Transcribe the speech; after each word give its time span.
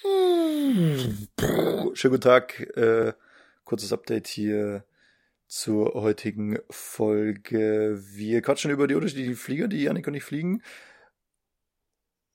Schönen 0.00 1.28
guten 1.94 2.20
Tag. 2.20 2.60
Äh, 2.76 3.14
kurzes 3.64 3.92
Update 3.92 4.28
hier 4.28 4.84
zur 5.48 5.94
heutigen 5.94 6.58
Folge. 6.70 8.00
Wir 8.12 8.40
quatschen 8.42 8.70
über 8.70 8.86
die 8.86 8.94
unterschiedlichen 8.94 9.34
Flieger, 9.34 9.66
die 9.66 9.82
Yannick 9.82 10.06
und 10.06 10.14
ich 10.14 10.22
fliegen. 10.22 10.62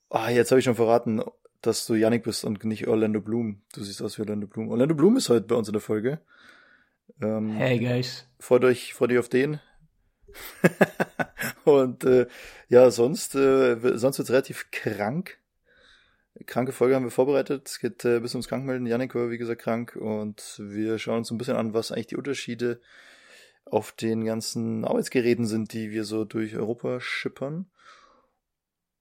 Ah, 0.10 0.30
jetzt 0.30 0.52
habe 0.52 0.60
ich 0.60 0.66
schon 0.66 0.76
verraten, 0.76 1.22
dass 1.62 1.86
du 1.86 1.94
Yannick 1.96 2.24
bist 2.24 2.44
und 2.44 2.64
nicht 2.66 2.88
Orlando 2.88 3.22
Bloom. 3.22 3.62
Du 3.74 3.82
siehst 3.84 4.02
aus 4.02 4.18
wie 4.18 4.24
Orlando 4.24 4.48
Bloom. 4.48 4.70
Orlando 4.70 4.96
Bloom 4.96 5.16
ist 5.16 5.30
heute 5.30 5.48
bei 5.48 5.56
uns 5.56 5.70
in 5.70 5.74
der 5.74 5.82
Folge. 5.82 6.20
Ähm, 7.22 7.52
hey 7.56 7.80
guys. 7.80 8.28
Freut 8.40 8.66
euch, 8.66 8.94
freut 8.94 9.12
euch 9.12 9.20
auf 9.20 9.30
den. 9.30 9.62
und 11.64 12.04
äh, 12.04 12.28
ja, 12.68 12.92
sonst, 12.92 13.36
äh, 13.36 13.78
sonst 13.98 14.18
wird's 14.18 14.32
relativ 14.32 14.70
krank. 14.72 15.40
Kranke 16.46 16.72
Folge 16.72 16.96
haben 16.96 17.04
wir 17.04 17.12
vorbereitet. 17.12 17.68
Es 17.68 17.80
geht 17.80 18.04
äh, 18.06 18.20
bis 18.20 18.34
ums 18.34 18.48
Krankmelden. 18.48 18.88
Janik 18.88 19.14
war, 19.16 19.30
wie 19.30 19.38
gesagt, 19.38 19.62
krank. 19.62 19.96
Und 19.96 20.56
wir 20.60 20.98
schauen 20.98 21.20
uns 21.20 21.32
ein 21.32 21.38
bisschen 21.38 21.56
an, 21.56 21.74
was 21.74 21.92
eigentlich 21.92 22.08
die 22.08 22.18
Unterschiede 22.18 22.82
auf 23.66 23.92
den 23.92 24.26
ganzen 24.26 24.84
Arbeitsgeräten 24.84 25.46
sind, 25.46 25.74
die 25.74 25.92
wir 25.92 26.04
so 26.04 26.26
durch 26.26 26.56
Europa 26.56 27.00
schippern. 27.00 27.68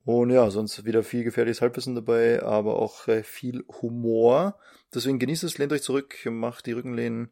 Und 0.05 0.31
ja, 0.31 0.51
sonst 0.51 0.85
wieder 0.85 1.03
viel 1.03 1.25
gefährliches 1.25 1.63
Halbwissen 1.63 1.95
dabei, 1.95 2.43
aber 2.43 2.77
auch 2.77 3.07
äh, 3.09 3.23
viel 3.23 3.65
Humor. 3.81 4.59
Deswegen 4.95 5.19
genießt 5.19 5.45
es, 5.45 5.59
lehnt 5.59 5.73
euch 5.73 5.83
zurück, 5.83 6.17
macht 6.27 6.67
die 6.67 6.73
Rückenlehnen 6.73 7.25
ein 7.25 7.31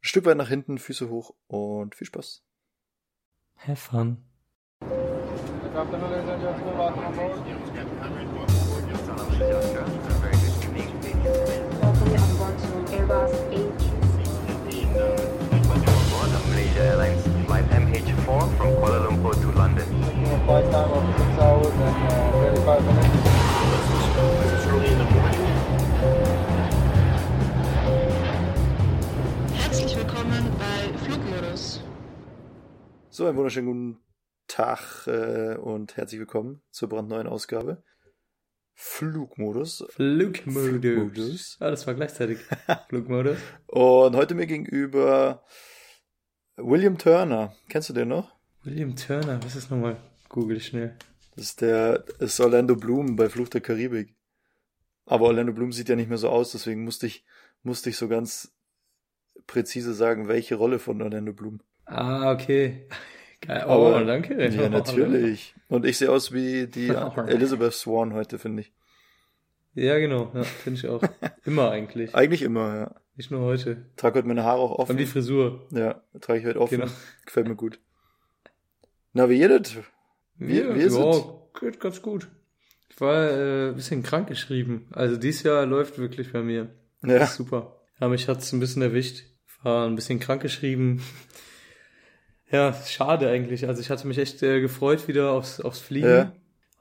Stück 0.00 0.26
weit 0.26 0.36
nach 0.36 0.48
hinten, 0.48 0.78
Füße 0.78 1.08
hoch 1.08 1.34
und 1.46 1.94
viel 1.94 2.06
Spaß. 2.06 2.42
Have 3.56 3.76
fun. 3.76 4.18
Herzlich 29.54 29.96
willkommen 29.96 30.50
bei 30.58 30.98
Flugmodus. 30.98 31.84
So, 33.10 33.26
einen 33.26 33.36
wunderschönen 33.36 33.66
guten 33.66 34.04
Tag 34.48 35.06
äh, 35.06 35.56
und 35.56 35.96
herzlich 35.96 36.18
willkommen 36.18 36.62
zur 36.70 36.88
brandneuen 36.88 37.28
Ausgabe. 37.28 37.84
Flugmodus. 38.78 39.84
Flugmodus. 39.88 40.80
Flugmodus. 40.80 41.56
Ah, 41.60 41.70
das 41.70 41.86
war 41.86 41.94
gleichzeitig. 41.94 42.38
Flugmodus. 42.88 43.38
Und 43.66 44.14
heute 44.14 44.34
mir 44.34 44.46
gegenüber 44.46 45.42
William 46.56 46.98
Turner. 46.98 47.54
Kennst 47.70 47.88
du 47.88 47.94
den 47.94 48.08
noch? 48.08 48.36
William 48.64 48.94
Turner, 48.94 49.42
was 49.42 49.56
ist 49.56 49.70
nochmal? 49.70 49.96
Google 50.28 50.60
schnell. 50.60 50.94
Das 51.36 51.46
ist 51.46 51.60
der, 51.62 52.00
das 52.18 52.34
ist 52.34 52.40
Orlando 52.40 52.76
Bloom 52.76 53.16
bei 53.16 53.30
Fluch 53.30 53.48
der 53.48 53.62
Karibik. 53.62 54.14
Aber 55.06 55.26
Orlando 55.26 55.54
Bloom 55.54 55.72
sieht 55.72 55.88
ja 55.88 55.96
nicht 55.96 56.08
mehr 56.08 56.18
so 56.18 56.28
aus, 56.28 56.52
deswegen 56.52 56.84
musste 56.84 57.06
ich, 57.06 57.24
musste 57.62 57.88
ich 57.88 57.96
so 57.96 58.08
ganz 58.08 58.54
präzise 59.46 59.94
sagen, 59.94 60.28
welche 60.28 60.56
Rolle 60.56 60.78
von 60.78 61.00
Orlando 61.00 61.32
Bloom. 61.32 61.60
Ah, 61.86 62.30
okay. 62.30 62.88
Geil. 63.40 63.64
Oh, 63.66 63.88
Aber, 63.88 64.04
danke. 64.04 64.34
Ja, 64.48 64.68
natürlich. 64.68 65.54
Und 65.68 65.84
ich 65.84 65.98
sehe 65.98 66.10
aus 66.10 66.32
wie 66.32 66.66
die 66.66 66.88
Elizabeth 67.26 67.72
Swan 67.72 68.14
heute, 68.14 68.38
finde 68.38 68.62
ich. 68.62 68.72
Ja, 69.74 69.98
genau. 69.98 70.32
Ja, 70.34 70.42
finde 70.42 70.78
ich 70.80 70.88
auch. 70.88 71.02
Immer 71.44 71.70
eigentlich. 71.70 72.14
Eigentlich 72.14 72.42
immer, 72.42 72.74
ja. 72.74 72.94
Nicht 73.14 73.30
nur 73.30 73.42
heute. 73.42 73.84
Trage 73.96 74.18
heute 74.18 74.28
meine 74.28 74.44
Haare 74.44 74.60
auch 74.60 74.78
offen. 74.78 74.92
Und 74.92 74.98
die 74.98 75.06
Frisur. 75.06 75.66
Ja, 75.70 76.02
trage 76.20 76.40
ich 76.40 76.46
heute 76.46 76.60
offen. 76.60 76.80
Genau. 76.80 76.92
Gefällt 77.24 77.46
mir 77.48 77.56
gut. 77.56 77.78
Na, 79.12 79.28
wie 79.28 79.34
jedet? 79.34 79.76
Wie, 80.36 80.60
ja, 80.60 80.74
wie 80.74 80.80
ist 80.80 80.96
ja, 80.96 81.10
es? 81.10 81.24
Geht 81.60 81.80
ganz 81.80 82.00
gut. 82.02 82.28
Ich 82.88 83.00
war 83.00 83.30
äh, 83.30 83.68
ein 83.68 83.74
bisschen 83.74 84.02
krank 84.02 84.28
geschrieben. 84.28 84.88
Also 84.92 85.16
dieses 85.16 85.42
Jahr 85.42 85.66
läuft 85.66 85.98
wirklich 85.98 86.32
bei 86.32 86.42
mir. 86.42 86.68
Ja. 87.04 87.26
Super. 87.26 87.80
Aber 87.98 88.10
mich 88.10 88.28
hat's 88.28 88.52
ein 88.52 88.60
bisschen 88.60 88.82
erwischt. 88.82 89.24
War 89.62 89.86
ein 89.86 89.96
bisschen 89.96 90.20
krank 90.20 90.42
geschrieben. 90.42 91.02
Ja, 92.50 92.72
schade 92.72 93.28
eigentlich. 93.28 93.66
Also 93.66 93.80
ich 93.80 93.90
hatte 93.90 94.06
mich 94.06 94.18
echt 94.18 94.42
äh, 94.42 94.60
gefreut 94.60 95.08
wieder 95.08 95.32
aufs, 95.32 95.60
aufs 95.60 95.80
Fliegen. 95.80 96.08
Ja. 96.08 96.32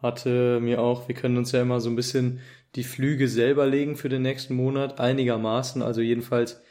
Hatte 0.01 0.59
mir 0.61 0.79
auch, 0.81 1.07
wir 1.07 1.15
können 1.15 1.37
uns 1.37 1.51
ja 1.51 1.61
immer 1.61 1.79
so 1.79 1.89
ein 1.89 1.95
bisschen 1.95 2.39
die 2.75 2.83
Flüge 2.83 3.27
selber 3.27 3.65
legen 3.65 3.95
für 3.95 4.09
den 4.09 4.21
nächsten 4.21 4.55
Monat, 4.55 4.99
einigermaßen. 4.99 5.81
Also 5.81 6.01
jedenfalls 6.01 6.61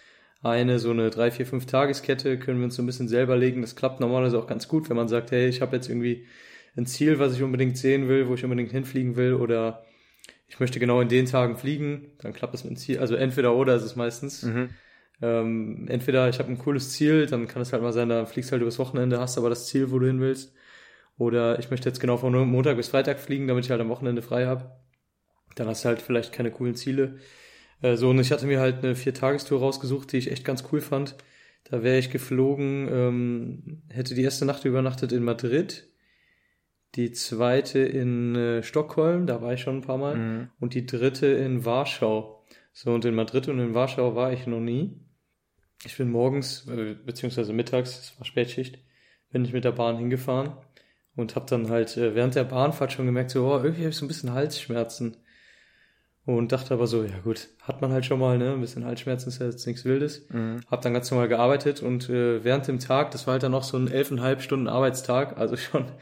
eine 0.42 0.78
so 0.78 0.90
eine 0.90 1.10
drei, 1.10 1.30
vier, 1.30 1.46
fünf 1.46 1.66
Tageskette 1.66 2.38
können 2.38 2.58
wir 2.58 2.66
uns 2.66 2.76
so 2.76 2.82
ein 2.82 2.86
bisschen 2.86 3.08
selber 3.08 3.36
legen. 3.36 3.62
Das 3.62 3.76
klappt 3.76 4.00
normalerweise 4.00 4.38
auch 4.38 4.46
ganz 4.46 4.68
gut, 4.68 4.90
wenn 4.90 4.96
man 4.96 5.08
sagt, 5.08 5.30
hey, 5.30 5.48
ich 5.48 5.62
habe 5.62 5.74
jetzt 5.74 5.88
irgendwie 5.88 6.26
ein 6.76 6.86
Ziel, 6.86 7.18
was 7.18 7.34
ich 7.34 7.42
unbedingt 7.42 7.78
sehen 7.78 8.08
will, 8.08 8.28
wo 8.28 8.34
ich 8.34 8.44
unbedingt 8.44 8.70
hinfliegen 8.70 9.16
will 9.16 9.34
oder 9.34 9.84
ich 10.46 10.60
möchte 10.60 10.78
genau 10.78 11.00
in 11.00 11.08
den 11.08 11.26
Tagen 11.26 11.56
fliegen, 11.56 12.12
dann 12.18 12.32
klappt 12.32 12.52
das 12.52 12.64
mit 12.64 12.72
dem 12.72 12.76
Ziel. 12.76 12.98
Also 12.98 13.14
entweder 13.14 13.54
oder 13.54 13.74
ist 13.74 13.82
es 13.84 13.96
meistens. 13.96 14.42
Mhm. 14.42 14.70
Ähm, 15.22 15.86
entweder 15.88 16.28
ich 16.28 16.38
habe 16.38 16.50
ein 16.50 16.58
cooles 16.58 16.90
Ziel, 16.90 17.26
dann 17.26 17.48
kann 17.48 17.62
es 17.62 17.72
halt 17.72 17.82
mal 17.82 17.92
sein, 17.92 18.08
da 18.08 18.26
fliegst 18.26 18.52
halt 18.52 18.62
übers 18.62 18.78
Wochenende, 18.78 19.20
hast 19.20 19.38
aber 19.38 19.48
das 19.48 19.66
Ziel, 19.66 19.90
wo 19.90 19.98
du 19.98 20.06
hin 20.06 20.20
willst. 20.20 20.54
Oder 21.16 21.58
ich 21.58 21.70
möchte 21.70 21.88
jetzt 21.88 22.00
genau 22.00 22.16
von 22.16 22.32
Montag 22.48 22.76
bis 22.76 22.88
Freitag 22.88 23.20
fliegen, 23.20 23.46
damit 23.46 23.64
ich 23.64 23.70
halt 23.70 23.80
am 23.80 23.88
Wochenende 23.88 24.22
frei 24.22 24.46
habe. 24.46 24.72
Dann 25.54 25.68
hast 25.68 25.84
du 25.84 25.88
halt 25.88 26.02
vielleicht 26.02 26.32
keine 26.32 26.50
coolen 26.50 26.74
Ziele. 26.74 27.18
Äh, 27.82 27.96
so, 27.96 28.10
und 28.10 28.18
ich 28.18 28.32
hatte 28.32 28.46
mir 28.46 28.60
halt 28.60 28.84
eine 28.84 28.96
Vier-Tagestour 28.96 29.60
rausgesucht, 29.60 30.12
die 30.12 30.18
ich 30.18 30.30
echt 30.30 30.44
ganz 30.44 30.64
cool 30.72 30.80
fand. 30.80 31.16
Da 31.64 31.82
wäre 31.82 31.98
ich 31.98 32.10
geflogen, 32.10 32.88
ähm, 32.90 33.82
hätte 33.88 34.14
die 34.14 34.22
erste 34.22 34.44
Nacht 34.44 34.64
übernachtet 34.64 35.12
in 35.12 35.24
Madrid, 35.24 35.88
die 36.94 37.10
zweite 37.12 37.78
in 37.80 38.34
äh, 38.36 38.62
Stockholm, 38.62 39.26
da 39.26 39.40
war 39.40 39.54
ich 39.54 39.60
schon 39.60 39.78
ein 39.78 39.82
paar 39.82 39.98
Mal, 39.98 40.16
mhm. 40.16 40.48
und 40.60 40.74
die 40.74 40.86
dritte 40.86 41.26
in 41.26 41.64
Warschau. 41.64 42.43
So, 42.74 42.92
und 42.92 43.04
in 43.04 43.14
Madrid 43.14 43.46
und 43.48 43.60
in 43.60 43.72
Warschau 43.72 44.16
war 44.16 44.32
ich 44.32 44.48
noch 44.48 44.60
nie. 44.60 45.00
Ich 45.84 45.96
bin 45.96 46.10
morgens, 46.10 46.66
äh, 46.68 46.94
beziehungsweise 46.94 47.52
mittags, 47.52 47.98
es 47.98 48.18
war 48.18 48.26
Spätschicht, 48.26 48.78
bin 49.30 49.44
ich 49.44 49.52
mit 49.52 49.64
der 49.64 49.72
Bahn 49.72 49.96
hingefahren 49.96 50.52
und 51.14 51.36
habe 51.36 51.46
dann 51.48 51.70
halt 51.70 51.96
äh, 51.96 52.16
während 52.16 52.34
der 52.34 52.44
Bahnfahrt 52.44 52.92
schon 52.92 53.06
gemerkt, 53.06 53.30
so, 53.30 53.46
oh, 53.46 53.56
irgendwie 53.58 53.82
habe 53.82 53.90
ich 53.90 53.96
so 53.96 54.04
ein 54.04 54.08
bisschen 54.08 54.32
Halsschmerzen. 54.32 55.16
Und 56.26 56.52
dachte 56.52 56.74
aber 56.74 56.86
so, 56.86 57.04
ja 57.04 57.18
gut, 57.22 57.50
hat 57.62 57.80
man 57.82 57.92
halt 57.92 58.06
schon 58.06 58.18
mal, 58.18 58.38
ne? 58.38 58.54
Ein 58.54 58.60
bisschen 58.60 58.86
Halsschmerzen 58.86 59.28
ist 59.28 59.40
ja 59.40 59.46
jetzt 59.46 59.66
nichts 59.66 59.84
Wildes. 59.84 60.26
Mhm. 60.30 60.62
Hab 60.68 60.80
dann 60.80 60.94
ganz 60.94 61.10
normal 61.10 61.28
gearbeitet 61.28 61.82
und 61.82 62.08
äh, 62.08 62.42
während 62.42 62.66
dem 62.66 62.78
Tag, 62.80 63.10
das 63.10 63.26
war 63.26 63.32
halt 63.32 63.42
dann 63.42 63.52
noch 63.52 63.62
so 63.62 63.76
ein 63.76 63.88
elfeinhalb 63.88 64.40
Stunden 64.40 64.66
Arbeitstag, 64.66 65.36
also 65.36 65.56
schon 65.58 65.92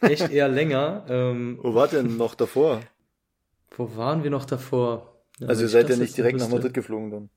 echt 0.00 0.30
eher 0.30 0.48
länger. 0.48 1.06
Ähm, 1.08 1.58
Wo 1.62 1.74
war 1.74 1.88
denn 1.88 2.18
noch 2.18 2.34
davor? 2.34 2.82
Wo 3.76 3.96
waren 3.96 4.22
wir 4.22 4.30
noch 4.30 4.44
davor? 4.44 5.13
Ja, 5.38 5.48
also 5.48 5.62
ihr 5.62 5.68
seid 5.68 5.90
ja 5.90 5.96
nicht 5.96 6.16
direkt 6.16 6.38
nach 6.38 6.48
Madrid 6.48 6.74
geflogen 6.74 7.10
dann. 7.10 7.30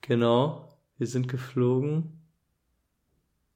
Genau, 0.00 0.78
wir 0.98 1.06
sind 1.06 1.28
geflogen. 1.28 2.20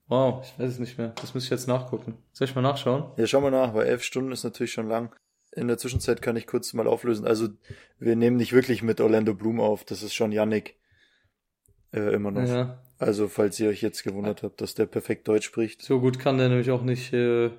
Wow, 0.07 0.45
ich 0.45 0.59
weiß 0.59 0.73
es 0.73 0.79
nicht 0.79 0.99
mehr. 0.99 1.15
Das 1.21 1.35
muss 1.35 1.45
ich 1.45 1.51
jetzt 1.51 1.67
nachgucken. 1.67 2.19
Soll 2.33 2.47
ich 2.47 2.55
mal 2.55 2.61
nachschauen? 2.61 3.05
Ja, 3.17 3.27
schau 3.27 3.41
mal 3.41 3.51
nach, 3.51 3.73
weil 3.75 3.87
elf 3.87 4.03
Stunden 4.03 4.33
ist 4.33 4.45
natürlich 4.45 4.73
schon 4.73 4.89
lang. 4.89 5.15
In 5.53 5.69
der 5.69 5.79
Zwischenzeit 5.79 6.21
kann 6.21 6.37
ich 6.37 6.47
kurz 6.47 6.75
mal 6.75 6.87
auflösen. 6.87 7.27
Also 7.27 7.49
wir 7.99 8.17
nehmen 8.17 8.37
nicht 8.37 8.53
wirklich 8.53 8.83
mit 8.83 9.01
Orlando 9.01 9.35
Bloom 9.35 9.61
auf. 9.61 9.85
Das 9.85 10.03
ist 10.03 10.13
schon 10.13 10.33
Yannick 10.33 10.77
äh, 11.93 12.13
immer 12.13 12.33
noch. 12.33 12.47
Ja. 12.47 12.83
Also 12.99 13.29
falls 13.29 13.59
ihr 13.61 13.69
euch 13.69 13.81
jetzt 13.81 14.03
gewundert 14.03 14.43
habt, 14.43 14.61
dass 14.61 14.75
der 14.75 14.87
perfekt 14.87 15.27
Deutsch 15.29 15.47
spricht. 15.47 15.83
So 15.83 16.01
gut 16.01 16.19
kann 16.19 16.39
der 16.39 16.49
nämlich 16.49 16.71
auch 16.71 16.83
nicht 16.83 17.13
äh, 17.13 17.51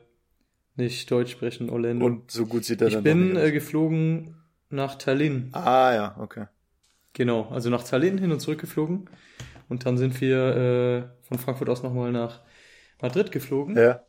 nicht 0.75 1.09
Deutsch 1.09 1.31
sprechen, 1.31 1.69
Orlando. 1.69 2.05
Und 2.05 2.31
so 2.31 2.45
gut 2.45 2.65
sieht 2.65 2.81
er 2.81 2.87
ich 2.87 2.93
dann 2.95 3.05
Ich 3.05 3.11
bin 3.11 3.37
äh, 3.37 3.51
geflogen 3.51 4.35
nach 4.69 4.95
Tallinn. 4.95 5.49
Ah 5.53 5.93
ja, 5.93 6.15
okay. 6.19 6.47
Genau, 7.13 7.49
also 7.49 7.69
nach 7.69 7.83
Tallinn 7.83 8.17
hin 8.17 8.31
und 8.31 8.39
zurück 8.39 8.59
geflogen. 8.59 9.09
Und 9.69 9.85
dann 9.85 9.97
sind 9.97 10.19
wir 10.21 10.37
äh, 10.55 11.27
von 11.27 11.39
Frankfurt 11.39 11.69
aus 11.69 11.81
nochmal 11.81 12.11
nach 12.11 12.41
Madrid 13.01 13.31
geflogen. 13.31 13.77
Ja. 13.77 14.03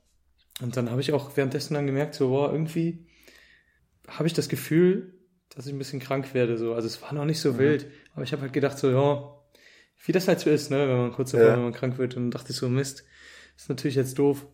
Und 0.61 0.77
dann 0.77 0.91
habe 0.91 1.01
ich 1.01 1.13
auch 1.13 1.37
währenddessen 1.37 1.75
dann 1.75 1.87
gemerkt, 1.87 2.15
so, 2.15 2.29
boah, 2.29 2.51
irgendwie 2.51 3.07
habe 4.09 4.27
ich 4.27 4.35
das 4.35 4.49
Gefühl, 4.49 5.15
dass 5.51 5.67
ich 5.67 5.73
ein 5.73 5.79
bisschen 5.79 6.01
krank 6.01 6.35
werde. 6.35 6.57
So. 6.59 6.75
Also 6.75 6.87
es 6.87 7.01
war 7.03 7.13
noch 7.13 7.25
nicht 7.25 7.41
so 7.41 7.55
mhm. 7.55 7.59
wild, 7.59 7.87
aber 8.15 8.25
ich 8.25 8.33
habe 8.33 8.43
halt 8.43 8.53
gedacht, 8.53 8.79
so, 8.79 8.91
ja, 8.91 9.33
wie 10.05 10.13
das 10.13 10.29
halt 10.29 10.41
so 10.41 10.51
ist, 10.51 10.71
ne, 10.71 10.89
wenn 10.89 10.99
man 10.99 11.13
kurz 11.13 11.31
davor, 11.31 11.47
ja. 11.47 11.57
wenn 11.57 11.63
man 11.63 11.73
krank 11.73 11.99
wird. 11.99 12.17
Und 12.17 12.25
dann 12.25 12.31
dachte 12.31 12.53
ich 12.53 12.59
so, 12.59 12.69
Mist, 12.69 13.05
ist 13.57 13.69
natürlich 13.69 13.97
jetzt 13.97 14.19
doof. 14.19 14.47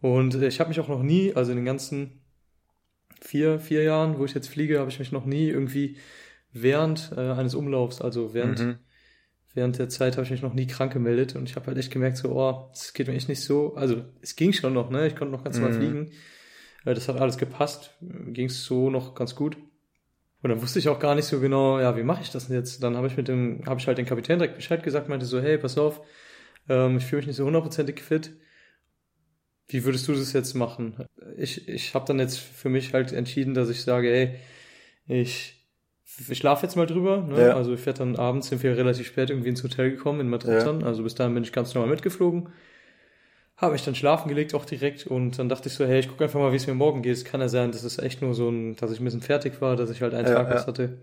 Und 0.00 0.34
ich 0.34 0.60
habe 0.60 0.68
mich 0.68 0.80
auch 0.80 0.88
noch 0.88 1.02
nie, 1.02 1.34
also 1.34 1.50
in 1.52 1.56
den 1.56 1.64
ganzen 1.64 2.22
vier, 3.26 3.58
vier 3.58 3.82
Jahren, 3.82 4.18
wo 4.18 4.24
ich 4.24 4.34
jetzt 4.34 4.48
fliege, 4.48 4.78
habe 4.78 4.90
ich 4.90 4.98
mich 4.98 5.12
noch 5.12 5.26
nie 5.26 5.48
irgendwie 5.48 5.96
während 6.52 7.12
äh, 7.16 7.20
eines 7.20 7.54
Umlaufs, 7.54 8.00
also 8.00 8.34
während, 8.34 8.60
mhm. 8.60 8.78
während 9.54 9.78
der 9.78 9.88
Zeit 9.88 10.16
habe 10.16 10.24
ich 10.24 10.30
mich 10.30 10.42
noch 10.42 10.54
nie 10.54 10.66
krank 10.66 10.92
gemeldet 10.92 11.36
und 11.36 11.48
ich 11.48 11.56
habe 11.56 11.66
halt 11.66 11.78
echt 11.78 11.90
gemerkt, 11.90 12.16
so, 12.16 12.30
oh, 12.30 12.70
das 12.70 12.92
geht 12.92 13.08
mir 13.08 13.14
echt 13.14 13.28
nicht 13.28 13.42
so. 13.42 13.74
Also 13.74 14.04
es 14.22 14.36
ging 14.36 14.52
schon 14.52 14.72
noch, 14.72 14.90
ne? 14.90 15.06
Ich 15.06 15.16
konnte 15.16 15.32
noch 15.32 15.44
ganz 15.44 15.56
mhm. 15.56 15.62
normal 15.62 15.78
fliegen. 15.78 16.12
Äh, 16.84 16.94
das 16.94 17.08
hat 17.08 17.20
alles 17.20 17.36
gepasst, 17.36 17.96
ging 18.00 18.46
es 18.46 18.64
so 18.64 18.90
noch 18.90 19.14
ganz 19.14 19.34
gut. 19.34 19.56
Und 20.42 20.50
dann 20.50 20.62
wusste 20.62 20.78
ich 20.78 20.88
auch 20.88 21.00
gar 21.00 21.14
nicht 21.14 21.24
so 21.24 21.40
genau, 21.40 21.80
ja, 21.80 21.96
wie 21.96 22.04
mache 22.04 22.22
ich 22.22 22.30
das 22.30 22.46
denn 22.46 22.56
jetzt? 22.56 22.82
Dann 22.82 22.96
habe 22.96 23.08
ich 23.08 23.16
mit 23.16 23.26
dem, 23.26 23.64
habe 23.66 23.80
ich 23.80 23.86
halt 23.86 23.98
den 23.98 24.06
Kapitän 24.06 24.38
direkt 24.38 24.56
Bescheid 24.56 24.82
gesagt, 24.82 25.08
meinte 25.08 25.26
so, 25.26 25.40
hey, 25.40 25.58
pass 25.58 25.76
auf, 25.76 26.00
ähm, 26.68 26.98
ich 26.98 27.06
fühle 27.06 27.20
mich 27.20 27.26
nicht 27.26 27.36
so 27.36 27.46
hundertprozentig 27.46 28.00
fit. 28.00 28.32
Wie 29.68 29.84
würdest 29.84 30.06
du 30.08 30.12
das 30.12 30.32
jetzt 30.32 30.54
machen? 30.54 30.94
Ich, 31.36 31.68
ich 31.68 31.94
habe 31.94 32.04
dann 32.06 32.18
jetzt 32.18 32.38
für 32.38 32.68
mich 32.68 32.92
halt 32.94 33.12
entschieden, 33.12 33.54
dass 33.54 33.68
ich 33.68 33.82
sage, 33.82 34.08
hey, 34.08 34.36
ich, 35.06 35.54
ich 36.28 36.38
schlafe 36.38 36.64
jetzt 36.64 36.76
mal 36.76 36.86
drüber. 36.86 37.22
Ne? 37.22 37.48
Ja. 37.48 37.56
Also 37.56 37.74
ich 37.74 37.84
werde 37.84 38.00
dann 38.00 38.16
abends, 38.16 38.48
sind 38.48 38.62
wir 38.62 38.76
relativ 38.76 39.08
spät 39.08 39.30
irgendwie 39.30 39.48
ins 39.48 39.64
Hotel 39.64 39.90
gekommen 39.90 40.20
in 40.20 40.28
Madrid 40.28 40.60
ja. 40.60 40.64
dann. 40.64 40.84
Also 40.84 41.02
bis 41.02 41.14
dahin 41.14 41.34
bin 41.34 41.42
ich 41.42 41.52
ganz 41.52 41.74
normal 41.74 41.90
mitgeflogen 41.90 42.48
habe 43.56 43.74
ich 43.74 43.84
dann 43.84 43.94
schlafen 43.94 44.28
gelegt 44.28 44.54
auch 44.54 44.64
direkt 44.64 45.06
und 45.06 45.38
dann 45.38 45.48
dachte 45.48 45.68
ich 45.68 45.74
so, 45.74 45.86
hey, 45.86 46.00
ich 46.00 46.08
gucke 46.08 46.24
einfach 46.24 46.38
mal, 46.38 46.52
wie 46.52 46.56
es 46.56 46.66
mir 46.66 46.74
morgen 46.74 47.02
geht. 47.02 47.16
Es 47.16 47.24
kann 47.24 47.40
ja 47.40 47.48
sein, 47.48 47.72
dass 47.72 47.84
es 47.84 47.98
echt 47.98 48.20
nur 48.20 48.34
so 48.34 48.50
ein, 48.50 48.76
dass 48.76 48.90
ich 48.90 49.00
ein 49.00 49.04
bisschen 49.04 49.22
fertig 49.22 49.60
war, 49.60 49.76
dass 49.76 49.90
ich 49.90 50.02
halt 50.02 50.12
einen 50.12 50.28
ja, 50.28 50.34
Tag 50.34 50.50
was 50.50 50.66
hatte. 50.66 50.98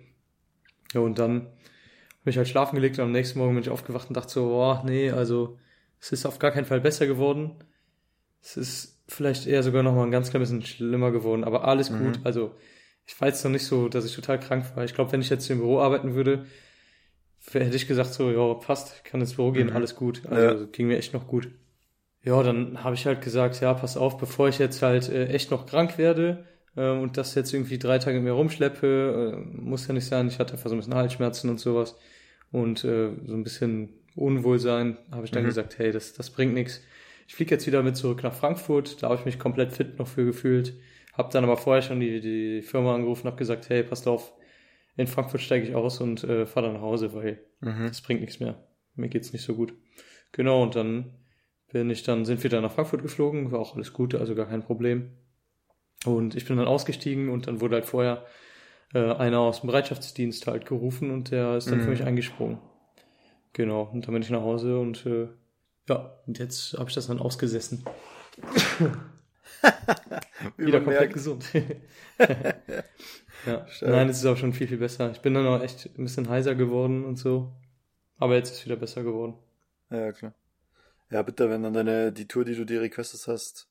Ja, 0.93 1.01
und 1.01 1.17
dann 1.17 1.47
habe 2.21 2.29
ich 2.29 2.37
halt 2.37 2.47
schlafen 2.47 2.75
gelegt 2.75 2.99
und 2.99 3.05
am 3.05 3.11
nächsten 3.11 3.39
Morgen 3.39 3.55
bin 3.55 3.63
ich 3.63 3.69
aufgewacht 3.69 4.07
und 4.07 4.15
dachte 4.15 4.31
so, 4.31 4.49
boah, 4.49 4.83
nee, 4.85 5.09
also 5.09 5.57
es 5.99 6.11
ist 6.11 6.25
auf 6.27 6.37
gar 6.37 6.51
keinen 6.51 6.65
Fall 6.65 6.79
besser 6.79 7.07
geworden. 7.07 7.55
Es 8.43 8.57
ist 8.57 9.01
vielleicht 9.07 9.47
eher 9.47 9.63
sogar 9.63 9.83
noch 9.83 9.95
mal 9.95 10.03
ein 10.03 10.11
ganz 10.11 10.29
klein 10.29 10.41
bisschen 10.41 10.63
schlimmer 10.63 11.11
geworden, 11.11 11.43
aber 11.43 11.65
alles 11.65 11.89
mhm. 11.89 12.05
gut. 12.05 12.19
Also 12.23 12.51
ich 13.05 13.19
jetzt 13.19 13.43
noch 13.43 13.51
nicht 13.51 13.65
so, 13.65 13.89
dass 13.89 14.05
ich 14.05 14.13
total 14.13 14.39
krank 14.39 14.65
war. 14.75 14.83
Ich 14.83 14.93
glaube, 14.93 15.11
wenn 15.11 15.21
ich 15.21 15.29
jetzt 15.29 15.49
im 15.49 15.59
Büro 15.59 15.79
arbeiten 15.79 16.13
würde, 16.13 16.45
hätte 17.51 17.75
ich 17.75 17.87
gesagt 17.87 18.13
so, 18.13 18.31
ja, 18.31 18.53
passt, 18.55 19.03
kann 19.03 19.21
ins 19.21 19.35
Büro 19.35 19.51
gehen, 19.51 19.67
mhm. 19.67 19.75
alles 19.75 19.95
gut. 19.95 20.21
Also 20.29 20.61
ja. 20.61 20.67
ging 20.71 20.87
mir 20.87 20.97
echt 20.97 21.13
noch 21.13 21.27
gut. 21.27 21.49
Ja, 22.23 22.41
dann 22.41 22.83
habe 22.83 22.95
ich 22.95 23.05
halt 23.05 23.21
gesagt, 23.21 23.59
ja, 23.59 23.73
pass 23.73 23.97
auf, 23.97 24.17
bevor 24.17 24.47
ich 24.47 24.57
jetzt 24.57 24.81
halt 24.81 25.09
äh, 25.09 25.27
echt 25.27 25.51
noch 25.51 25.65
krank 25.65 25.97
werde 25.97 26.45
äh, 26.77 26.89
und 26.89 27.17
das 27.17 27.35
jetzt 27.35 27.53
irgendwie 27.53 27.77
drei 27.77 27.99
Tage 27.99 28.17
mit 28.17 28.25
mir 28.25 28.31
rumschleppe, 28.31 29.33
äh, 29.35 29.57
muss 29.59 29.87
ja 29.87 29.93
nicht 29.93 30.05
sein. 30.05 30.27
Ich 30.27 30.39
hatte 30.39 30.53
einfach 30.53 30.69
so 30.69 30.75
ein 30.75 30.79
bisschen 30.79 30.95
Halsschmerzen 30.95 31.49
und 31.49 31.59
sowas 31.59 31.97
und 32.51 32.85
äh, 32.85 33.11
so 33.25 33.33
ein 33.33 33.43
bisschen 33.43 33.89
Unwohlsein, 34.15 34.97
habe 35.11 35.25
ich 35.25 35.31
dann 35.31 35.43
mhm. 35.43 35.47
gesagt, 35.47 35.79
hey, 35.79 35.91
das, 35.91 36.13
das 36.13 36.29
bringt 36.29 36.53
nichts. 36.53 36.81
Ich 37.27 37.35
fliege 37.35 37.51
jetzt 37.51 37.67
wieder 37.67 37.83
mit 37.83 37.95
zurück 37.95 38.23
nach 38.23 38.33
Frankfurt, 38.33 39.01
da 39.01 39.09
habe 39.09 39.19
ich 39.19 39.25
mich 39.25 39.39
komplett 39.39 39.73
fit 39.73 39.97
noch 39.99 40.07
für 40.07 40.25
gefühlt. 40.25 40.73
Hab 41.13 41.31
dann 41.31 41.43
aber 41.43 41.57
vorher 41.57 41.81
schon 41.81 41.99
die, 41.99 42.21
die 42.21 42.61
Firma 42.61 42.95
angerufen, 42.95 43.27
habe 43.27 43.37
gesagt, 43.37 43.69
hey, 43.69 43.83
passt 43.83 44.07
auf, 44.07 44.33
in 44.95 45.07
Frankfurt 45.07 45.41
steige 45.41 45.67
ich 45.67 45.75
aus 45.75 46.01
und 46.01 46.23
äh, 46.23 46.45
fahre 46.45 46.67
dann 46.67 46.75
nach 46.75 46.81
Hause, 46.81 47.13
weil 47.13 47.39
mhm. 47.61 47.87
das 47.87 48.01
bringt 48.01 48.21
nichts 48.21 48.39
mehr. 48.39 48.67
Mir 48.95 49.09
geht's 49.09 49.33
nicht 49.33 49.43
so 49.43 49.55
gut. 49.55 49.73
Genau, 50.31 50.61
und 50.61 50.75
dann 50.75 51.13
bin 51.71 51.89
ich 51.89 52.03
dann, 52.03 52.25
sind 52.25 52.43
wir 52.43 52.49
dann 52.49 52.63
nach 52.63 52.71
Frankfurt 52.71 53.01
geflogen, 53.01 53.51
war 53.51 53.59
auch 53.59 53.75
alles 53.75 53.93
gut, 53.93 54.15
also 54.15 54.35
gar 54.35 54.47
kein 54.47 54.63
Problem. 54.63 55.11
Und 56.05 56.35
ich 56.35 56.45
bin 56.45 56.57
dann 56.57 56.67
ausgestiegen 56.67 57.29
und 57.29 57.47
dann 57.47 57.61
wurde 57.61 57.75
halt 57.75 57.85
vorher 57.85 58.25
äh, 58.93 58.99
einer 58.99 59.39
aus 59.39 59.61
dem 59.61 59.67
Bereitschaftsdienst 59.67 60.47
halt 60.47 60.65
gerufen 60.65 61.11
und 61.11 61.31
der 61.31 61.57
ist 61.57 61.69
dann 61.69 61.79
mhm. 61.79 61.83
für 61.83 61.89
mich 61.89 62.03
eingesprungen. 62.03 62.59
Genau, 63.53 63.89
und 63.91 64.05
dann 64.05 64.13
bin 64.13 64.23
ich 64.23 64.29
nach 64.29 64.41
Hause 64.41 64.79
und 64.79 65.05
äh, 65.05 65.27
ja, 65.89 66.17
und 66.25 66.39
jetzt 66.39 66.73
habe 66.73 66.89
ich 66.89 66.95
das 66.95 67.07
dann 67.07 67.19
ausgesessen. 67.19 67.83
Wieder 70.57 70.81
komplett 70.81 71.13
gesund. 71.13 71.45
ja. 73.45 73.65
Nein, 73.81 74.09
es 74.09 74.17
ist 74.17 74.25
auch 74.25 74.37
schon 74.37 74.53
viel, 74.53 74.67
viel 74.67 74.77
besser. 74.77 75.11
Ich 75.11 75.21
bin 75.21 75.33
dann 75.33 75.47
auch 75.47 75.61
echt 75.61 75.85
ein 75.97 76.03
bisschen 76.03 76.29
heiser 76.29 76.55
geworden 76.55 77.05
und 77.05 77.17
so. 77.17 77.53
Aber 78.17 78.35
jetzt 78.35 78.51
ist 78.51 78.59
es 78.59 78.65
wieder 78.65 78.75
besser 78.75 79.03
geworden. 79.03 79.35
Ja, 79.89 80.11
klar. 80.11 80.33
Ja, 81.09 81.21
bitte, 81.21 81.49
wenn 81.49 81.63
dann 81.63 81.73
deine, 81.73 82.11
die 82.11 82.27
Tour, 82.27 82.45
die 82.45 82.55
du 82.55 82.65
dir 82.65 82.81
requestet 82.81 83.27
hast, 83.27 83.67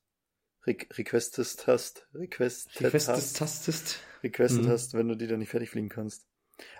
re 0.65 0.77
requestet 0.91 1.67
hast, 1.67 2.07
requestet, 2.13 2.81
requestet 2.81 3.41
hast, 3.41 3.99
requestet 4.23 4.63
mhm. 4.63 4.69
hast, 4.69 4.93
wenn 4.93 5.07
du 5.07 5.15
die 5.15 5.27
dann 5.27 5.39
nicht 5.39 5.49
fertig 5.49 5.69
fliegen 5.69 5.89
kannst. 5.89 6.25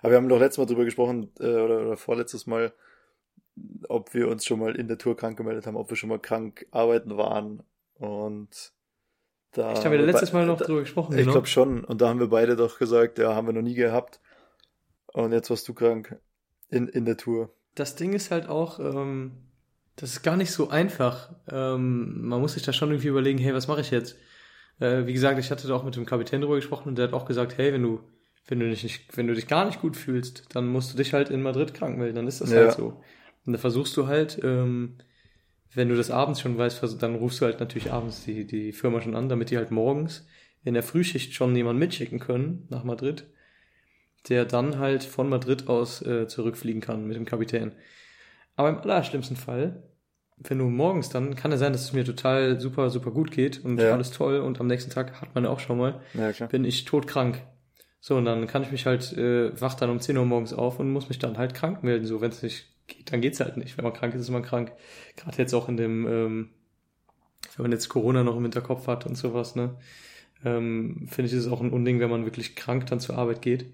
Aber 0.02 0.12
wir 0.12 0.18
haben 0.18 0.30
doch 0.30 0.40
letztes 0.40 0.60
Mal 0.60 0.66
drüber 0.66 0.86
gesprochen, 0.86 1.32
äh, 1.40 1.48
oder, 1.48 1.82
oder 1.82 1.98
vorletztes 1.98 2.46
Mal, 2.46 2.74
ob 3.88 4.14
wir 4.14 4.28
uns 4.30 4.46
schon 4.46 4.60
mal 4.60 4.76
in 4.76 4.88
der 4.88 4.98
Tour 4.98 5.16
krank 5.16 5.38
gemeldet 5.38 5.68
haben, 5.68 5.76
ob 5.76 5.90
wir 5.90 5.98
schon 5.98 6.10
mal 6.10 6.20
krank 6.20 6.66
arbeiten 6.72 7.18
waren 7.18 7.64
und 7.96 8.74
da. 9.52 9.74
Ich 9.74 9.86
habe 9.86 9.96
ja 9.96 10.02
letztes 10.02 10.34
Mal 10.34 10.46
noch 10.46 10.58
da, 10.58 10.66
drüber 10.66 10.82
gesprochen. 10.82 11.18
Ich 11.18 11.28
glaube 11.28 11.48
schon. 11.48 11.84
Und 11.84 12.02
da 12.02 12.10
haben 12.10 12.20
wir 12.20 12.28
beide 12.28 12.56
doch 12.56 12.80
gesagt, 12.80 13.20
ja, 13.20 13.36
haben 13.36 13.48
wir 13.48 13.54
noch 13.54 13.62
nie 13.62 13.76
gehabt. 13.76 14.20
Und 15.14 15.32
jetzt 15.32 15.50
warst 15.50 15.68
du 15.68 15.74
krank 15.74 16.18
in, 16.70 16.88
in 16.88 17.06
der 17.06 17.18
Tour. 17.18 17.54
Das 17.76 17.96
Ding 17.96 18.14
ist 18.14 18.32
halt 18.32 18.50
auch, 18.50 18.80
ähm, 18.80 19.32
das 19.96 20.12
ist 20.12 20.24
gar 20.24 20.38
nicht 20.38 20.52
so 20.52 20.70
einfach. 20.70 21.34
Ähm, 21.52 22.28
man 22.28 22.42
muss 22.42 22.54
sich 22.54 22.64
da 22.64 22.74
schon 22.74 22.90
irgendwie 22.90 23.10
überlegen, 23.10 23.38
hey, 23.38 23.54
was 23.54 23.68
mache 23.68 23.82
ich 23.82 23.92
jetzt? 23.92 24.16
Äh, 24.80 25.06
wie 25.06 25.14
gesagt, 25.14 25.38
ich 25.40 25.52
hatte 25.52 25.68
da 25.68 25.76
auch 25.76 25.84
mit 25.84 25.96
dem 25.96 26.06
Kapitän 26.06 26.42
drüber 26.42 26.56
gesprochen 26.56 26.90
und 26.90 26.98
der 26.98 27.08
hat 27.08 27.14
auch 27.14 27.26
gesagt, 27.26 27.58
hey, 27.58 27.72
wenn 27.74 27.84
du, 27.84 28.00
wenn 28.48 28.60
du 28.60 28.70
dich 28.70 28.84
nicht, 28.84 29.16
wenn 29.16 29.28
du 29.28 29.36
dich 29.36 29.48
gar 29.48 29.66
nicht 29.66 29.82
gut 29.82 29.96
fühlst, 29.96 30.56
dann 30.56 30.68
musst 30.68 30.94
du 30.94 30.98
dich 30.98 31.14
halt 31.14 31.30
in 31.30 31.44
Madrid 31.44 31.74
krank 31.74 31.98
melden, 31.98 32.16
dann 32.16 32.28
ist 32.28 32.42
das 32.42 32.52
ja. 32.52 32.62
halt 32.62 32.74
so. 32.74 33.02
Und 33.46 33.54
da 33.54 33.60
versuchst 33.60 33.96
du 33.98 34.08
halt, 34.08 34.40
ähm, 34.44 34.98
wenn 35.74 35.90
du 35.90 35.96
das 35.96 36.12
abends 36.12 36.40
schon 36.40 36.58
weißt, 36.58 37.02
dann 37.02 37.16
rufst 37.16 37.42
du 37.42 37.46
halt 37.46 37.60
natürlich 37.60 37.92
abends 37.92 38.24
die, 38.24 38.46
die 38.46 38.72
Firma 38.72 39.02
schon 39.02 39.16
an, 39.16 39.30
damit 39.30 39.50
die 39.50 39.58
halt 39.58 39.72
morgens 39.72 40.26
in 40.64 40.74
der 40.74 40.84
Frühschicht 40.84 41.34
schon 41.34 41.56
jemanden 41.56 41.80
mitschicken 41.80 42.20
können 42.20 42.68
nach 42.70 42.84
Madrid, 42.84 43.26
der 44.30 44.46
dann 44.46 44.80
halt 44.80 45.04
von 45.04 45.30
Madrid 45.30 45.68
aus 45.68 46.02
äh, 46.02 46.28
zurückfliegen 46.28 46.82
kann 46.82 47.06
mit 47.06 47.18
dem 47.18 47.26
Kapitän. 47.26 47.74
Aber 48.56 48.70
im 48.70 48.78
allerschlimmsten 48.78 49.36
Fall, 49.36 49.84
wenn 50.38 50.60
du 50.60 50.66
morgens 50.66 51.10
dann, 51.10 51.36
kann 51.36 51.52
es 51.52 51.60
sein, 51.60 51.74
dass 51.74 51.84
es 51.84 51.94
mir 51.94 52.06
total 52.06 52.60
super, 52.60 52.90
super 52.90 53.12
gut 53.12 53.32
geht 53.32 53.64
und 53.64 53.80
ja. 53.80 53.92
alles 53.92 54.12
toll 54.12 54.40
und 54.40 54.60
am 54.60 54.68
nächsten 54.68 54.92
Tag 54.92 55.22
hat 55.22 55.36
man 55.36 55.44
ja 55.44 55.50
auch 55.50 55.60
schon 55.60 55.78
mal, 55.78 56.02
ja, 56.14 56.48
bin 56.48 56.66
ich 56.66 56.86
todkrank. 56.86 57.42
So, 58.00 58.18
und 58.18 58.26
dann 58.26 58.48
kann 58.48 58.64
ich 58.64 58.72
mich 58.72 58.86
halt, 58.86 59.14
äh, 59.14 59.60
wach 59.60 59.76
dann 59.76 59.90
um 59.90 60.00
10 60.00 60.18
Uhr 60.18 60.26
morgens 60.26 60.54
auf 60.54 60.80
und 60.80 60.92
muss 60.92 61.08
mich 61.08 61.20
dann 61.20 61.38
halt 61.38 61.54
krank 61.54 61.84
melden. 61.84 62.06
So, 62.06 62.20
wenn 62.20 62.32
es 62.32 62.44
nicht 62.44 62.73
geht, 62.88 63.12
dann 63.12 63.22
geht's 63.22 63.40
halt 63.40 63.58
nicht. 63.58 63.78
Wenn 63.78 63.86
man 63.86 63.94
krank 63.94 64.14
ist, 64.14 64.22
ist 64.22 64.30
man 64.30 64.44
krank. 64.44 64.72
Gerade 65.16 65.38
jetzt 65.38 65.54
auch 65.54 65.70
in 65.70 65.78
dem, 65.78 66.08
ähm, 66.08 66.50
wenn 67.56 67.64
man 67.64 67.72
jetzt 67.72 67.90
Corona 67.90 68.24
noch 68.24 68.38
im 68.38 68.44
Hinterkopf 68.44 68.88
hat 68.88 69.06
und 69.06 69.16
sowas, 69.16 69.56
ne, 69.56 69.78
ähm, 70.46 71.08
finde 71.10 71.28
ich, 71.28 71.34
ist 71.34 71.46
es 71.46 71.52
auch 71.52 71.62
ein 71.62 71.72
Unding, 71.72 72.00
wenn 72.00 72.10
man 72.10 72.26
wirklich 72.26 72.56
krank 72.56 72.86
dann 72.88 73.00
zur 73.00 73.18
Arbeit 73.18 73.42
geht 73.42 73.66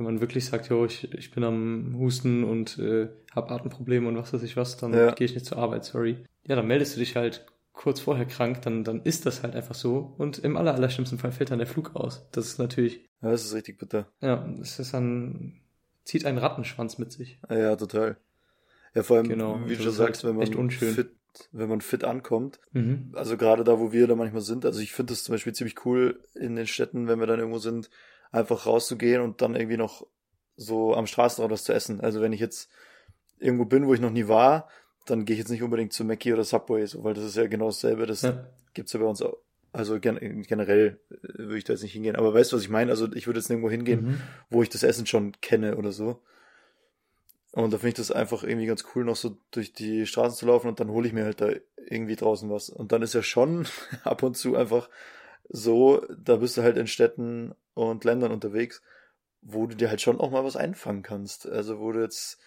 wenn 0.00 0.06
man 0.14 0.20
wirklich 0.22 0.46
sagt, 0.46 0.70
jo, 0.70 0.86
ich, 0.86 1.12
ich 1.12 1.30
bin 1.30 1.44
am 1.44 1.94
Husten 1.98 2.42
und 2.42 2.78
äh, 2.78 3.10
habe 3.34 3.50
Atemprobleme 3.50 4.08
und 4.08 4.16
was 4.16 4.32
weiß 4.32 4.42
ich 4.42 4.56
was, 4.56 4.78
dann 4.78 4.94
ja. 4.94 5.10
gehe 5.12 5.26
ich 5.26 5.34
nicht 5.34 5.44
zur 5.44 5.58
Arbeit, 5.58 5.84
sorry. 5.84 6.24
Ja, 6.46 6.56
dann 6.56 6.66
meldest 6.66 6.96
du 6.96 7.00
dich 7.00 7.16
halt 7.16 7.44
kurz 7.74 8.00
vorher 8.00 8.24
krank, 8.24 8.62
dann, 8.62 8.82
dann 8.82 9.02
ist 9.02 9.26
das 9.26 9.42
halt 9.42 9.54
einfach 9.54 9.74
so. 9.74 10.14
Und 10.16 10.38
im 10.38 10.56
aller, 10.56 10.74
aller 10.74 10.88
schlimmsten 10.88 11.18
Fall 11.18 11.32
fällt 11.32 11.50
dann 11.50 11.58
der 11.58 11.66
Flug 11.66 11.94
aus. 11.96 12.26
Das 12.32 12.46
ist 12.46 12.58
natürlich. 12.58 13.04
Ja, 13.20 13.30
das 13.30 13.44
ist 13.44 13.54
richtig 13.54 13.76
bitter. 13.76 14.06
Ja, 14.22 14.48
es 14.62 14.78
ist 14.78 14.94
dann, 14.94 15.60
zieht 16.04 16.24
einen 16.24 16.38
Rattenschwanz 16.38 16.96
mit 16.96 17.12
sich. 17.12 17.38
Ja, 17.50 17.76
total. 17.76 18.16
Ja, 18.94 19.02
vor 19.02 19.18
allem, 19.18 19.28
genau, 19.28 19.60
wie 19.66 19.76
du 19.76 19.82
schon 19.82 19.92
sagst, 19.92 20.24
wenn 20.24 20.36
man 20.36 20.70
fit, 20.70 21.10
wenn 21.52 21.68
man 21.68 21.80
fit 21.80 22.04
ankommt. 22.04 22.60
Mhm. 22.72 23.12
Also 23.14 23.36
gerade 23.36 23.64
da, 23.64 23.78
wo 23.78 23.92
wir 23.92 24.06
da 24.06 24.16
manchmal 24.16 24.42
sind. 24.42 24.64
Also 24.64 24.80
ich 24.80 24.92
finde 24.92 25.12
das 25.12 25.24
zum 25.24 25.34
Beispiel 25.34 25.52
ziemlich 25.52 25.84
cool 25.84 26.20
in 26.34 26.56
den 26.56 26.66
Städten, 26.66 27.06
wenn 27.06 27.20
wir 27.20 27.26
dann 27.26 27.38
irgendwo 27.38 27.58
sind, 27.58 27.90
einfach 28.32 28.66
rauszugehen 28.66 29.22
und 29.22 29.42
dann 29.42 29.54
irgendwie 29.54 29.76
noch 29.76 30.06
so 30.56 30.94
am 30.94 31.06
Straßenrand 31.06 31.52
was 31.52 31.64
zu 31.64 31.72
essen. 31.72 32.00
Also 32.00 32.20
wenn 32.20 32.32
ich 32.32 32.40
jetzt 32.40 32.68
irgendwo 33.38 33.64
bin, 33.64 33.86
wo 33.86 33.94
ich 33.94 34.00
noch 34.00 34.10
nie 34.10 34.28
war, 34.28 34.68
dann 35.06 35.24
gehe 35.24 35.34
ich 35.34 35.40
jetzt 35.40 35.50
nicht 35.50 35.62
unbedingt 35.62 35.92
zu 35.92 36.04
Mackie 36.04 36.32
oder 36.32 36.44
Subway, 36.44 36.86
so, 36.86 37.02
weil 37.04 37.14
das 37.14 37.24
ist 37.24 37.36
ja 37.36 37.46
genau 37.46 37.66
dasselbe. 37.66 38.06
Das 38.06 38.22
ja. 38.22 38.46
gibt's 38.74 38.92
ja 38.92 39.00
bei 39.00 39.06
uns 39.06 39.22
auch. 39.22 39.36
Also 39.72 40.00
gen 40.00 40.42
generell 40.42 40.98
äh, 41.10 41.38
würde 41.38 41.58
ich 41.58 41.64
da 41.64 41.72
jetzt 41.72 41.82
nicht 41.82 41.92
hingehen. 41.92 42.16
Aber 42.16 42.34
weißt 42.34 42.52
du, 42.52 42.56
was 42.56 42.62
ich 42.62 42.68
meine? 42.68 42.90
Also 42.90 43.10
ich 43.12 43.26
würde 43.26 43.38
jetzt 43.38 43.48
nirgendwo 43.48 43.70
hingehen, 43.70 44.02
mhm. 44.02 44.20
wo 44.50 44.62
ich 44.62 44.68
das 44.68 44.82
Essen 44.82 45.06
schon 45.06 45.32
kenne 45.40 45.76
oder 45.76 45.92
so. 45.92 46.20
Und 47.52 47.72
da 47.72 47.78
finde 47.78 47.88
ich 47.88 47.94
das 47.94 48.12
einfach 48.12 48.44
irgendwie 48.44 48.66
ganz 48.66 48.84
cool, 48.94 49.04
noch 49.04 49.16
so 49.16 49.36
durch 49.50 49.72
die 49.72 50.06
Straßen 50.06 50.36
zu 50.38 50.46
laufen 50.46 50.68
und 50.68 50.78
dann 50.78 50.90
hole 50.90 51.08
ich 51.08 51.12
mir 51.12 51.24
halt 51.24 51.40
da 51.40 51.50
irgendwie 51.88 52.14
draußen 52.14 52.48
was. 52.48 52.70
Und 52.70 52.92
dann 52.92 53.02
ist 53.02 53.14
ja 53.14 53.22
schon 53.22 53.66
ab 54.04 54.22
und 54.22 54.36
zu 54.36 54.56
einfach 54.56 54.88
so, 55.48 56.06
da 56.16 56.36
bist 56.36 56.56
du 56.56 56.62
halt 56.62 56.76
in 56.76 56.86
Städten 56.86 57.54
und 57.74 58.04
Ländern 58.04 58.30
unterwegs, 58.30 58.82
wo 59.42 59.66
du 59.66 59.74
dir 59.74 59.88
halt 59.88 60.00
schon 60.00 60.20
auch 60.20 60.30
mal 60.30 60.44
was 60.44 60.56
einfangen 60.56 61.02
kannst. 61.02 61.48
Also 61.48 61.80
wo 61.80 61.90
du 61.90 62.00
jetzt 62.00 62.38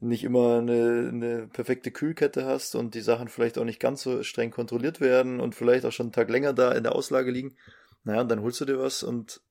nicht 0.00 0.24
immer 0.24 0.58
eine, 0.58 1.10
eine 1.12 1.46
perfekte 1.48 1.90
Kühlkette 1.90 2.46
hast 2.46 2.74
und 2.74 2.94
die 2.94 3.00
Sachen 3.00 3.28
vielleicht 3.28 3.58
auch 3.58 3.64
nicht 3.64 3.80
ganz 3.80 4.02
so 4.02 4.22
streng 4.22 4.50
kontrolliert 4.50 5.00
werden 5.00 5.40
und 5.40 5.54
vielleicht 5.54 5.84
auch 5.84 5.92
schon 5.92 6.06
einen 6.06 6.12
Tag 6.12 6.30
länger 6.30 6.52
da 6.52 6.72
in 6.72 6.84
der 6.84 6.94
Auslage 6.94 7.30
liegen. 7.30 7.56
Naja, 8.04 8.22
und 8.22 8.28
dann 8.30 8.42
holst 8.42 8.60
du 8.60 8.64
dir 8.64 8.78
was 8.78 9.02
und 9.02 9.42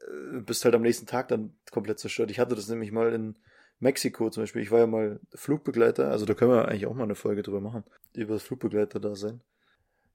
äh, 0.00 0.40
bist 0.40 0.64
halt 0.64 0.74
am 0.74 0.82
nächsten 0.82 1.06
Tag 1.06 1.28
dann 1.28 1.54
komplett 1.70 1.98
zerstört. 1.98 2.30
Ich 2.30 2.38
hatte 2.38 2.54
das 2.54 2.68
nämlich 2.68 2.92
mal 2.92 3.12
in 3.12 3.36
Mexiko 3.80 4.30
zum 4.30 4.42
Beispiel. 4.42 4.62
Ich 4.62 4.70
war 4.70 4.80
ja 4.80 4.86
mal 4.86 5.20
Flugbegleiter, 5.34 6.10
also 6.10 6.24
da 6.26 6.34
können 6.34 6.52
wir 6.52 6.68
eigentlich 6.68 6.86
auch 6.86 6.94
mal 6.94 7.04
eine 7.04 7.14
Folge 7.14 7.42
drüber 7.42 7.60
machen, 7.60 7.84
über 8.14 8.34
das 8.34 8.42
Flugbegleiter 8.42 9.00
da 9.00 9.14
sein. 9.14 9.40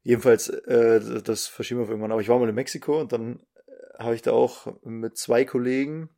Jedenfalls, 0.03 0.49
äh, 0.49 1.21
das 1.21 1.47
verschieben 1.47 1.79
wir 1.79 1.83
auf 1.83 1.89
irgendwann. 1.89 2.11
Aber 2.11 2.21
ich 2.21 2.29
war 2.29 2.39
mal 2.39 2.49
in 2.49 2.55
Mexiko 2.55 2.99
und 2.99 3.11
dann 3.11 3.39
äh, 3.67 4.03
habe 4.03 4.15
ich 4.15 4.21
da 4.21 4.31
auch 4.31 4.81
mit 4.83 5.17
zwei 5.17 5.45
Kollegen, 5.45 6.09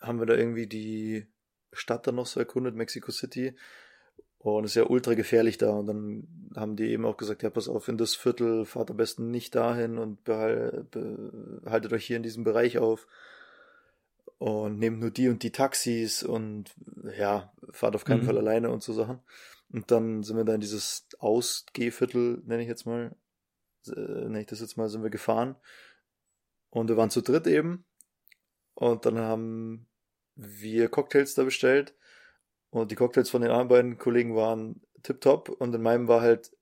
haben 0.00 0.18
wir 0.18 0.26
da 0.26 0.34
irgendwie 0.34 0.66
die 0.66 1.26
Stadt 1.72 2.06
dann 2.06 2.16
noch 2.16 2.26
so 2.26 2.40
erkundet, 2.40 2.74
Mexico 2.74 3.12
City. 3.12 3.56
Und 4.38 4.64
es 4.64 4.72
ist 4.72 4.76
ja 4.76 4.84
ultra 4.84 5.14
gefährlich 5.14 5.58
da. 5.58 5.70
Und 5.70 5.86
dann 5.86 6.50
haben 6.54 6.76
die 6.76 6.90
eben 6.90 7.04
auch 7.04 7.16
gesagt, 7.16 7.42
ja, 7.42 7.50
pass 7.50 7.68
auf, 7.68 7.88
in 7.88 7.98
das 7.98 8.14
Viertel 8.14 8.64
fahrt 8.64 8.90
am 8.90 8.96
besten 8.96 9.30
nicht 9.30 9.54
dahin 9.54 9.98
und 9.98 10.22
behaltet 10.24 11.92
euch 11.92 12.06
hier 12.06 12.16
in 12.16 12.22
diesem 12.22 12.44
Bereich 12.44 12.78
auf. 12.78 13.06
Und 14.38 14.78
nehmt 14.78 15.00
nur 15.00 15.10
die 15.10 15.28
und 15.28 15.42
die 15.42 15.52
Taxis 15.52 16.22
und 16.22 16.74
ja, 17.16 17.52
fahrt 17.70 17.94
auf 17.94 18.04
keinen 18.04 18.22
mhm. 18.22 18.26
Fall 18.26 18.38
alleine 18.38 18.70
und 18.70 18.82
so 18.82 18.92
Sachen. 18.92 19.20
Und 19.72 19.90
dann 19.90 20.22
sind 20.22 20.36
wir 20.36 20.44
da 20.44 20.54
in 20.54 20.60
dieses 20.60 21.06
Ausgehviertel, 21.18 22.42
nenne 22.44 22.62
ich 22.62 22.68
jetzt 22.68 22.86
mal, 22.86 23.16
äh, 23.88 24.00
nenne 24.00 24.40
ich 24.40 24.46
das 24.46 24.60
jetzt 24.60 24.76
mal, 24.76 24.88
sind 24.88 25.02
wir 25.02 25.10
gefahren. 25.10 25.56
Und 26.70 26.88
wir 26.88 26.96
waren 26.96 27.10
zu 27.10 27.22
dritt 27.22 27.46
eben. 27.46 27.84
Und 28.74 29.06
dann 29.06 29.18
haben 29.18 29.88
wir 30.34 30.88
Cocktails 30.88 31.34
da 31.34 31.44
bestellt. 31.44 31.94
Und 32.70 32.90
die 32.90 32.96
Cocktails 32.96 33.30
von 33.30 33.40
den 33.40 33.50
anderen 33.50 33.68
beiden 33.68 33.98
Kollegen 33.98 34.36
waren 34.36 34.82
tipptopp. 35.02 35.48
Und 35.48 35.74
in 35.74 35.82
meinem 35.82 36.08
war 36.08 36.20
halt 36.20 36.52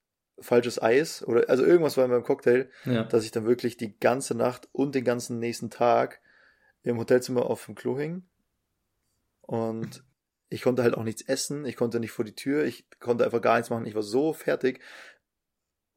falsches 0.40 0.82
Eis 0.82 1.22
oder 1.26 1.48
also 1.48 1.64
irgendwas 1.64 1.96
war 1.96 2.04
in 2.04 2.10
meinem 2.10 2.24
Cocktail, 2.24 2.68
ja. 2.84 3.04
dass 3.04 3.24
ich 3.24 3.30
dann 3.30 3.46
wirklich 3.46 3.76
die 3.76 3.98
ganze 3.98 4.34
Nacht 4.34 4.68
und 4.72 4.94
den 4.94 5.04
ganzen 5.04 5.38
nächsten 5.38 5.70
Tag 5.70 6.20
im 6.84 6.98
Hotelzimmer 6.98 7.46
auf 7.46 7.66
dem 7.66 7.74
Klo 7.74 7.98
hing. 7.98 8.22
Und 9.42 10.04
ich 10.48 10.62
konnte 10.62 10.82
halt 10.82 10.94
auch 10.94 11.02
nichts 11.02 11.22
essen, 11.22 11.64
ich 11.64 11.76
konnte 11.76 12.00
nicht 12.00 12.12
vor 12.12 12.24
die 12.24 12.34
Tür, 12.34 12.64
ich 12.64 12.88
konnte 13.00 13.24
einfach 13.24 13.42
gar 13.42 13.56
nichts 13.56 13.70
machen, 13.70 13.86
ich 13.86 13.94
war 13.94 14.02
so 14.02 14.32
fertig. 14.32 14.80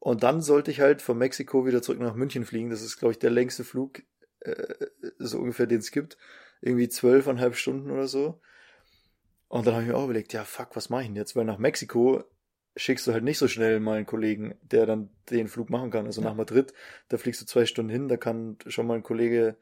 Und 0.00 0.22
dann 0.22 0.40
sollte 0.40 0.70
ich 0.70 0.80
halt 0.80 1.02
von 1.02 1.18
Mexiko 1.18 1.66
wieder 1.66 1.82
zurück 1.82 2.00
nach 2.00 2.14
München 2.14 2.44
fliegen. 2.44 2.70
Das 2.70 2.82
ist, 2.82 2.98
glaube 2.98 3.12
ich, 3.12 3.18
der 3.18 3.30
längste 3.30 3.64
Flug, 3.64 4.02
äh, 4.40 4.86
so 5.18 5.38
ungefähr, 5.38 5.66
den 5.66 5.78
es 5.78 5.90
gibt. 5.90 6.16
Irgendwie 6.60 6.88
zwölfeinhalb 6.88 7.56
Stunden 7.56 7.90
oder 7.90 8.06
so. 8.06 8.40
Und 9.48 9.66
dann 9.66 9.74
habe 9.74 9.84
ich 9.84 9.90
mir 9.90 9.96
auch 9.96 10.04
überlegt, 10.04 10.32
ja, 10.32 10.44
fuck, 10.44 10.76
was 10.76 10.88
mache 10.88 11.02
ich 11.02 11.08
denn 11.08 11.16
jetzt? 11.16 11.34
Weil 11.34 11.44
nach 11.44 11.58
Mexiko 11.58 12.24
schickst 12.76 13.06
du 13.06 13.12
halt 13.12 13.24
nicht 13.24 13.38
so 13.38 13.48
schnell 13.48 13.80
mal 13.80 13.96
einen 13.96 14.06
Kollegen, 14.06 14.54
der 14.62 14.86
dann 14.86 15.10
den 15.30 15.48
Flug 15.48 15.68
machen 15.68 15.90
kann. 15.90 16.06
Also 16.06 16.20
ja. 16.20 16.28
nach 16.28 16.36
Madrid, 16.36 16.72
da 17.08 17.18
fliegst 17.18 17.40
du 17.40 17.46
zwei 17.46 17.66
Stunden 17.66 17.90
hin, 17.90 18.08
da 18.08 18.16
kann 18.16 18.56
schon 18.66 18.86
mal 18.86 18.94
ein 18.94 19.02
Kollege 19.02 19.56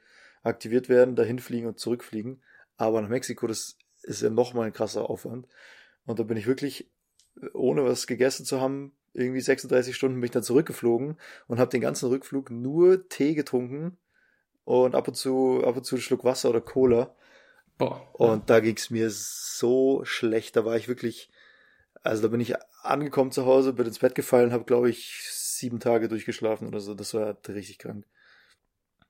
aktiviert 0.47 0.89
werden, 0.89 1.17
dahin 1.17 1.39
fliegen 1.39 1.67
und 1.67 1.79
zurückfliegen. 1.79 2.43
Aber 2.77 3.01
nach 3.01 3.09
Mexiko, 3.09 3.47
das 3.47 3.77
ist 4.03 4.23
ja 4.23 4.31
nochmal 4.31 4.67
ein 4.67 4.73
krasser 4.73 5.11
Aufwand. 5.11 5.47
Und 6.07 6.19
da 6.19 6.23
bin 6.23 6.37
ich 6.37 6.47
wirklich, 6.47 6.91
ohne 7.53 7.85
was 7.85 8.07
gegessen 8.07 8.47
zu 8.47 8.61
haben, 8.61 8.93
irgendwie 9.13 9.41
36 9.41 9.97
Stunden 9.97 10.21
bin 10.21 10.27
ich 10.27 10.31
dann 10.31 10.43
zurückgeflogen 10.43 11.19
und 11.49 11.59
habe 11.59 11.71
den 11.71 11.81
ganzen 11.81 12.09
Rückflug 12.09 12.51
nur 12.51 13.09
Tee 13.09 13.35
getrunken 13.35 13.97
und 14.65 14.95
ab 14.95 15.09
und 15.09 15.15
zu, 15.15 15.63
ab 15.65 15.77
und 15.77 15.85
zu 15.85 15.97
einen 15.97 16.03
Schluck 16.03 16.25
Wasser 16.25 16.51
oder 16.51 16.61
Cola. 16.61 17.15
Boah. 17.79 18.09
Und 18.13 18.51
da 18.51 18.61
ging's 18.61 18.91
mir 18.91 19.09
so 19.11 20.05
schlecht. 20.05 20.57
Da 20.57 20.65
war 20.65 20.77
ich 20.77 20.89
wirklich, 20.89 21.31
also 22.03 22.23
da 22.23 22.29
bin 22.29 22.41
ich 22.41 22.55
angekommen 22.83 23.33
zu 23.33 23.47
Hause, 23.47 23.73
bin 23.73 23.87
ins 23.87 23.99
Bett 23.99 24.15
gefallen, 24.15 24.53
habe 24.53 24.65
glaube 24.65 24.91
ich 24.91 25.29
sieben 25.31 25.81
Tage 25.81 26.09
durchgeschlafen 26.09 26.69
oder 26.69 26.81
so. 26.81 26.95
Das 26.95 27.15
war 27.15 27.37
richtig 27.49 27.79
krank. 27.79 28.05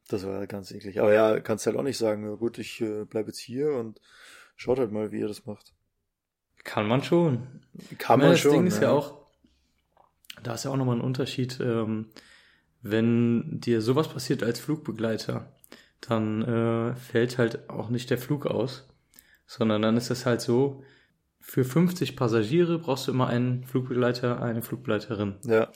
Das 0.08 0.26
war 0.26 0.46
ganz 0.46 0.70
eklig. 0.70 1.00
Aber 1.00 1.12
ja, 1.12 1.40
kannst 1.40 1.66
halt 1.66 1.76
auch 1.76 1.82
nicht 1.82 1.98
sagen, 1.98 2.24
ja 2.24 2.34
gut, 2.34 2.58
ich 2.58 2.80
äh, 2.80 3.04
bleibe 3.04 3.28
jetzt 3.28 3.38
hier 3.38 3.72
und 3.72 4.00
schaut 4.54 4.78
halt 4.78 4.92
mal, 4.92 5.10
wie 5.12 5.20
ihr 5.20 5.28
das 5.28 5.46
macht. 5.46 5.74
Kann 6.64 6.86
man 6.86 7.02
schon. 7.02 7.62
Kann 7.98 8.20
man 8.20 8.30
das 8.30 8.40
schon. 8.40 8.50
Das 8.50 8.58
Ding 8.58 8.66
ist 8.66 8.82
ja. 8.82 8.88
ja 8.88 8.90
auch, 8.90 9.26
da 10.42 10.54
ist 10.54 10.64
ja 10.64 10.70
auch 10.70 10.76
nochmal 10.76 10.96
ein 10.96 11.02
Unterschied, 11.02 11.58
ähm, 11.60 12.10
wenn 12.82 13.60
dir 13.60 13.82
sowas 13.82 14.08
passiert 14.08 14.42
als 14.42 14.60
Flugbegleiter, 14.60 15.52
dann 16.00 16.42
äh, 16.42 16.94
fällt 16.94 17.38
halt 17.38 17.68
auch 17.68 17.88
nicht 17.88 18.10
der 18.10 18.18
Flug 18.18 18.46
aus, 18.46 18.88
sondern 19.46 19.82
dann 19.82 19.96
ist 19.96 20.10
es 20.10 20.26
halt 20.26 20.40
so, 20.40 20.84
für 21.40 21.64
50 21.64 22.16
Passagiere 22.16 22.78
brauchst 22.78 23.06
du 23.06 23.12
immer 23.12 23.28
einen 23.28 23.64
Flugbegleiter, 23.64 24.42
eine 24.42 24.62
Flugbegleiterin. 24.62 25.36
Ja. 25.44 25.72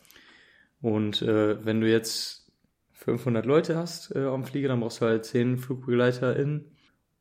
Und 0.81 1.23
äh, 1.23 1.65
wenn 1.65 1.81
du 1.81 1.89
jetzt 1.89 2.40
500 3.05 3.47
Leute 3.47 3.77
hast 3.77 4.15
äh, 4.15 4.27
am 4.27 4.45
Flieger, 4.45 4.69
dann 4.69 4.81
brauchst 4.81 5.01
du 5.01 5.07
halt 5.07 5.25
10 5.25 5.59
FlugbegleiterInnen. 5.59 6.71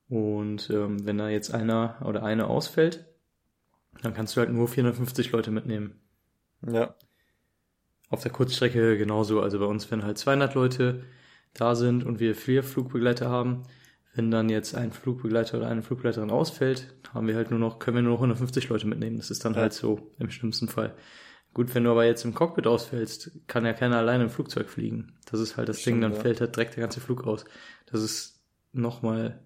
Und 0.10 0.70
ähm, 0.72 1.06
wenn 1.06 1.18
da 1.18 1.30
jetzt 1.30 1.54
einer 1.54 2.02
oder 2.06 2.24
eine 2.24 2.48
ausfällt, 2.48 3.06
dann 4.02 4.14
kannst 4.14 4.36
du 4.36 4.42
halt 4.42 4.52
nur 4.52 4.68
450 4.68 5.32
Leute 5.32 5.52
mitnehmen. 5.52 6.00
Ja. 6.68 6.96
Auf 8.10 8.24
der 8.24 8.32
Kurzstrecke 8.32 8.98
genauso. 8.98 9.42
Also 9.42 9.60
bei 9.60 9.66
uns, 9.66 9.90
wenn 9.92 10.04
halt 10.04 10.18
200 10.18 10.54
Leute 10.56 11.04
da 11.54 11.76
sind 11.76 12.04
und 12.04 12.20
wir 12.20 12.36
vier 12.36 12.64
Flugbegleiter 12.64 13.30
haben, 13.30 13.64
wenn 14.16 14.32
dann 14.32 14.50
jetzt 14.50 14.76
ein 14.76 14.92
Flugbegleiter 14.92 15.58
oder 15.58 15.68
eine 15.68 15.84
Flugbegleiterin 15.84 16.32
ausfällt, 16.32 16.94
haben 17.14 17.28
wir 17.28 17.36
halt 17.36 17.52
nur 17.52 17.60
noch, 17.60 17.80
können 17.80 17.96
wir 17.96 18.02
nur 18.02 18.14
noch 18.14 18.20
150 18.20 18.68
Leute 18.68 18.88
mitnehmen. 18.88 19.18
Das 19.18 19.32
ist 19.32 19.46
dann 19.46 19.54
ja. 19.54 19.62
halt 19.62 19.74
so 19.74 20.12
im 20.18 20.30
schlimmsten 20.30 20.68
Fall. 20.68 20.96
Gut, 21.54 21.74
wenn 21.74 21.84
du 21.84 21.92
aber 21.92 22.06
jetzt 22.06 22.26
im 22.26 22.34
Cockpit 22.34 22.68
ausfällst, 22.68 23.32
kann 23.48 23.66
ja 23.66 23.74
keiner 23.74 23.98
alleine 23.98 24.26
im 24.26 24.30
Flugzeug 24.30 24.70
fliegen. 24.70 25.14
Das 25.30 25.40
ist 25.40 25.58
halt 25.58 25.68
das 25.68 25.82
Stimmt, 25.82 25.96
Ding, 25.96 26.02
dann 26.02 26.14
ja. 26.14 26.20
fällt 26.20 26.42
halt 26.42 26.56
direkt 26.56 26.76
der 26.76 26.82
ganze 26.82 27.02
Flug 27.02 27.26
aus. 27.26 27.46
Das 27.88 28.02
ist 28.02 28.40
nochmal 28.72 29.40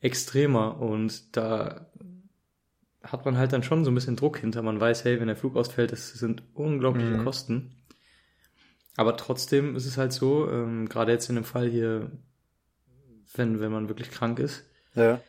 extremer 0.00 0.80
und 0.80 1.36
da 1.36 1.90
hat 3.02 3.24
man 3.24 3.36
halt 3.36 3.52
dann 3.52 3.62
schon 3.62 3.84
so 3.84 3.90
ein 3.90 3.94
bisschen 3.94 4.16
Druck 4.16 4.38
hinter. 4.38 4.62
Man 4.62 4.80
weiß, 4.80 5.04
hey, 5.04 5.20
wenn 5.20 5.26
der 5.26 5.36
Flug 5.36 5.56
ausfällt, 5.56 5.92
das 5.92 6.12
sind 6.12 6.42
unglaubliche 6.54 7.10
mhm. 7.10 7.24
Kosten. 7.24 7.74
Aber 8.96 9.16
trotzdem 9.16 9.76
ist 9.76 9.86
es 9.86 9.98
halt 9.98 10.12
so, 10.12 10.48
ähm, 10.48 10.88
gerade 10.88 11.12
jetzt 11.12 11.28
in 11.28 11.34
dem 11.34 11.44
Fall 11.44 11.68
hier 11.68 12.12
wenn, 13.36 13.60
wenn 13.60 13.72
man 13.72 13.88
wirklich 13.88 14.10
krank 14.10 14.38
ist. 14.38 14.64
Ja. 14.94 15.20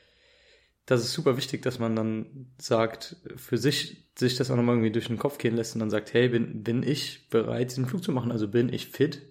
Das 0.86 1.02
ist 1.02 1.14
super 1.14 1.36
wichtig, 1.36 1.64
dass 1.64 1.80
man 1.80 1.96
dann 1.96 2.48
sagt, 2.60 3.18
für 3.36 3.58
sich, 3.58 4.06
sich 4.18 4.36
das 4.36 4.52
auch 4.52 4.56
nochmal 4.56 4.76
irgendwie 4.76 4.92
durch 4.92 5.08
den 5.08 5.18
Kopf 5.18 5.38
gehen 5.40 5.56
lässt 5.56 5.74
und 5.76 5.80
dann 5.80 5.90
sagt, 5.90 6.14
hey, 6.14 6.30
bin, 6.30 6.64
bin 6.64 6.84
ich 6.84 7.28
bereit, 7.30 7.72
diesen 7.72 7.88
Flug 7.88 8.04
zu 8.04 8.12
machen? 8.12 8.32
Also 8.32 8.48
bin 8.48 8.72
ich 8.72 8.88
fit? 8.88 9.24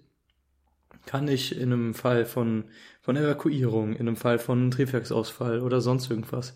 Kann 1.05 1.27
ich 1.27 1.55
in 1.55 1.71
einem 1.71 1.93
Fall 1.93 2.25
von, 2.25 2.65
von 3.01 3.15
Evakuierung, 3.15 3.93
in 3.93 4.07
einem 4.07 4.17
Fall 4.17 4.39
von 4.39 4.71
Triebwerksausfall 4.71 5.61
oder 5.61 5.79
sonst 5.79 6.09
irgendwas, 6.09 6.55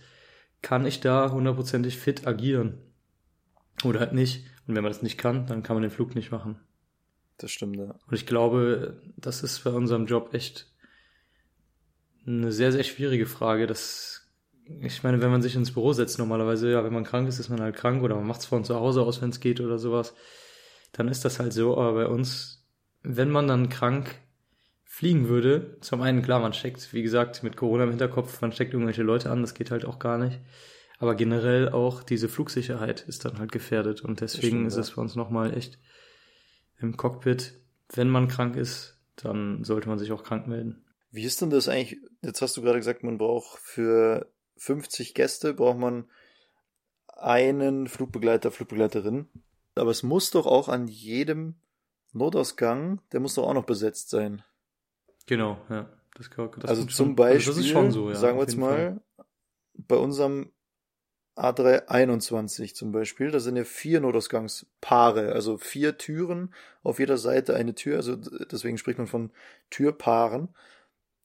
kann 0.62 0.86
ich 0.86 1.00
da 1.00 1.32
hundertprozentig 1.32 1.98
fit 1.98 2.28
agieren? 2.28 2.80
Oder 3.84 4.02
halt 4.02 4.14
nicht. 4.14 4.46
Und 4.68 4.76
wenn 4.76 4.84
man 4.84 4.92
das 4.92 5.02
nicht 5.02 5.18
kann, 5.18 5.46
dann 5.46 5.64
kann 5.64 5.76
man 5.76 5.84
den 5.84 5.92
Flug 5.92 6.16
nicht 6.16 6.32
machen. 6.32 6.60
Das 7.38 7.52
stimmt, 7.52 7.78
ja. 7.78 7.96
Und 8.06 8.14
ich 8.14 8.26
glaube, 8.26 9.02
das 9.16 9.44
ist 9.44 9.64
bei 9.64 9.72
unserem 9.72 10.06
Job 10.06 10.34
echt 10.34 10.72
eine 12.28 12.52
sehr, 12.52 12.72
sehr 12.72 12.84
schwierige 12.84 13.26
Frage. 13.26 13.66
Das, 13.66 14.29
ich 14.82 15.04
meine, 15.04 15.22
wenn 15.22 15.32
man 15.32 15.42
sich 15.42 15.56
ins 15.56 15.74
Büro 15.74 15.94
setzt, 15.94 16.20
normalerweise, 16.20 16.72
ja, 16.72 16.84
wenn 16.84 16.94
man 16.94 17.04
krank 17.04 17.28
ist, 17.28 17.40
ist 17.40 17.50
man 17.50 17.62
halt 17.62 17.76
krank 17.76 18.04
oder 18.04 18.16
man 18.16 18.28
macht 18.28 18.42
es 18.42 18.46
von 18.46 18.64
zu 18.64 18.76
Hause 18.76 19.02
aus, 19.02 19.22
wenn 19.22 19.30
es 19.30 19.40
geht 19.40 19.62
oder 19.62 19.78
sowas, 19.78 20.14
dann 20.92 21.08
ist 21.08 21.26
das 21.26 21.40
halt 21.40 21.54
so. 21.54 21.78
Aber 21.78 21.94
bei 21.94 22.08
uns, 22.08 22.68
wenn 23.02 23.30
man 23.30 23.48
dann 23.48 23.70
krank 23.70 24.16
fliegen 24.86 25.30
würde, 25.30 25.78
zum 25.82 26.02
einen, 26.02 26.22
klar, 26.22 26.40
man 26.40 26.54
steckt, 26.54 26.94
wie 26.94 27.04
gesagt, 27.04 27.44
mit 27.44 27.56
Corona 27.56 27.86
im 27.86 27.90
Hinterkopf, 27.92 28.42
man 28.42 28.52
steckt 28.52 28.74
irgendwelche 28.74 29.04
Leute 29.04 29.32
an, 29.32 29.42
das 29.42 29.54
geht 29.54 29.72
halt 29.72 29.86
auch 29.86 30.00
gar 30.00 30.18
nicht. 30.18 30.40
Aber 30.98 31.16
generell 31.16 31.70
auch 31.70 32.04
diese 32.04 32.28
Flugsicherheit 32.28 33.02
ist 33.08 33.24
dann 33.24 33.40
halt 33.40 33.52
gefährdet 33.52 34.02
und 34.02 34.20
deswegen 34.20 34.66
ist 34.66 34.76
es 34.76 34.92
bei 34.92 35.02
uns 35.02 35.16
nochmal 35.16 35.56
echt 35.56 35.80
im 36.78 36.98
Cockpit, 36.98 37.54
wenn 37.94 38.10
man 38.10 38.28
krank 38.28 38.56
ist, 38.56 38.98
dann 39.16 39.64
sollte 39.64 39.88
man 39.88 39.98
sich 39.98 40.12
auch 40.12 40.24
krank 40.24 40.48
melden. 40.48 40.84
Wie 41.12 41.24
ist 41.24 41.42
denn 41.42 41.50
das 41.50 41.70
eigentlich? 41.70 42.00
Jetzt 42.22 42.42
hast 42.42 42.58
du 42.58 42.62
gerade 42.62 42.80
gesagt, 42.80 43.04
man 43.04 43.18
braucht 43.18 43.58
für 43.60 44.30
50 44.60 45.14
Gäste 45.14 45.54
braucht 45.54 45.78
man 45.78 46.10
einen 47.08 47.88
Flugbegleiter, 47.88 48.52
Flugbegleiterin. 48.52 49.28
Aber 49.76 49.92
es 49.92 50.04
muss 50.04 50.32
doch 50.32 50.46
auch 50.46 50.70
an 50.70 50.88
jedem 50.88 51.56
Notausgang, 52.12 53.02
der 53.12 53.20
muss 53.20 53.36
doch 53.36 53.48
auch 53.48 53.54
noch 53.54 53.66
besetzt 53.66 54.10
sein. 54.10 54.44
Genau, 55.26 55.60
ja. 55.70 55.90
Das, 56.16 56.30
das 56.30 56.66
also 56.66 56.82
zum 56.84 56.90
schon, 56.90 57.16
Beispiel, 57.16 57.54
also 57.54 57.92
so, 57.92 58.10
ja, 58.10 58.16
sagen 58.16 58.38
wir 58.38 58.42
jetzt 58.42 58.58
mal, 58.58 59.02
Fall. 59.16 59.26
bei 59.76 59.96
unserem 59.96 60.52
A321 61.38 62.74
zum 62.74 62.92
Beispiel, 62.92 63.32
da 63.32 63.40
sind 63.40 63.56
ja 63.56 63.64
vier 63.64 64.02
Notausgangspaare, 64.02 65.32
also 65.32 65.58
vier 65.58 65.98
Türen, 65.98 66.54
auf 66.84 67.00
jeder 67.00 67.18
Seite 67.18 67.56
eine 67.56 67.74
Tür, 67.74 67.98
also 67.98 68.18
deswegen 68.18 68.78
spricht 68.78 68.98
man 68.98 69.08
von 69.08 69.32
Türpaaren 69.70 70.50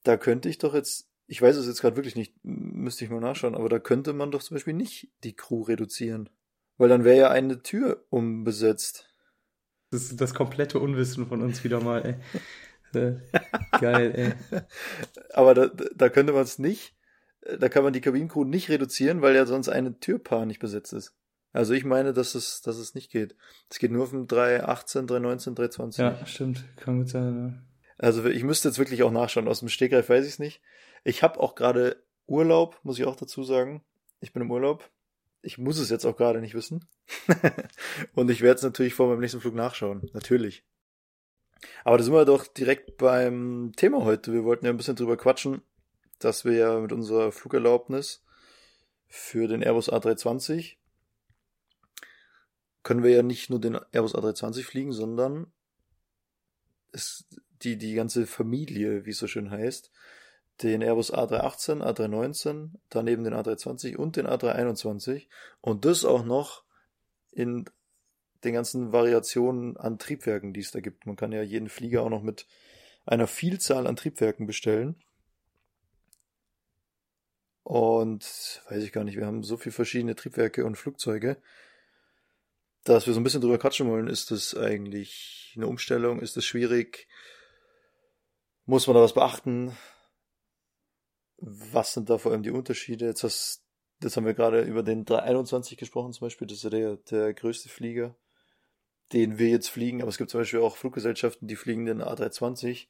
da 0.05 0.17
könnte 0.17 0.49
ich 0.49 0.59
doch 0.59 0.75
jetzt, 0.75 1.11
ich 1.27 1.41
weiß 1.41 1.57
es 1.57 1.67
jetzt 1.67 1.81
gerade 1.81 1.97
wirklich 1.97 2.17
nicht, 2.17 2.35
müsste 2.43 3.05
ich 3.05 3.11
mal 3.11 3.21
nachschauen, 3.21 3.55
aber 3.55 3.69
da 3.69 3.79
könnte 3.79 4.13
man 4.13 4.31
doch 4.31 4.43
zum 4.43 4.57
Beispiel 4.57 4.75
nicht 4.75 5.11
die 5.23 5.35
Crew 5.35 5.63
reduzieren. 5.63 6.29
Weil 6.77 6.89
dann 6.89 7.05
wäre 7.05 7.17
ja 7.17 7.31
eine 7.31 7.63
Tür 7.63 8.05
umbesetzt. 8.11 9.09
Das 9.91 10.03
ist 10.03 10.21
das 10.21 10.35
komplette 10.35 10.81
Unwissen 10.81 11.27
von 11.27 11.41
uns 11.41 11.63
wieder 11.63 11.81
mal, 11.81 12.05
ey. 12.05 13.01
Äh, 13.01 13.17
geil, 13.81 14.37
ey. 14.53 14.63
Aber 15.33 15.55
da, 15.55 15.67
da 15.95 16.09
könnte 16.09 16.33
man 16.33 16.43
es 16.43 16.59
nicht, 16.59 16.97
da 17.59 17.69
kann 17.69 17.85
man 17.85 17.93
die 17.93 18.01
Kabinencrew 18.01 18.45
nicht 18.45 18.71
reduzieren, 18.71 19.23
weil 19.23 19.35
ja 19.35 19.47
sonst 19.47 19.69
eine 19.69 19.99
Türpaar 20.01 20.47
nicht 20.47 20.59
besetzt 20.59 20.93
ist. 20.93 21.15
Also 21.53 21.73
ich 21.73 21.85
meine, 21.85 22.13
dass 22.13 22.35
es, 22.35 22.63
dass 22.63 22.77
es 22.77 22.95
nicht 22.95 23.13
geht. 23.13 23.37
Es 23.71 23.79
geht 23.79 23.93
nur 23.93 24.03
auf 24.03 24.11
dem 24.11 24.27
318, 24.27 25.07
319, 25.07 25.55
320. 25.55 25.99
Ja, 25.99 26.27
stimmt. 26.27 26.65
Kann 26.77 26.99
gut 26.99 27.09
sein, 27.09 27.37
ja. 27.37 27.75
Also 27.97 28.25
ich 28.25 28.43
müsste 28.43 28.69
jetzt 28.69 28.79
wirklich 28.79 29.05
auch 29.05 29.13
nachschauen. 29.13 29.47
Aus 29.47 29.61
dem 29.61 29.69
Stegreif 29.69 30.09
weiß 30.09 30.25
ich 30.25 30.33
es 30.33 30.39
nicht. 30.41 30.61
Ich 31.05 31.23
habe 31.23 31.39
auch 31.41 31.55
gerade 31.55 32.03
Urlaub, 32.27 32.81
muss 32.83 32.99
ich 32.99 33.05
auch 33.05 33.17
dazu 33.17 33.45
sagen. 33.45 33.85
Ich 34.21 34.33
bin 34.33 34.43
im 34.43 34.51
Urlaub. 34.51 34.91
Ich 35.43 35.59
muss 35.59 35.79
es 35.79 35.91
jetzt 35.91 36.07
auch 36.07 36.17
gerade 36.17 36.41
nicht 36.41 36.55
wissen. 36.55 36.89
und 38.15 38.31
ich 38.31 38.41
werde 38.41 38.57
es 38.57 38.63
natürlich 38.63 38.95
vor 38.95 39.09
meinem 39.09 39.21
nächsten 39.21 39.41
Flug 39.41 39.55
nachschauen. 39.55 40.09
Natürlich. 40.15 40.65
Aber 41.85 41.99
da 41.99 42.05
sind 42.05 42.15
wir 42.15 42.25
doch 42.25 42.47
direkt 42.47 42.97
beim 42.97 43.73
Thema 43.77 44.05
heute. 44.05 44.33
Wir 44.33 44.45
wollten 44.45 44.65
ja 44.65 44.71
ein 44.71 44.77
bisschen 44.79 44.97
drüber 44.97 45.17
quatschen. 45.17 45.63
dass 46.19 46.45
wir 46.47 46.55
ja 46.55 46.81
mit 46.81 46.93
unserer 46.93 47.33
Flugerlaubnis 47.33 48.25
für 49.07 49.47
den 49.47 49.63
Airbus 49.63 49.93
A320 49.93 50.77
können 52.83 53.03
wir 53.03 53.11
ja 53.11 53.23
nicht 53.23 53.51
nur 53.51 53.61
den 53.61 53.79
Airbus 53.93 54.15
A320 54.15 54.63
fliegen, 54.63 54.93
sondern 54.93 55.53
es, 56.93 57.27
die, 57.63 57.77
die 57.77 57.95
ganze 57.95 58.27
Familie, 58.27 59.05
wie 59.07 59.11
es 59.11 59.19
so 59.19 59.27
schön 59.27 59.51
heißt, 59.51 59.91
den 60.63 60.83
Airbus 60.83 61.13
A318, 61.13 61.83
A319, 61.83 62.71
daneben 62.89 63.25
den 63.25 63.35
A320 63.35 63.97
und 63.97 64.17
den 64.17 64.27
A321 64.27 65.27
und 65.61 65.85
das 65.85 66.05
auch 66.05 66.25
noch 66.25 66.63
in 67.33 67.65
den 68.45 68.55
ganzen 68.55 68.93
Variationen 68.93 69.77
an 69.77 69.99
Triebwerken, 69.99 70.53
die 70.53 70.61
es 70.61 70.71
da 70.71 70.81
gibt. 70.81 71.07
Man 71.07 71.17
kann 71.17 71.33
ja 71.33 71.43
jeden 71.43 71.69
Flieger 71.69 72.03
auch 72.03 72.11
noch 72.11 72.23
mit 72.23 72.47
einer 73.07 73.27
Vielzahl 73.27 73.87
an 73.87 73.97
Triebwerken 73.97 74.47
bestellen. 74.47 74.97
Und 77.63 78.63
weiß 78.69 78.83
ich 78.83 78.93
gar 78.93 79.05
nicht, 79.05 79.17
wir 79.17 79.27
haben 79.27 79.43
so 79.43 79.57
viele 79.57 79.73
verschiedene 79.73 80.15
Triebwerke 80.15 80.65
und 80.67 80.77
Flugzeuge, 80.77 81.39
dass 82.85 83.07
wir 83.07 83.15
so 83.15 83.21
ein 83.21 83.25
bisschen 83.25 83.41
drüber 83.41 83.59
quatschen 83.59 83.89
wollen. 83.89 84.07
Ist 84.07 84.31
das 84.31 84.55
eigentlich 84.55 85.55
eine 85.57 85.67
Umstellung? 85.67 86.21
Ist 86.21 86.37
das 86.37 86.45
schwierig? 86.45 87.09
Muss 88.67 88.87
man 88.87 88.95
da 88.95 89.03
was 89.03 89.15
beachten? 89.15 89.75
Was 91.47 91.93
sind 91.93 92.09
da 92.09 92.17
vor 92.17 92.33
allem 92.33 92.43
die 92.43 92.51
Unterschiede? 92.51 93.05
Jetzt, 93.05 93.23
hast, 93.23 93.63
jetzt 94.03 94.17
haben 94.17 94.25
wir 94.25 94.33
gerade 94.33 94.63
über 94.63 94.83
den 94.83 95.05
321 95.05 95.77
gesprochen 95.77 96.15
zum 96.15 96.25
Beispiel. 96.27 96.47
Das 96.47 96.65
ist 96.65 96.73
der, 96.73 96.97
der 96.97 97.35
größte 97.35 97.69
Flieger, 97.69 98.17
den 99.13 99.39
wir 99.39 99.51
jetzt 99.51 99.69
fliegen. 99.69 100.01
Aber 100.01 100.09
es 100.09 100.17
gibt 100.17 100.31
zum 100.31 100.41
Beispiel 100.41 100.61
auch 100.61 100.79
Fluggesellschaften, 100.79 101.47
die 101.47 101.57
fliegen 101.57 101.85
den 101.85 102.01
A320 102.01 102.87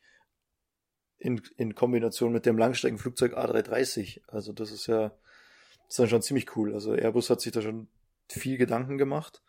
in, 1.19 1.43
in 1.57 1.75
Kombination 1.75 2.33
mit 2.33 2.47
dem 2.47 2.57
Langstreckenflugzeug 2.57 3.37
A330. 3.37 4.21
Also 4.29 4.53
das 4.53 4.71
ist 4.71 4.87
ja, 4.87 5.09
das 5.09 5.89
ist 5.89 5.99
dann 5.99 6.09
schon 6.09 6.23
ziemlich 6.23 6.57
cool. 6.57 6.75
Also 6.75 6.93
Airbus 6.93 7.31
hat 7.31 7.41
sich 7.41 7.51
da 7.51 7.61
schon 7.61 7.89
viel 8.29 8.57
Gedanken 8.57 8.99
gemacht, 8.99 9.43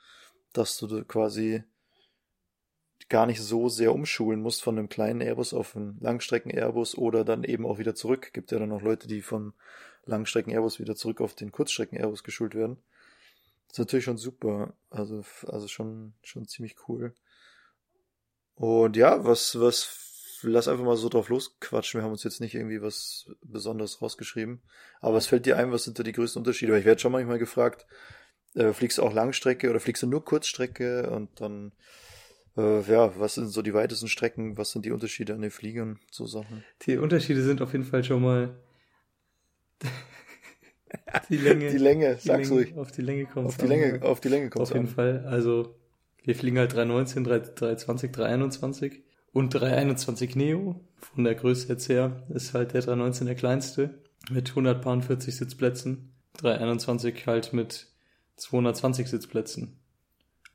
dass 0.51 0.77
du 0.77 0.88
da 0.88 1.03
quasi 1.03 1.63
gar 3.09 3.25
nicht 3.25 3.41
so 3.41 3.69
sehr 3.69 3.93
umschulen 3.93 4.41
musst 4.41 4.63
von 4.63 4.77
einem 4.77 4.89
kleinen 4.89 5.21
Airbus 5.21 5.53
auf 5.53 5.75
einen 5.75 5.97
Langstrecken-Airbus 6.00 6.97
oder 6.97 7.24
dann 7.24 7.43
eben 7.43 7.65
auch 7.65 7.77
wieder 7.77 7.95
zurück. 7.95 8.31
Gibt 8.33 8.51
ja 8.51 8.59
dann 8.59 8.69
noch 8.69 8.81
Leute, 8.81 9.07
die 9.07 9.21
vom 9.21 9.53
Langstrecken-Airbus 10.05 10.79
wieder 10.79 10.95
zurück 10.95 11.21
auf 11.21 11.35
den 11.35 11.51
Kurzstrecken-Airbus 11.51 12.24
geschult 12.24 12.55
werden. 12.55 12.77
Das 13.67 13.75
ist 13.75 13.79
natürlich 13.79 14.05
schon 14.05 14.17
super. 14.17 14.74
Also, 14.89 15.24
also 15.47 15.67
schon, 15.67 16.13
schon 16.24 16.47
ziemlich 16.47 16.75
cool. 16.88 17.13
Und 18.55 18.95
ja, 18.95 19.24
was, 19.25 19.59
was 19.59 20.05
lass 20.41 20.67
einfach 20.67 20.85
mal 20.85 20.97
so 20.97 21.09
drauf 21.09 21.29
losquatschen. 21.29 22.00
Wir 22.00 22.03
haben 22.03 22.12
uns 22.12 22.24
jetzt 22.24 22.41
nicht 22.41 22.55
irgendwie 22.55 22.81
was 22.81 23.29
Besonderes 23.41 24.01
rausgeschrieben. 24.01 24.62
Aber 25.01 25.15
was 25.15 25.27
fällt 25.27 25.45
dir 25.45 25.57
ein, 25.57 25.71
was 25.71 25.83
sind 25.83 26.00
da 26.00 26.03
die 26.03 26.12
größten 26.12 26.39
Unterschiede? 26.39 26.71
Weil 26.71 26.79
ich 26.79 26.85
werde 26.85 27.01
schon 27.01 27.12
manchmal 27.12 27.39
gefragt, 27.39 27.85
äh, 28.53 28.74
fliegst 28.74 28.97
du 28.97 29.03
auch 29.03 29.13
Langstrecke 29.13 29.69
oder 29.69 29.79
fliegst 29.79 30.03
du 30.03 30.07
nur 30.07 30.24
Kurzstrecke? 30.24 31.09
Und 31.09 31.41
dann, 31.41 31.74
äh, 32.57 32.81
ja, 32.81 33.17
was 33.19 33.35
sind 33.35 33.47
so 33.47 33.62
die 33.62 33.74
weitesten 33.74 34.07
Strecken? 34.07 34.57
Was 34.57 34.71
sind 34.71 34.85
die 34.85 34.91
Unterschiede 34.91 35.33
an 35.33 35.41
den 35.41 35.51
Fliegern? 35.51 36.00
So 36.12 36.25
Sachen. 36.25 36.63
Die 36.83 36.97
Unterschiede 36.97 37.43
sind 37.43 37.62
auf 37.62 37.74
jeden 37.74 37.85
Fall 37.85 38.03
schon 38.03 38.21
mal 38.21 38.55
die 41.29 41.38
Länge. 41.38 41.69
Die 41.71 41.77
Länge, 41.77 42.17
sag's 42.19 42.50
Länge, 42.50 42.50
ruhig. 42.50 42.77
Auf 42.77 42.91
die 42.91 43.01
Länge 43.01 43.25
kommt 43.25 43.47
Auf 43.47 43.57
die 43.57 43.67
Länge, 43.67 44.01
auf 44.01 44.19
die 44.19 44.29
Länge 44.29 44.50
kommt 44.50 44.63
Auf 44.63 44.74
jeden 44.74 44.88
an. 44.88 44.93
Fall. 44.93 45.25
Also, 45.25 45.75
wir 46.24 46.35
fliegen 46.35 46.57
halt 46.57 46.74
319, 46.74 47.24
320, 47.24 48.12
321. 48.12 49.03
Und 49.31 49.53
321 49.53 50.38
Neo, 50.38 50.79
von 50.95 51.25
der 51.25 51.35
Größe 51.35 51.67
jetzt 51.67 51.89
her, 51.89 52.24
ist 52.29 52.53
halt 52.53 52.74
der 52.74 52.81
319 52.81 53.27
der 53.27 53.35
kleinste, 53.35 54.01
mit 54.31 54.50
140 54.50 55.35
Sitzplätzen. 55.35 56.13
321 56.38 57.27
halt 57.27 57.51
mit 57.51 57.88
220 58.38 59.09
Sitzplätzen. 59.09 59.77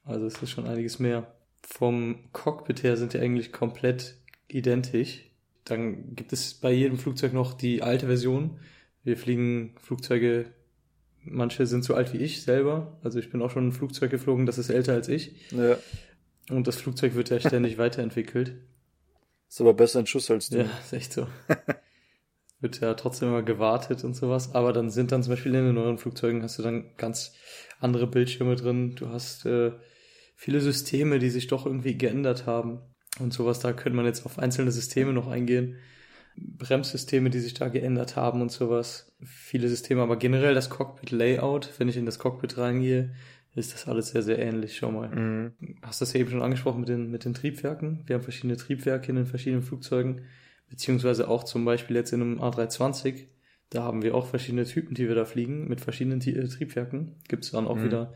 Also 0.04 0.26
es 0.26 0.42
ist 0.42 0.50
schon 0.50 0.66
einiges 0.66 0.98
mehr. 0.98 1.30
Vom 1.62 2.30
Cockpit 2.32 2.82
her 2.82 2.96
sind 2.96 3.14
die 3.14 3.18
eigentlich 3.18 3.52
komplett 3.52 4.16
identisch. 4.48 5.30
Dann 5.64 6.14
gibt 6.14 6.32
es 6.32 6.54
bei 6.54 6.72
jedem 6.72 6.98
Flugzeug 6.98 7.32
noch 7.32 7.54
die 7.54 7.82
alte 7.82 8.06
Version. 8.06 8.58
Wir 9.04 9.16
fliegen 9.16 9.74
Flugzeuge, 9.80 10.46
manche 11.22 11.66
sind 11.66 11.84
so 11.84 11.94
alt 11.94 12.12
wie 12.12 12.18
ich 12.18 12.42
selber. 12.42 12.98
Also 13.02 13.18
ich 13.18 13.30
bin 13.30 13.42
auch 13.42 13.50
schon 13.50 13.68
ein 13.68 13.72
Flugzeug 13.72 14.10
geflogen, 14.10 14.46
das 14.46 14.58
ist 14.58 14.70
älter 14.70 14.94
als 14.94 15.08
ich. 15.08 15.50
Ja. 15.52 15.76
Und 16.50 16.66
das 16.66 16.76
Flugzeug 16.76 17.14
wird 17.14 17.30
ja 17.30 17.40
ständig 17.40 17.78
weiterentwickelt. 17.78 18.54
Ist 19.48 19.60
aber 19.60 19.74
besser 19.74 20.00
in 20.00 20.06
Schuss 20.06 20.30
als 20.30 20.48
du. 20.48 20.58
Ja, 20.58 20.70
ist 20.82 20.92
echt 20.92 21.12
so. 21.12 21.26
wird 22.60 22.80
ja 22.80 22.94
trotzdem 22.94 23.28
immer 23.28 23.42
gewartet 23.42 24.04
und 24.04 24.14
sowas. 24.14 24.54
Aber 24.54 24.72
dann 24.72 24.90
sind 24.90 25.12
dann 25.12 25.22
zum 25.22 25.32
Beispiel 25.32 25.54
in 25.54 25.64
den 25.64 25.74
neuen 25.74 25.98
Flugzeugen 25.98 26.42
hast 26.42 26.58
du 26.58 26.62
dann 26.62 26.90
ganz 26.96 27.34
andere 27.80 28.06
Bildschirme 28.06 28.56
drin. 28.56 28.94
Du 28.94 29.08
hast 29.08 29.46
äh, 29.46 29.72
viele 30.40 30.62
Systeme, 30.62 31.18
die 31.18 31.28
sich 31.28 31.48
doch 31.48 31.66
irgendwie 31.66 31.98
geändert 31.98 32.46
haben. 32.46 32.78
Und 33.18 33.34
sowas, 33.34 33.60
da 33.60 33.74
könnte 33.74 33.94
man 33.96 34.06
jetzt 34.06 34.24
auf 34.24 34.38
einzelne 34.38 34.72
Systeme 34.72 35.12
noch 35.12 35.28
eingehen. 35.28 35.76
Bremssysteme, 36.34 37.28
die 37.28 37.40
sich 37.40 37.52
da 37.52 37.68
geändert 37.68 38.16
haben 38.16 38.40
und 38.40 38.50
sowas. 38.50 39.12
Viele 39.22 39.68
Systeme, 39.68 40.00
aber 40.00 40.16
generell 40.16 40.54
das 40.54 40.70
Cockpit-Layout, 40.70 41.74
wenn 41.76 41.90
ich 41.90 41.98
in 41.98 42.06
das 42.06 42.18
Cockpit 42.18 42.56
reingehe, 42.56 43.12
ist 43.54 43.74
das 43.74 43.86
alles 43.86 44.12
sehr, 44.12 44.22
sehr 44.22 44.38
ähnlich. 44.38 44.78
Schau 44.78 44.90
mal. 44.90 45.10
Mhm. 45.10 45.52
Hast 45.82 46.00
du 46.00 46.06
das 46.06 46.14
ja 46.14 46.20
eben 46.20 46.30
schon 46.30 46.40
angesprochen 46.40 46.80
mit 46.80 46.88
den, 46.88 47.10
mit 47.10 47.26
den 47.26 47.34
Triebwerken? 47.34 48.04
Wir 48.06 48.14
haben 48.14 48.22
verschiedene 48.22 48.56
Triebwerke 48.56 49.10
in 49.10 49.16
den 49.16 49.26
verschiedenen 49.26 49.62
Flugzeugen, 49.62 50.22
beziehungsweise 50.70 51.28
auch 51.28 51.44
zum 51.44 51.66
Beispiel 51.66 51.96
jetzt 51.96 52.14
in 52.14 52.22
einem 52.22 52.40
A320. 52.40 53.26
Da 53.68 53.82
haben 53.82 54.00
wir 54.00 54.14
auch 54.14 54.26
verschiedene 54.26 54.64
Typen, 54.64 54.94
die 54.94 55.06
wir 55.06 55.14
da 55.14 55.26
fliegen, 55.26 55.68
mit 55.68 55.82
verschiedenen 55.82 56.22
äh, 56.22 56.48
Triebwerken. 56.48 57.16
Gibt 57.28 57.44
es 57.44 57.50
dann 57.50 57.66
auch 57.66 57.76
Mhm. 57.76 57.84
wieder 57.84 58.14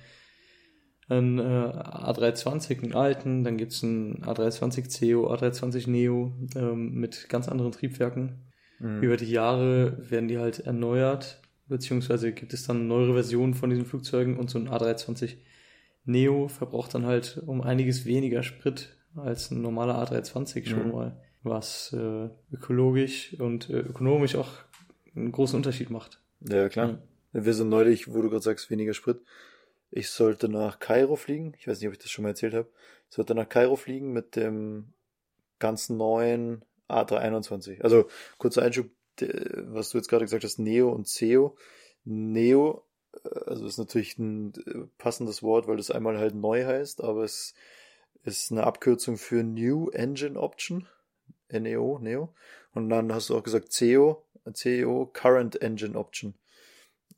einen 1.09 1.38
äh, 1.38 1.43
A320, 1.43 2.83
einen 2.83 2.95
alten, 2.95 3.45
dann 3.45 3.57
gibt's 3.57 3.83
einen 3.85 4.23
A320 4.25 4.88
CEO, 4.88 5.33
A320 5.33 5.88
Neo 5.90 6.33
ähm, 6.57 6.95
mit 6.95 7.29
ganz 7.29 7.49
anderen 7.49 7.73
Triebwerken. 7.73 8.45
Mhm. 8.79 9.03
Über 9.03 9.17
die 9.17 9.31
Jahre 9.31 10.11
werden 10.11 10.29
die 10.29 10.38
halt 10.38 10.61
erneuert, 10.61 11.40
beziehungsweise 11.69 12.33
gibt 12.33 12.53
es 12.55 12.67
dann 12.67 12.88
neuere 12.88 13.14
Versionen 13.14 13.55
von 13.55 13.71
diesen 13.71 13.87
Flugzeugen 13.87 14.38
und 14.38 14.51
so 14.51 14.59
ein 14.59 14.69
A320 14.69 15.37
Neo 16.07 16.49
verbraucht 16.49 16.95
dann 16.95 17.07
halt 17.07 17.43
um 17.47 17.62
einiges 17.62 18.05
weniger 18.05 18.43
Sprit 18.43 18.97
als 19.17 19.51
ein 19.51 19.62
normaler 19.62 20.03
A320 20.03 20.67
schon 20.67 20.87
Mhm. 20.88 20.93
mal, 20.93 21.17
was 21.43 21.93
äh, 21.93 22.29
ökologisch 22.53 23.37
und 23.38 23.71
äh, 23.71 23.79
ökonomisch 23.79 24.35
auch 24.37 24.51
einen 25.14 25.33
großen 25.33 25.57
Unterschied 25.57 25.90
macht. 25.90 26.21
Ja, 26.40 26.69
klar. 26.69 26.99
Wir 27.33 27.55
sind 27.55 27.69
neulich, 27.69 28.12
wo 28.12 28.23
du 28.23 28.29
gerade 28.31 28.43
sagst, 28.43 28.71
weniger 28.71 28.95
Sprit. 28.95 29.21
Ich 29.90 30.11
sollte 30.11 30.49
nach 30.49 30.79
Kairo 30.79 31.16
fliegen. 31.16 31.55
Ich 31.59 31.68
weiß 31.68 31.79
nicht, 31.79 31.88
ob 31.88 31.94
ich 31.94 32.01
das 32.01 32.11
schon 32.11 32.25
mal 32.25 32.31
erzählt 32.31 32.55
habe. 32.55 32.68
Ich 33.09 33.16
sollte 33.16 33.35
nach 33.35 33.49
Kairo 33.49 33.77
fliegen 33.77 34.12
mit 34.12 34.37
dem 34.37 34.92
ganz 35.59 35.88
neuen 35.88 36.64
A321. 36.88 37.83
Also, 37.83 38.09
kurzer 38.38 38.62
Einschub, 38.62 38.90
was 39.18 39.90
du 39.90 39.99
jetzt 39.99 40.09
gerade 40.09 40.25
gesagt 40.25 40.44
hast, 40.44 40.59
Neo 40.59 40.90
und 40.90 41.07
CEO. 41.07 41.57
Neo, 42.05 42.85
äh, 43.25 43.29
also 43.47 43.66
ist 43.66 43.79
natürlich 43.79 44.18
ein 44.18 44.53
äh, 44.66 44.87
passendes 44.99 45.42
Wort, 45.42 45.68
weil 45.68 45.77
das 45.77 45.90
einmal 45.90 46.18
halt 46.18 46.35
neu 46.35 46.64
heißt, 46.64 47.03
aber 47.03 47.25
es 47.25 47.55
ist 48.25 48.51
eine 48.51 48.64
Abkürzung 48.64 49.16
für 49.16 49.42
New 49.42 49.90
Engine 49.90 50.38
Option. 50.38 50.88
NEO, 51.61 51.99
Neo. 52.01 52.35
Und 52.73 52.88
dann 52.88 53.12
hast 53.12 53.31
du 53.31 53.37
auch 53.37 53.42
gesagt 53.42 53.73
CEO, 53.73 54.25
CEO, 54.53 55.11
Current 55.12 55.61
Engine 55.62 55.97
Option. 55.97 56.35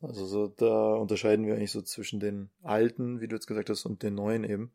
Also 0.01 0.27
so, 0.27 0.49
da 0.49 0.94
unterscheiden 0.94 1.46
wir 1.46 1.55
eigentlich 1.55 1.72
so 1.72 1.83
zwischen 1.83 2.20
den 2.20 2.51
alten, 2.62 3.20
wie 3.20 3.29
du 3.29 3.37
jetzt 3.37 3.46
gesagt 3.46 3.70
hast, 3.70 3.87
und 3.87 4.03
den 4.03 4.14
neuen 4.14 4.44
eben. 4.44 4.72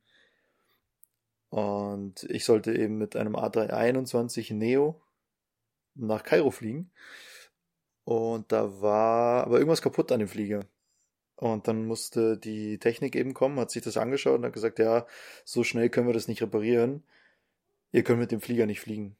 Und 1.49 2.23
ich 2.23 2.45
sollte 2.45 2.73
eben 2.73 2.97
mit 2.97 3.15
einem 3.15 3.35
A321 3.35 4.53
Neo 4.53 5.01
nach 5.95 6.23
Kairo 6.23 6.51
fliegen. 6.51 6.91
Und 8.03 8.51
da 8.51 8.81
war 8.81 9.45
aber 9.45 9.57
irgendwas 9.57 9.81
kaputt 9.81 10.11
an 10.11 10.19
dem 10.19 10.27
Flieger. 10.27 10.65
Und 11.35 11.67
dann 11.67 11.85
musste 11.87 12.37
die 12.37 12.77
Technik 12.77 13.15
eben 13.15 13.33
kommen, 13.33 13.59
hat 13.59 13.71
sich 13.71 13.81
das 13.81 13.97
angeschaut 13.97 14.39
und 14.39 14.45
hat 14.45 14.53
gesagt, 14.53 14.79
ja, 14.79 15.07
so 15.43 15.63
schnell 15.63 15.89
können 15.89 16.07
wir 16.07 16.13
das 16.13 16.27
nicht 16.27 16.41
reparieren. 16.41 17.03
Ihr 17.91 18.03
könnt 18.03 18.19
mit 18.19 18.31
dem 18.31 18.41
Flieger 18.41 18.65
nicht 18.65 18.79
fliegen. 18.79 19.17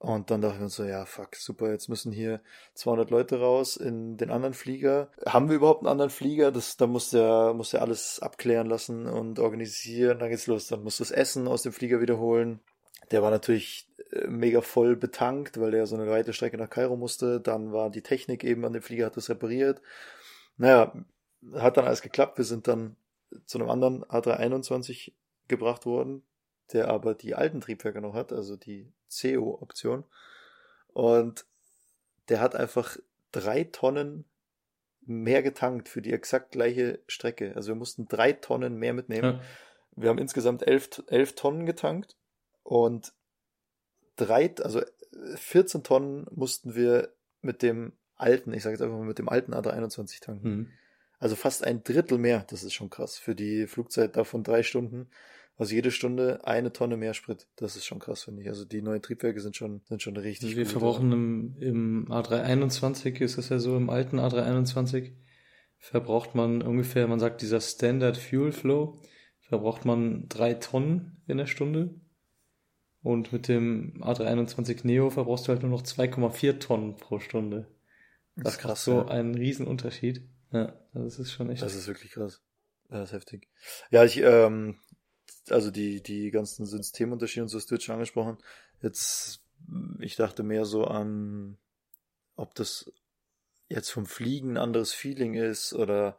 Und 0.00 0.30
dann 0.30 0.40
dachten 0.40 0.60
wir 0.60 0.64
uns 0.64 0.76
so, 0.76 0.84
ja, 0.84 1.04
fuck, 1.04 1.36
super, 1.36 1.70
jetzt 1.70 1.90
müssen 1.90 2.10
hier 2.10 2.40
200 2.72 3.10
Leute 3.10 3.38
raus 3.38 3.76
in 3.76 4.16
den 4.16 4.30
anderen 4.30 4.54
Flieger. 4.54 5.10
Haben 5.26 5.50
wir 5.50 5.56
überhaupt 5.56 5.82
einen 5.82 5.92
anderen 5.92 6.08
Flieger? 6.08 6.50
Das, 6.50 6.78
da 6.78 6.86
muss 6.86 7.10
der, 7.10 7.52
muss 7.52 7.72
der 7.72 7.82
alles 7.82 8.18
abklären 8.18 8.66
lassen 8.66 9.06
und 9.06 9.38
organisieren. 9.38 10.18
Dann 10.18 10.30
geht's 10.30 10.46
los. 10.46 10.68
Dann 10.68 10.82
musst 10.82 11.00
du 11.00 11.04
das 11.04 11.10
Essen 11.10 11.46
aus 11.46 11.64
dem 11.64 11.74
Flieger 11.74 12.00
wiederholen. 12.00 12.60
Der 13.10 13.22
war 13.22 13.30
natürlich 13.30 13.90
äh, 14.10 14.26
mega 14.26 14.62
voll 14.62 14.96
betankt, 14.96 15.60
weil 15.60 15.70
der 15.70 15.86
so 15.86 15.96
eine 15.96 16.08
weite 16.08 16.32
Strecke 16.32 16.56
nach 16.56 16.70
Kairo 16.70 16.96
musste. 16.96 17.38
Dann 17.38 17.74
war 17.74 17.90
die 17.90 18.02
Technik 18.02 18.42
eben 18.42 18.64
an 18.64 18.72
dem 18.72 18.82
Flieger, 18.82 19.04
hat 19.04 19.18
das 19.18 19.28
repariert. 19.28 19.82
Naja, 20.56 20.94
hat 21.56 21.76
dann 21.76 21.84
alles 21.84 22.00
geklappt. 22.00 22.38
Wir 22.38 22.46
sind 22.46 22.68
dann 22.68 22.96
zu 23.44 23.58
einem 23.58 23.68
anderen 23.68 24.02
A321 24.04 25.12
gebracht 25.46 25.84
worden, 25.84 26.22
der 26.72 26.88
aber 26.88 27.14
die 27.14 27.34
alten 27.34 27.60
Triebwerke 27.60 28.00
noch 28.00 28.14
hat, 28.14 28.32
also 28.32 28.56
die 28.56 28.92
CO-Option. 29.10 30.04
Und 30.88 31.44
der 32.28 32.40
hat 32.40 32.54
einfach 32.54 32.96
drei 33.32 33.64
Tonnen 33.64 34.24
mehr 35.06 35.42
getankt 35.42 35.88
für 35.88 36.02
die 36.02 36.12
exakt 36.12 36.52
gleiche 36.52 37.00
Strecke. 37.06 37.54
Also 37.56 37.68
wir 37.72 37.76
mussten 37.76 38.06
drei 38.08 38.32
Tonnen 38.32 38.76
mehr 38.76 38.92
mitnehmen. 38.92 39.36
Ja. 39.36 39.40
Wir 39.96 40.08
haben 40.10 40.18
insgesamt 40.18 40.66
elf, 40.66 41.02
elf 41.08 41.34
Tonnen 41.34 41.66
getankt 41.66 42.16
und 42.62 43.12
drei, 44.16 44.54
also 44.62 44.82
14 45.34 45.82
Tonnen 45.82 46.26
mussten 46.30 46.74
wir 46.74 47.12
mit 47.42 47.62
dem 47.62 47.92
alten, 48.16 48.52
ich 48.52 48.62
sage 48.62 48.74
jetzt 48.74 48.82
einfach 48.82 48.96
mal 48.96 49.06
mit 49.06 49.18
dem 49.18 49.28
alten 49.28 49.54
A321 49.54 50.20
tanken. 50.20 50.48
Mhm. 50.48 50.70
Also 51.18 51.36
fast 51.36 51.64
ein 51.64 51.82
Drittel 51.82 52.18
mehr, 52.18 52.44
das 52.48 52.62
ist 52.62 52.74
schon 52.74 52.90
krass. 52.90 53.18
Für 53.18 53.34
die 53.34 53.66
Flugzeit 53.66 54.16
davon 54.16 54.42
drei 54.42 54.62
Stunden 54.62 55.10
also 55.60 55.74
jede 55.74 55.90
Stunde 55.90 56.40
eine 56.44 56.72
Tonne 56.72 56.96
mehr 56.96 57.12
Sprit. 57.12 57.46
Das 57.56 57.76
ist 57.76 57.84
schon 57.84 57.98
krass, 57.98 58.24
finde 58.24 58.40
ich. 58.40 58.48
Also 58.48 58.64
die 58.64 58.80
neuen 58.80 59.02
Triebwerke 59.02 59.40
sind 59.40 59.56
schon, 59.56 59.82
sind 59.86 60.00
schon 60.00 60.16
richtig. 60.16 60.48
Also 60.48 60.56
wir 60.56 60.64
gut, 60.64 60.72
verbrauchen 60.72 61.12
im, 61.12 61.56
im 61.60 62.08
A321, 62.08 63.20
ist 63.20 63.36
es 63.36 63.50
ja 63.50 63.58
so, 63.58 63.76
im 63.76 63.90
alten 63.90 64.18
A321 64.18 65.12
verbraucht 65.76 66.34
man 66.34 66.62
ungefähr, 66.62 67.06
man 67.08 67.20
sagt 67.20 67.42
dieser 67.42 67.60
Standard 67.60 68.16
Fuel 68.16 68.52
Flow, 68.52 69.02
verbraucht 69.38 69.84
man 69.84 70.30
drei 70.30 70.54
Tonnen 70.54 71.22
in 71.26 71.36
der 71.36 71.46
Stunde. 71.46 71.94
Und 73.02 73.30
mit 73.30 73.46
dem 73.46 74.02
A321 74.02 74.86
Neo 74.86 75.10
verbrauchst 75.10 75.46
du 75.46 75.52
halt 75.52 75.60
nur 75.60 75.70
noch 75.70 75.82
2,4 75.82 76.58
Tonnen 76.58 76.96
pro 76.96 77.18
Stunde. 77.18 77.66
Das, 78.34 78.44
das 78.44 78.54
ist 78.54 78.60
krass. 78.60 78.84
So 78.84 78.92
ja. 78.92 79.08
ein 79.08 79.34
Riesenunterschied. 79.34 80.26
Ja, 80.52 80.72
das 80.94 81.18
ist 81.18 81.32
schon 81.32 81.50
echt. 81.50 81.60
Das 81.60 81.74
ist 81.74 81.86
wirklich 81.86 82.12
krass. 82.12 82.42
Das 82.88 83.10
ist 83.10 83.12
heftig. 83.12 83.48
Ja, 83.90 84.04
ich, 84.04 84.18
ähm, 84.18 84.78
also 85.50 85.70
die, 85.70 86.02
die 86.02 86.30
ganzen 86.30 86.66
Systemunterschiede 86.66 87.42
und 87.42 87.48
so 87.48 87.58
hast 87.58 87.70
du 87.70 87.74
jetzt 87.74 87.84
schon 87.84 87.94
angesprochen. 87.94 88.38
Jetzt, 88.82 89.42
ich 89.98 90.16
dachte 90.16 90.42
mehr 90.42 90.64
so 90.64 90.84
an, 90.84 91.58
ob 92.36 92.54
das 92.54 92.92
jetzt 93.68 93.90
vom 93.90 94.06
Fliegen 94.06 94.52
ein 94.52 94.56
anderes 94.56 94.92
Feeling 94.92 95.34
ist 95.34 95.72
oder 95.72 96.18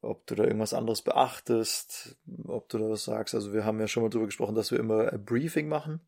ob 0.00 0.26
du 0.26 0.34
da 0.34 0.44
irgendwas 0.44 0.74
anderes 0.74 1.02
beachtest, 1.02 2.16
ob 2.44 2.68
du 2.68 2.78
da 2.78 2.90
was 2.90 3.04
sagst. 3.04 3.34
Also 3.34 3.52
wir 3.52 3.64
haben 3.64 3.80
ja 3.80 3.88
schon 3.88 4.02
mal 4.02 4.10
drüber 4.10 4.26
gesprochen, 4.26 4.54
dass 4.54 4.70
wir 4.70 4.78
immer 4.78 5.12
ein 5.12 5.24
Briefing 5.24 5.68
machen 5.68 6.00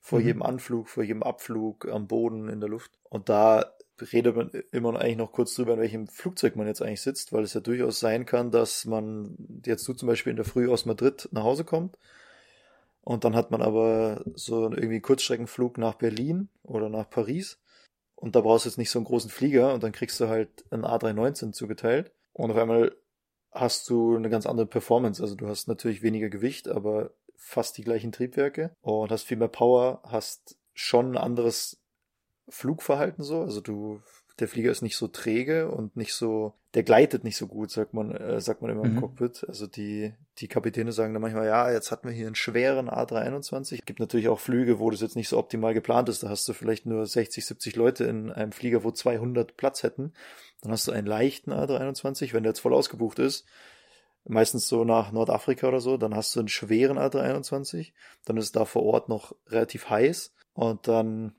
vor 0.00 0.18
mhm. 0.18 0.26
jedem 0.26 0.42
Anflug, 0.42 0.88
vor 0.88 1.02
jedem 1.02 1.22
Abflug 1.22 1.88
am 1.88 2.08
Boden 2.08 2.48
in 2.48 2.60
der 2.60 2.68
Luft. 2.68 2.92
Und 3.08 3.28
da 3.28 3.72
redet 4.00 4.36
man 4.36 4.50
immer 4.72 4.98
eigentlich 4.98 5.16
noch 5.16 5.32
kurz 5.32 5.54
drüber, 5.54 5.74
in 5.74 5.80
welchem 5.80 6.06
Flugzeug 6.08 6.56
man 6.56 6.66
jetzt 6.66 6.82
eigentlich 6.82 7.02
sitzt, 7.02 7.32
weil 7.32 7.44
es 7.44 7.54
ja 7.54 7.60
durchaus 7.60 8.00
sein 8.00 8.26
kann, 8.26 8.50
dass 8.50 8.84
man 8.84 9.36
jetzt 9.64 9.86
du 9.86 9.92
zum 9.92 10.08
Beispiel 10.08 10.30
in 10.30 10.36
der 10.36 10.44
Früh 10.44 10.70
aus 10.70 10.86
Madrid 10.86 11.28
nach 11.32 11.44
Hause 11.44 11.64
kommt 11.64 11.98
und 13.02 13.24
dann 13.24 13.36
hat 13.36 13.50
man 13.50 13.62
aber 13.62 14.22
so 14.34 14.64
irgendwie 14.64 14.94
einen 14.94 15.02
Kurzstreckenflug 15.02 15.78
nach 15.78 15.94
Berlin 15.94 16.48
oder 16.62 16.88
nach 16.88 17.08
Paris 17.08 17.58
und 18.14 18.34
da 18.34 18.40
brauchst 18.40 18.64
du 18.64 18.70
jetzt 18.70 18.78
nicht 18.78 18.90
so 18.90 18.98
einen 18.98 19.06
großen 19.06 19.30
Flieger 19.30 19.74
und 19.74 19.82
dann 19.82 19.92
kriegst 19.92 20.18
du 20.20 20.28
halt 20.28 20.64
einen 20.70 20.84
A319 20.84 21.52
zugeteilt 21.52 22.12
und 22.32 22.50
auf 22.50 22.56
einmal 22.56 22.96
hast 23.52 23.88
du 23.90 24.16
eine 24.16 24.30
ganz 24.30 24.46
andere 24.46 24.66
Performance. 24.66 25.22
Also 25.22 25.34
du 25.34 25.46
hast 25.46 25.68
natürlich 25.68 26.02
weniger 26.02 26.30
Gewicht, 26.30 26.68
aber 26.68 27.10
fast 27.36 27.76
die 27.76 27.82
gleichen 27.82 28.12
Triebwerke 28.12 28.74
und 28.80 29.10
hast 29.10 29.24
viel 29.24 29.36
mehr 29.36 29.48
Power, 29.48 30.00
hast 30.04 30.56
schon 30.74 31.12
ein 31.12 31.18
anderes 31.18 31.81
Flugverhalten 32.48 33.24
so. 33.24 33.42
Also 33.42 33.60
du, 33.60 34.00
der 34.38 34.48
Flieger 34.48 34.70
ist 34.70 34.82
nicht 34.82 34.96
so 34.96 35.08
träge 35.08 35.70
und 35.70 35.96
nicht 35.96 36.14
so, 36.14 36.54
der 36.74 36.82
gleitet 36.82 37.24
nicht 37.24 37.36
so 37.36 37.46
gut, 37.46 37.70
sagt 37.70 37.94
man, 37.94 38.12
äh, 38.12 38.40
sagt 38.40 38.62
man 38.62 38.70
immer 38.70 38.84
mhm. 38.84 38.96
im 38.96 39.00
Cockpit. 39.00 39.44
Also 39.48 39.66
die, 39.66 40.14
die 40.38 40.48
Kapitäne 40.48 40.92
sagen 40.92 41.12
dann 41.12 41.22
manchmal, 41.22 41.46
ja, 41.46 41.70
jetzt 41.70 41.90
hatten 41.90 42.08
wir 42.08 42.14
hier 42.14 42.26
einen 42.26 42.34
schweren 42.34 42.88
A321. 42.88 43.84
Gibt 43.84 44.00
natürlich 44.00 44.28
auch 44.28 44.40
Flüge, 44.40 44.78
wo 44.78 44.90
das 44.90 45.00
jetzt 45.00 45.16
nicht 45.16 45.28
so 45.28 45.38
optimal 45.38 45.74
geplant 45.74 46.08
ist. 46.08 46.22
Da 46.22 46.28
hast 46.28 46.48
du 46.48 46.52
vielleicht 46.52 46.86
nur 46.86 47.06
60, 47.06 47.44
70 47.44 47.76
Leute 47.76 48.04
in 48.04 48.30
einem 48.30 48.52
Flieger, 48.52 48.84
wo 48.84 48.90
200 48.90 49.56
Platz 49.56 49.82
hätten. 49.82 50.12
Dann 50.62 50.72
hast 50.72 50.88
du 50.88 50.92
einen 50.92 51.06
leichten 51.06 51.52
A321, 51.52 52.32
wenn 52.32 52.42
der 52.42 52.50
jetzt 52.50 52.60
voll 52.60 52.74
ausgebucht 52.74 53.18
ist. 53.18 53.46
Meistens 54.24 54.68
so 54.68 54.84
nach 54.84 55.10
Nordafrika 55.10 55.66
oder 55.66 55.80
so, 55.80 55.96
dann 55.96 56.14
hast 56.14 56.34
du 56.36 56.40
einen 56.40 56.48
schweren 56.48 56.96
A321, 56.96 57.92
dann 58.24 58.36
ist 58.36 58.44
es 58.44 58.52
da 58.52 58.64
vor 58.64 58.84
Ort 58.84 59.08
noch 59.08 59.34
relativ 59.48 59.90
heiß 59.90 60.32
und 60.54 60.86
dann 60.86 61.34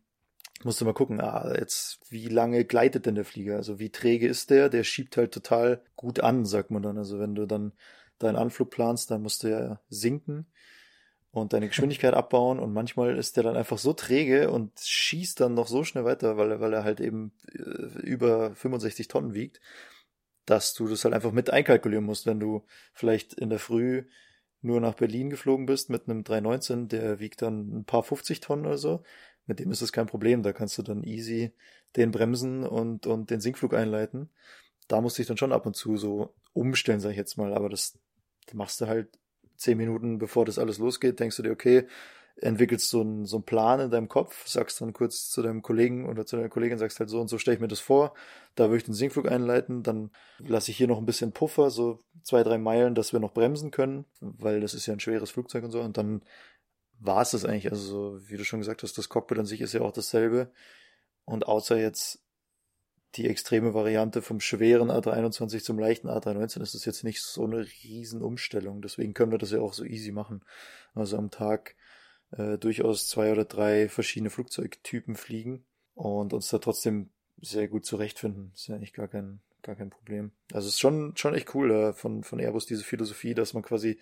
musst 0.65 0.81
du 0.81 0.85
mal 0.85 0.93
gucken, 0.93 1.21
ah, 1.21 1.53
jetzt, 1.57 1.99
wie 2.09 2.27
lange 2.27 2.65
gleitet 2.65 3.05
denn 3.05 3.15
der 3.15 3.25
Flieger? 3.25 3.55
Also 3.57 3.79
wie 3.79 3.89
träge 3.89 4.27
ist 4.27 4.49
der? 4.49 4.69
Der 4.69 4.83
schiebt 4.83 5.17
halt 5.17 5.33
total 5.33 5.81
gut 5.95 6.19
an, 6.19 6.45
sagt 6.45 6.71
man 6.71 6.83
dann. 6.83 6.97
Also 6.97 7.19
wenn 7.19 7.35
du 7.35 7.45
dann 7.45 7.73
deinen 8.19 8.35
Anflug 8.35 8.69
planst, 8.69 9.11
dann 9.11 9.21
musst 9.21 9.43
du 9.43 9.49
ja 9.49 9.79
sinken 9.89 10.45
und 11.31 11.53
deine 11.53 11.67
Geschwindigkeit 11.67 12.13
abbauen 12.13 12.59
und 12.59 12.73
manchmal 12.73 13.17
ist 13.17 13.37
der 13.37 13.43
dann 13.43 13.57
einfach 13.57 13.77
so 13.77 13.93
träge 13.93 14.51
und 14.51 14.79
schießt 14.79 15.39
dann 15.39 15.55
noch 15.55 15.67
so 15.67 15.83
schnell 15.83 16.05
weiter, 16.05 16.37
weil 16.37 16.51
er, 16.51 16.59
weil 16.61 16.73
er 16.73 16.83
halt 16.83 16.99
eben 16.99 17.33
äh, 17.51 17.99
über 18.01 18.55
65 18.55 19.07
Tonnen 19.07 19.33
wiegt, 19.33 19.59
dass 20.45 20.73
du 20.73 20.87
das 20.87 21.03
halt 21.03 21.13
einfach 21.13 21.31
mit 21.31 21.49
einkalkulieren 21.49 22.05
musst, 22.05 22.25
wenn 22.25 22.39
du 22.39 22.65
vielleicht 22.93 23.33
in 23.33 23.49
der 23.49 23.59
Früh 23.59 24.03
nur 24.61 24.79
nach 24.79 24.93
Berlin 24.93 25.29
geflogen 25.29 25.65
bist 25.65 25.89
mit 25.89 26.07
einem 26.07 26.23
319, 26.23 26.87
der 26.87 27.19
wiegt 27.19 27.41
dann 27.41 27.79
ein 27.79 27.85
paar 27.85 28.03
50 28.03 28.39
Tonnen 28.39 28.65
oder 28.65 28.77
so, 28.77 29.03
mit 29.45 29.59
dem 29.59 29.71
ist 29.71 29.81
es 29.81 29.91
kein 29.91 30.07
Problem. 30.07 30.43
Da 30.43 30.53
kannst 30.53 30.77
du 30.77 30.81
dann 30.81 31.03
easy 31.03 31.53
den 31.95 32.11
bremsen 32.11 32.63
und, 32.63 33.07
und 33.07 33.29
den 33.29 33.41
Sinkflug 33.41 33.73
einleiten. 33.73 34.29
Da 34.87 35.01
musste 35.01 35.21
ich 35.21 35.27
dann 35.27 35.37
schon 35.37 35.53
ab 35.53 35.65
und 35.65 35.75
zu 35.75 35.97
so 35.97 36.33
umstellen, 36.53 36.99
sag 36.99 37.11
ich 37.11 37.17
jetzt 37.17 37.37
mal. 37.37 37.53
Aber 37.53 37.69
das 37.69 37.97
machst 38.53 38.81
du 38.81 38.87
halt 38.87 39.09
zehn 39.57 39.77
Minuten, 39.77 40.17
bevor 40.17 40.45
das 40.45 40.59
alles 40.59 40.77
losgeht, 40.77 41.19
denkst 41.19 41.37
du 41.37 41.43
dir, 41.43 41.51
okay, 41.51 41.87
entwickelst 42.37 42.89
so 42.89 43.01
einen, 43.01 43.25
so 43.25 43.37
einen 43.37 43.45
Plan 43.45 43.79
in 43.79 43.91
deinem 43.91 44.09
Kopf, 44.09 44.47
sagst 44.47 44.81
dann 44.81 44.93
kurz 44.93 45.29
zu 45.29 45.41
deinem 45.41 45.61
Kollegen 45.61 46.09
oder 46.09 46.25
zu 46.25 46.35
deiner 46.35 46.49
Kollegin, 46.49 46.77
sagst 46.79 46.99
halt 46.99 47.09
so 47.09 47.21
und 47.21 47.27
so 47.27 47.37
stelle 47.37 47.55
ich 47.55 47.61
mir 47.61 47.67
das 47.67 47.79
vor, 47.79 48.13
da 48.55 48.65
würde 48.65 48.77
ich 48.77 48.83
den 48.83 48.95
Sinkflug 48.95 49.31
einleiten, 49.31 49.83
dann 49.83 50.09
lasse 50.39 50.71
ich 50.71 50.77
hier 50.77 50.87
noch 50.87 50.97
ein 50.97 51.05
bisschen 51.05 51.31
Puffer, 51.31 51.69
so 51.69 51.99
zwei, 52.23 52.43
drei 52.43 52.57
Meilen, 52.57 52.95
dass 52.95 53.13
wir 53.13 53.19
noch 53.19 53.33
bremsen 53.33 53.71
können, 53.71 54.05
weil 54.19 54.61
das 54.61 54.73
ist 54.73 54.87
ja 54.87 54.93
ein 54.93 54.99
schweres 54.99 55.29
Flugzeug 55.29 55.63
und 55.63 55.71
so 55.71 55.81
und 55.81 55.97
dann 55.97 56.23
war 57.05 57.21
es 57.21 57.31
das 57.31 57.45
eigentlich. 57.45 57.71
Also, 57.71 58.17
so, 58.17 58.29
wie 58.29 58.37
du 58.37 58.45
schon 58.45 58.59
gesagt 58.59 58.83
hast, 58.83 58.97
das 58.97 59.09
Cockpit 59.09 59.39
an 59.39 59.45
sich 59.45 59.61
ist 59.61 59.73
ja 59.73 59.81
auch 59.81 59.91
dasselbe. 59.91 60.51
Und 61.25 61.47
außer 61.47 61.77
jetzt 61.77 62.23
die 63.15 63.27
extreme 63.27 63.73
Variante 63.73 64.21
vom 64.21 64.39
schweren 64.39 64.89
A321 64.89 65.63
zum 65.63 65.77
leichten 65.77 66.09
A319 66.09 66.61
ist 66.61 66.73
es 66.73 66.85
jetzt 66.85 67.03
nicht 67.03 67.21
so 67.21 67.43
eine 67.43 67.65
Riesenumstellung. 67.83 68.81
Deswegen 68.81 69.13
können 69.13 69.31
wir 69.31 69.37
das 69.37 69.51
ja 69.51 69.59
auch 69.59 69.73
so 69.73 69.83
easy 69.83 70.11
machen. 70.11 70.43
Also 70.95 71.17
am 71.17 71.29
Tag 71.29 71.75
äh, 72.31 72.57
durchaus 72.57 73.07
zwei 73.07 73.31
oder 73.31 73.45
drei 73.45 73.87
verschiedene 73.87 74.31
Flugzeugtypen 74.31 75.15
fliegen 75.15 75.63
und 75.93 76.33
uns 76.33 76.49
da 76.49 76.57
trotzdem 76.57 77.11
sehr 77.39 77.67
gut 77.67 77.85
zurechtfinden. 77.85 78.51
Ist 78.55 78.67
ja 78.67 78.75
eigentlich 78.75 78.93
gar 78.93 79.07
kein, 79.07 79.41
gar 79.61 79.75
kein 79.75 79.91
Problem. 79.91 80.31
Also 80.51 80.67
es 80.67 80.75
ist 80.75 80.79
schon, 80.79 81.15
schon 81.15 81.35
echt 81.35 81.53
cool 81.53 81.71
äh, 81.71 81.93
von, 81.93 82.23
von 82.23 82.39
Airbus 82.39 82.65
diese 82.65 82.83
Philosophie, 82.83 83.35
dass 83.35 83.53
man 83.53 83.61
quasi 83.61 83.99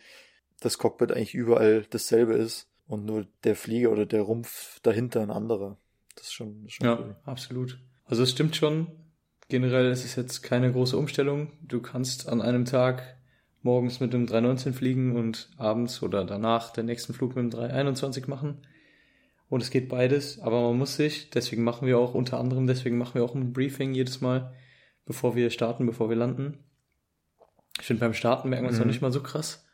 das 0.61 0.77
Cockpit 0.77 1.11
eigentlich 1.11 1.33
überall 1.33 1.85
dasselbe 1.89 2.35
ist 2.35 2.70
und 2.91 3.05
nur 3.05 3.25
der 3.45 3.55
Flieger 3.55 3.89
oder 3.89 4.05
der 4.05 4.21
Rumpf 4.21 4.81
dahinter 4.81 5.21
ein 5.21 5.31
anderer. 5.31 5.77
Das 6.15 6.25
ist 6.25 6.33
schon, 6.33 6.65
schon 6.67 6.85
ja, 6.85 6.99
cool. 6.99 7.15
absolut. 7.23 7.79
Also 8.03 8.23
es 8.23 8.31
stimmt 8.31 8.57
schon. 8.57 8.87
Generell 9.47 9.89
ist 9.91 10.03
es 10.03 10.17
jetzt 10.17 10.43
keine 10.43 10.71
große 10.73 10.97
Umstellung. 10.97 11.53
Du 11.61 11.81
kannst 11.81 12.27
an 12.27 12.41
einem 12.41 12.65
Tag 12.65 13.17
morgens 13.61 14.01
mit 14.01 14.11
dem 14.11 14.27
319 14.27 14.73
fliegen 14.73 15.15
und 15.15 15.49
abends 15.57 16.03
oder 16.03 16.25
danach 16.25 16.71
den 16.71 16.85
nächsten 16.85 17.13
Flug 17.13 17.35
mit 17.35 17.43
dem 17.43 17.49
321 17.49 18.27
machen. 18.27 18.67
Und 19.47 19.63
es 19.63 19.69
geht 19.69 19.87
beides, 19.87 20.39
aber 20.39 20.61
man 20.61 20.77
muss 20.77 20.97
sich, 20.97 21.29
deswegen 21.29 21.63
machen 21.63 21.87
wir 21.87 21.97
auch 21.97 22.13
unter 22.13 22.39
anderem, 22.39 22.67
deswegen 22.67 22.97
machen 22.97 23.15
wir 23.15 23.23
auch 23.23 23.35
ein 23.35 23.53
Briefing 23.53 23.93
jedes 23.93 24.19
Mal, 24.19 24.53
bevor 25.05 25.35
wir 25.35 25.49
starten, 25.49 25.85
bevor 25.85 26.09
wir 26.09 26.17
landen. 26.17 26.57
Ich 27.79 27.85
finde, 27.85 28.01
beim 28.01 28.13
Starten 28.13 28.49
merkt 28.49 28.63
man 28.63 28.71
es 28.71 28.79
mhm. 28.79 28.85
noch 28.85 28.91
nicht 28.91 29.01
mal 29.01 29.11
so 29.13 29.23
krass 29.23 29.65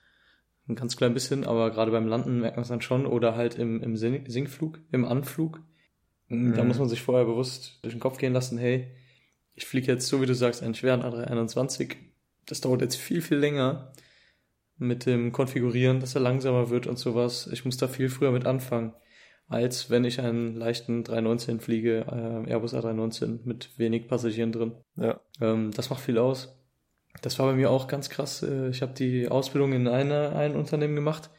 ein 0.67 0.75
ganz 0.75 0.97
klein 0.97 1.13
bisschen, 1.13 1.45
aber 1.45 1.71
gerade 1.71 1.91
beim 1.91 2.07
Landen 2.07 2.39
merkt 2.41 2.57
man 2.57 2.63
es 2.63 2.69
dann 2.69 2.81
schon 2.81 3.05
oder 3.05 3.35
halt 3.35 3.55
im, 3.55 3.81
im 3.81 3.95
Sinkflug, 3.95 4.79
im 4.91 5.05
Anflug. 5.05 5.61
Mhm. 6.27 6.55
Da 6.55 6.63
muss 6.63 6.79
man 6.79 6.89
sich 6.89 7.01
vorher 7.01 7.25
bewusst 7.25 7.79
durch 7.83 7.93
den 7.93 8.01
Kopf 8.01 8.17
gehen 8.17 8.33
lassen, 8.33 8.57
hey, 8.57 8.87
ich 9.53 9.65
fliege 9.65 9.91
jetzt, 9.91 10.07
so 10.07 10.21
wie 10.21 10.25
du 10.25 10.35
sagst, 10.35 10.61
einen 10.61 10.75
schweren 10.75 11.01
A321. 11.01 11.95
Das 12.45 12.61
dauert 12.61 12.81
jetzt 12.81 12.95
viel, 12.95 13.21
viel 13.21 13.37
länger 13.37 13.91
mit 14.77 15.05
dem 15.05 15.31
Konfigurieren, 15.31 15.99
dass 15.99 16.15
er 16.15 16.21
langsamer 16.21 16.69
wird 16.69 16.85
und 16.85 16.99
sowas. 16.99 17.49
Ich 17.51 17.65
muss 17.65 17.77
da 17.77 17.87
viel 17.87 18.09
früher 18.09 18.31
mit 18.31 18.45
anfangen, 18.45 18.93
als 19.47 19.89
wenn 19.89 20.05
ich 20.05 20.19
einen 20.21 20.55
leichten 20.55 21.03
319 21.03 21.59
fliege, 21.59 22.05
äh, 22.07 22.51
Airbus 22.51 22.75
A319 22.75 23.39
mit 23.45 23.77
wenig 23.79 24.07
Passagieren 24.07 24.51
drin. 24.51 24.73
Ja. 24.95 25.19
Ähm, 25.41 25.71
das 25.71 25.89
macht 25.89 26.01
viel 26.01 26.19
aus. 26.19 26.56
Das 27.21 27.39
war 27.39 27.47
bei 27.47 27.53
mir 27.53 27.69
auch 27.69 27.87
ganz 27.87 28.09
krass. 28.09 28.43
Äh, 28.43 28.69
ich 28.69 28.81
habe 28.81 28.93
die 28.93 29.27
Ausbildung 29.27 29.73
in 29.73 29.87
einer, 29.87 30.35
ein 30.35 30.55
Unternehmen 30.55 30.95
gemacht 30.95 31.29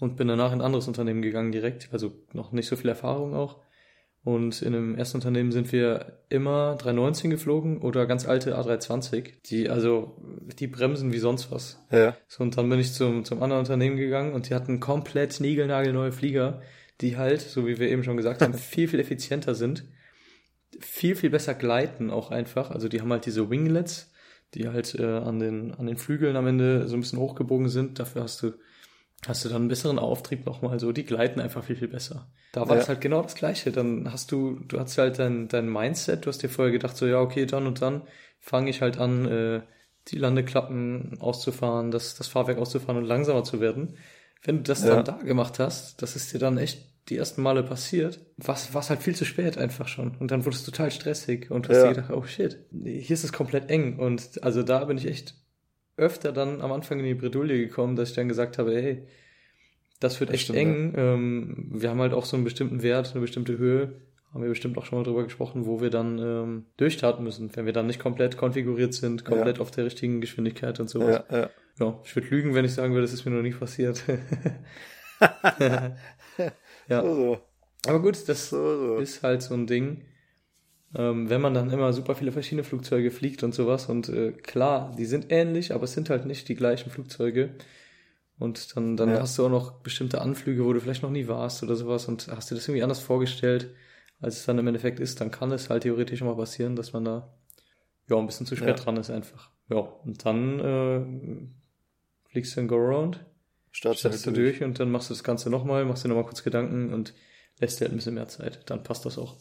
und 0.00 0.16
bin 0.16 0.28
danach 0.28 0.52
in 0.52 0.60
ein 0.60 0.64
anderes 0.64 0.88
Unternehmen 0.88 1.22
gegangen 1.22 1.52
direkt. 1.52 1.88
Also 1.92 2.12
noch 2.32 2.52
nicht 2.52 2.68
so 2.68 2.76
viel 2.76 2.88
Erfahrung 2.88 3.34
auch. 3.34 3.60
Und 4.24 4.62
in 4.62 4.72
dem 4.72 4.96
ersten 4.96 5.16
Unternehmen 5.16 5.52
sind 5.52 5.72
wir 5.72 6.18
immer 6.28 6.76
319 6.76 7.30
geflogen 7.30 7.80
oder 7.80 8.04
ganz 8.06 8.26
alte 8.26 8.58
A320, 8.58 9.32
die 9.46 9.70
also 9.70 10.20
die 10.58 10.66
bremsen 10.66 11.12
wie 11.12 11.18
sonst 11.18 11.50
was. 11.50 11.82
Ja. 11.90 12.16
So, 12.26 12.42
und 12.42 12.56
dann 12.56 12.68
bin 12.68 12.80
ich 12.80 12.92
zum, 12.92 13.24
zum 13.24 13.42
anderen 13.42 13.60
Unternehmen 13.60 13.96
gegangen 13.96 14.34
und 14.34 14.48
die 14.48 14.54
hatten 14.54 14.80
komplett 14.80 15.40
niegelnagelneue 15.40 16.12
Flieger, 16.12 16.60
die 17.00 17.16
halt, 17.16 17.40
so 17.40 17.66
wie 17.66 17.78
wir 17.78 17.88
eben 17.88 18.04
schon 18.04 18.16
gesagt 18.16 18.42
haben, 18.42 18.54
viel, 18.54 18.88
viel 18.88 19.00
effizienter 19.00 19.54
sind 19.54 19.84
viel, 20.80 21.16
viel 21.16 21.30
besser 21.30 21.54
gleiten 21.54 22.10
auch 22.10 22.30
einfach. 22.30 22.70
Also 22.70 22.88
die 22.88 23.00
haben 23.00 23.12
halt 23.12 23.26
diese 23.26 23.50
Winglets, 23.50 24.12
die 24.54 24.68
halt 24.68 24.94
äh, 24.94 25.04
an, 25.04 25.38
den, 25.38 25.74
an 25.74 25.86
den 25.86 25.96
Flügeln 25.96 26.36
am 26.36 26.46
Ende 26.46 26.88
so 26.88 26.96
ein 26.96 27.00
bisschen 27.00 27.18
hochgebogen 27.18 27.68
sind. 27.68 27.98
Dafür 27.98 28.22
hast 28.22 28.42
du, 28.42 28.52
hast 29.26 29.44
du 29.44 29.48
dann 29.48 29.62
einen 29.62 29.68
besseren 29.68 29.98
Auftrieb 29.98 30.46
nochmal 30.46 30.80
so. 30.80 30.92
Die 30.92 31.04
gleiten 31.04 31.40
einfach 31.40 31.64
viel, 31.64 31.76
viel 31.76 31.88
besser. 31.88 32.30
Da 32.52 32.68
war 32.68 32.76
es 32.76 32.88
halt 32.88 33.00
genau 33.00 33.22
das 33.22 33.34
Gleiche. 33.34 33.72
Dann 33.72 34.12
hast 34.12 34.32
du, 34.32 34.60
du 34.60 34.80
hast 34.80 34.96
halt 34.98 35.18
dein, 35.18 35.48
dein 35.48 35.68
Mindset, 35.68 36.24
du 36.24 36.28
hast 36.28 36.42
dir 36.42 36.48
vorher 36.48 36.72
gedacht, 36.72 36.96
so 36.96 37.06
ja, 37.06 37.20
okay, 37.20 37.46
dann 37.46 37.66
und 37.66 37.82
dann 37.82 38.02
fange 38.40 38.70
ich 38.70 38.80
halt 38.80 38.98
an, 38.98 39.26
äh, 39.26 39.62
die 40.08 40.18
Landeklappen 40.18 41.18
auszufahren, 41.20 41.90
das, 41.90 42.14
das 42.14 42.28
Fahrwerk 42.28 42.58
auszufahren 42.58 42.96
und 42.96 43.04
langsamer 43.04 43.44
zu 43.44 43.60
werden. 43.60 43.98
Wenn 44.42 44.58
du 44.58 44.62
das 44.62 44.84
ja. 44.84 44.96
dann 44.96 45.04
da 45.04 45.12
gemacht 45.24 45.58
hast, 45.58 46.00
das 46.02 46.16
ist 46.16 46.32
dir 46.32 46.38
dann 46.38 46.58
echt 46.58 46.86
die 47.08 47.16
ersten 47.16 47.42
Male 47.42 47.62
passiert, 47.62 48.20
was 48.36 48.74
was 48.74 48.90
halt 48.90 49.02
viel 49.02 49.14
zu 49.14 49.24
spät 49.24 49.58
einfach 49.58 49.88
schon. 49.88 50.16
Und 50.18 50.30
dann 50.30 50.44
wurde 50.44 50.56
es 50.56 50.64
total 50.64 50.90
stressig 50.90 51.50
und 51.50 51.68
hast 51.68 51.76
ja. 51.76 51.82
dir 51.88 51.94
gedacht, 51.94 52.10
oh 52.12 52.24
shit, 52.24 52.58
hier 52.70 53.10
ist 53.10 53.24
es 53.24 53.32
komplett 53.32 53.70
eng. 53.70 53.98
Und 53.98 54.42
also 54.42 54.62
da 54.62 54.84
bin 54.84 54.98
ich 54.98 55.06
echt 55.06 55.34
öfter 55.96 56.32
dann 56.32 56.60
am 56.60 56.72
Anfang 56.72 56.98
in 57.00 57.06
die 57.06 57.14
Bredouille 57.14 57.58
gekommen, 57.58 57.96
dass 57.96 58.10
ich 58.10 58.14
dann 58.14 58.28
gesagt 58.28 58.58
habe, 58.58 58.74
hey, 58.74 59.06
das 60.00 60.20
wird 60.20 60.30
das 60.30 60.34
echt 60.34 60.44
stimmt, 60.44 60.58
eng. 60.58 60.94
Ja. 60.94 61.14
Ähm, 61.14 61.70
wir 61.70 61.90
haben 61.90 62.00
halt 62.00 62.12
auch 62.12 62.24
so 62.24 62.36
einen 62.36 62.44
bestimmten 62.44 62.82
Wert, 62.82 63.12
eine 63.12 63.20
bestimmte 63.20 63.58
Höhe. 63.58 64.00
Haben 64.32 64.42
wir 64.42 64.50
bestimmt 64.50 64.76
auch 64.76 64.84
schon 64.84 64.98
mal 64.98 65.04
drüber 65.04 65.24
gesprochen, 65.24 65.64
wo 65.66 65.80
wir 65.80 65.90
dann 65.90 66.18
ähm, 66.18 66.66
durchstarten 66.76 67.24
müssen, 67.24 67.50
wenn 67.56 67.64
wir 67.64 67.72
dann 67.72 67.86
nicht 67.86 67.98
komplett 67.98 68.36
konfiguriert 68.36 68.92
sind, 68.92 69.24
komplett 69.24 69.56
ja. 69.56 69.62
auf 69.62 69.70
der 69.70 69.86
richtigen 69.86 70.20
Geschwindigkeit 70.20 70.78
und 70.80 70.90
sowas. 70.90 71.24
Ja, 71.30 71.50
ja. 71.78 72.00
ich 72.04 72.14
würde 72.14 72.28
lügen, 72.28 72.54
wenn 72.54 72.64
ich 72.64 72.74
sagen 72.74 72.92
würde, 72.92 73.06
das 73.06 73.12
ist 73.12 73.24
mir 73.24 73.32
noch 73.32 73.42
nie 73.42 73.52
passiert. 73.52 74.02
Ja. 76.88 77.02
So, 77.02 77.14
so. 77.14 77.38
Aber 77.86 78.00
gut, 78.00 78.28
das 78.28 78.50
so, 78.50 78.56
so. 78.56 78.98
ist 78.98 79.22
halt 79.22 79.42
so 79.42 79.54
ein 79.54 79.66
Ding. 79.66 80.04
Ähm, 80.94 81.28
wenn 81.28 81.40
man 81.40 81.52
dann 81.52 81.70
immer 81.70 81.92
super 81.92 82.14
viele 82.14 82.32
verschiedene 82.32 82.64
Flugzeuge 82.64 83.10
fliegt 83.10 83.42
und 83.42 83.54
sowas 83.54 83.86
und 83.86 84.08
äh, 84.08 84.32
klar, 84.32 84.94
die 84.96 85.04
sind 85.04 85.30
ähnlich, 85.30 85.74
aber 85.74 85.84
es 85.84 85.92
sind 85.92 86.08
halt 86.08 86.24
nicht 86.24 86.48
die 86.48 86.54
gleichen 86.54 86.90
Flugzeuge. 86.90 87.50
Und 88.38 88.74
dann, 88.76 88.96
dann 88.96 89.10
ja. 89.10 89.20
hast 89.20 89.36
du 89.36 89.44
auch 89.44 89.50
noch 89.50 89.80
bestimmte 89.80 90.20
Anflüge, 90.20 90.64
wo 90.64 90.72
du 90.72 90.80
vielleicht 90.80 91.02
noch 91.02 91.10
nie 91.10 91.26
warst 91.28 91.62
oder 91.62 91.76
sowas 91.76 92.06
und 92.06 92.28
hast 92.28 92.50
dir 92.50 92.54
das 92.54 92.66
irgendwie 92.68 92.84
anders 92.84 93.00
vorgestellt, 93.00 93.74
als 94.20 94.38
es 94.38 94.46
dann 94.46 94.58
im 94.58 94.66
Endeffekt 94.66 95.00
ist, 95.00 95.20
dann 95.20 95.30
kann 95.30 95.52
es 95.52 95.68
halt 95.68 95.82
theoretisch 95.82 96.22
mal 96.22 96.36
passieren, 96.36 96.76
dass 96.76 96.92
man 96.92 97.04
da 97.04 97.34
ja 98.08 98.16
ein 98.16 98.26
bisschen 98.26 98.46
zu 98.46 98.56
spät 98.56 98.68
ja. 98.78 98.84
dran 98.84 98.96
ist 98.96 99.10
einfach. 99.10 99.50
Ja, 99.68 99.78
und 99.78 100.24
dann 100.24 100.60
äh, 100.60 101.48
fliegst 102.28 102.56
du 102.56 102.60
in 102.60 102.68
Go-Round 102.68 103.24
Startst, 103.70 104.00
Startst 104.00 104.26
du 104.26 104.30
durch. 104.32 104.62
und 104.62 104.80
dann 104.80 104.90
machst 104.90 105.10
du 105.10 105.14
das 105.14 105.22
Ganze 105.22 105.50
nochmal, 105.50 105.84
machst 105.84 106.04
dir 106.04 106.08
nochmal 106.08 106.24
kurz 106.24 106.42
Gedanken 106.42 106.92
und 106.92 107.14
lässt 107.60 107.80
dir 107.80 107.84
halt 107.84 107.92
ein 107.92 107.96
bisschen 107.96 108.14
mehr 108.14 108.28
Zeit. 108.28 108.60
Dann 108.66 108.82
passt 108.82 109.04
das 109.04 109.18
auch. 109.18 109.36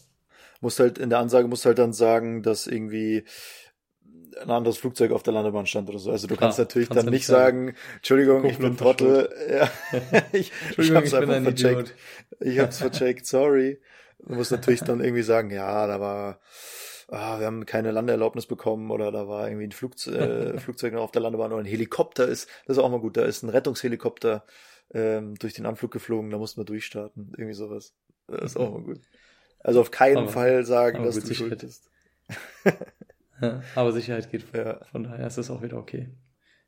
Musst 0.61 0.79
halt, 0.79 0.97
in 0.97 1.09
der 1.09 1.19
Ansage 1.19 1.47
musst 1.47 1.65
halt 1.65 1.77
dann 1.77 1.93
sagen, 1.93 2.43
dass 2.43 2.67
irgendwie 2.67 3.23
ein 4.41 4.51
anderes 4.51 4.77
Flugzeug 4.77 5.11
auf 5.11 5.23
der 5.23 5.33
Landebahn 5.33 5.65
stand 5.65 5.89
oder 5.89 5.99
so. 5.99 6.11
Also 6.11 6.27
du 6.27 6.35
Klar, 6.35 6.49
kannst 6.49 6.59
natürlich 6.59 6.89
kannst 6.89 7.05
dann 7.05 7.13
nicht 7.13 7.25
sagen, 7.25 7.73
Entschuldigung, 7.95 8.45
ich 8.45 8.57
bin 8.57 8.77
Trottel. 8.77 9.29
Ja. 9.49 9.71
ich, 10.31 10.51
ich 10.77 10.91
hab's 10.91 11.07
ich 11.07 11.15
einfach 11.15 11.41
vercheckt. 11.41 11.59
Idiot. 11.59 11.93
Ich 12.39 12.59
hab's 12.59 12.77
vercheckt, 12.79 13.25
sorry. 13.25 13.79
Du 14.19 14.35
musst 14.35 14.51
natürlich 14.51 14.81
dann 14.81 14.99
irgendwie 14.99 15.23
sagen, 15.23 15.51
ja, 15.51 15.87
da 15.87 15.99
war 15.99 16.39
ah, 17.07 17.39
wir 17.39 17.45
haben 17.45 17.65
keine 17.65 17.91
Landeerlaubnis 17.91 18.45
bekommen 18.45 18.91
oder 18.91 19.11
da 19.11 19.27
war 19.27 19.47
irgendwie 19.47 19.67
ein 19.67 19.71
Flugze 19.71 20.55
äh, 20.55 20.59
Flugzeug 20.59 20.93
noch 20.93 21.03
auf 21.03 21.11
der 21.11 21.21
Landebahn 21.21 21.51
oder 21.51 21.61
ein 21.61 21.65
Helikopter 21.65 22.27
ist, 22.27 22.49
das 22.65 22.77
ist 22.77 22.83
auch 22.83 22.89
mal 22.89 22.99
gut, 22.99 23.17
da 23.17 23.23
ist 23.23 23.43
ein 23.43 23.49
Rettungshelikopter 23.49 24.45
ähm, 24.93 25.35
durch 25.35 25.53
den 25.53 25.65
Anflug 25.65 25.91
geflogen, 25.91 26.29
da 26.29 26.37
mussten 26.37 26.61
wir 26.61 26.65
durchstarten, 26.65 27.33
irgendwie 27.37 27.53
sowas. 27.53 27.93
Das 28.27 28.51
ist 28.51 28.57
auch 28.57 28.71
mal 28.71 28.83
gut. 28.83 29.01
Also 29.59 29.81
auf 29.81 29.91
keinen 29.91 30.17
aber, 30.17 30.29
Fall 30.29 30.65
sagen, 30.65 31.03
dass 31.03 31.19
du 31.19 31.33
schuld 31.33 31.59
bist. 31.59 31.89
ja, 33.41 33.61
aber 33.75 33.91
Sicherheit 33.91 34.29
geht, 34.31 34.45
ja. 34.53 34.83
von 34.85 35.03
daher 35.03 35.27
ist 35.27 35.37
das 35.37 35.49
auch 35.49 35.61
wieder 35.61 35.77
okay. 35.77 36.09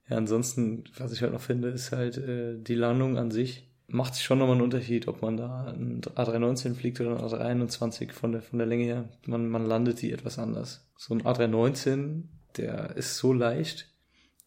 Ja, 0.09 0.17
ansonsten, 0.17 0.85
was 0.97 1.11
ich 1.11 1.21
halt 1.21 1.33
noch 1.33 1.41
finde, 1.41 1.69
ist 1.69 1.91
halt 1.91 2.17
äh, 2.17 2.57
die 2.57 2.75
Landung 2.75 3.17
an 3.17 3.31
sich 3.31 3.68
macht 3.91 4.15
sich 4.15 4.23
schon 4.23 4.39
nochmal 4.39 4.55
einen 4.55 4.63
Unterschied, 4.63 5.07
ob 5.07 5.21
man 5.21 5.37
da 5.37 5.65
ein 5.65 6.01
A319 6.01 6.75
fliegt 6.75 6.99
oder 7.01 7.11
ein 7.11 7.25
A321 7.25 8.11
von 8.11 8.31
der, 8.31 8.41
von 8.41 8.59
der 8.59 8.67
Länge 8.67 8.83
her. 8.83 9.09
Man, 9.25 9.49
man 9.49 9.65
landet 9.65 10.01
die 10.01 10.11
etwas 10.11 10.39
anders. 10.39 10.89
So 10.97 11.13
ein 11.13 11.23
A319, 11.23 12.23
der 12.57 12.95
ist 12.95 13.17
so 13.17 13.33
leicht, 13.33 13.93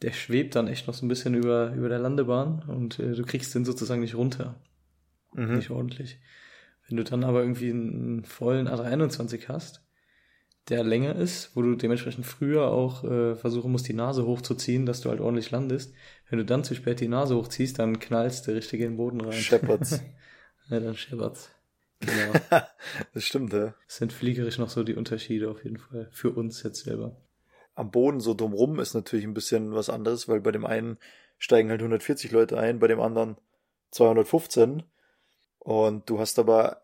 der 0.03 0.13
schwebt 0.13 0.57
dann 0.57 0.69
echt 0.69 0.87
noch 0.87 0.95
so 0.95 1.07
ein 1.07 1.09
bisschen 1.09 1.35
über, 1.35 1.73
über 1.73 1.89
der 1.89 1.99
Landebahn 1.99 2.65
und 2.67 2.99
äh, 2.99 3.13
du 3.15 3.25
kriegst 3.25 3.55
den 3.55 3.65
sozusagen 3.65 4.01
nicht 4.01 4.15
runter. 4.15 4.61
Mhm. 5.35 5.57
Nicht 5.57 5.71
ordentlich. 5.71 6.19
Wenn 6.89 6.97
du 6.97 7.05
dann 7.05 7.25
aber 7.25 7.41
irgendwie 7.41 7.71
einen 7.71 8.25
vollen 8.25 8.69
A321 8.69 9.49
hast, 9.49 9.83
der 10.69 10.85
länger 10.85 11.17
ist, 11.17 11.57
wo 11.57 11.63
du 11.63 11.75
dementsprechend 11.75 12.25
früher 12.25 12.69
auch 12.69 13.05
äh, 13.05 13.35
versuchen 13.35 13.73
musst, 13.73 13.89
die 13.89 13.95
Nase 13.95 14.27
hochzuziehen, 14.27 14.87
dass 14.87 15.01
du 15.01 15.11
halt 15.11 15.21
ordentlich 15.21 15.51
landest. 15.51 15.93
Wenn 16.31 16.39
du 16.39 16.45
dann 16.45 16.65
zu 16.65 16.75
spät 16.75 17.01
die 17.01 17.09
Nase 17.09 17.37
hochziehst, 17.37 17.79
dann 17.79 17.99
knallst 17.99 18.47
du 18.47 18.53
richtig 18.53 18.81
in 18.81 18.93
den 18.93 18.97
Boden 18.97 19.21
rein. 19.21 19.33
Scheppert's. 19.33 20.01
ja, 20.71 20.81
dann 20.81 20.97
scheppert's. 20.97 21.51
Genau. 22.01 22.33
das 23.15 23.25
stimmt, 23.25 23.53
ja. 23.53 23.75
Das 23.87 23.97
sind 23.97 24.13
fliegerisch 24.13 24.59
noch 24.59 24.71
so 24.71 24.85
die 24.85 24.95
Unterschiede 24.95 25.51
auf 25.51 25.65
jeden 25.65 25.79
Fall. 25.79 26.09
Für 26.13 26.31
uns 26.31 26.63
jetzt 26.63 26.85
selber. 26.85 27.17
Am 27.75 27.91
Boden 27.91 28.21
so 28.21 28.35
drumrum 28.35 28.79
ist 28.79 28.95
natürlich 28.95 29.25
ein 29.25 29.35
bisschen 29.35 29.75
was 29.75 29.91
anderes, 29.91 30.29
weil 30.29 30.41
bei 30.41 30.53
dem 30.53 30.67
einen 30.67 30.99
steigen 31.39 31.71
halt 31.71 31.81
140 31.81 32.31
Leute 32.31 32.59
ein, 32.59 32.79
bei 32.79 32.87
dem 32.87 33.01
anderen 33.01 33.37
215. 33.91 34.85
Und 35.59 36.09
du 36.09 36.19
hast 36.19 36.39
aber 36.39 36.83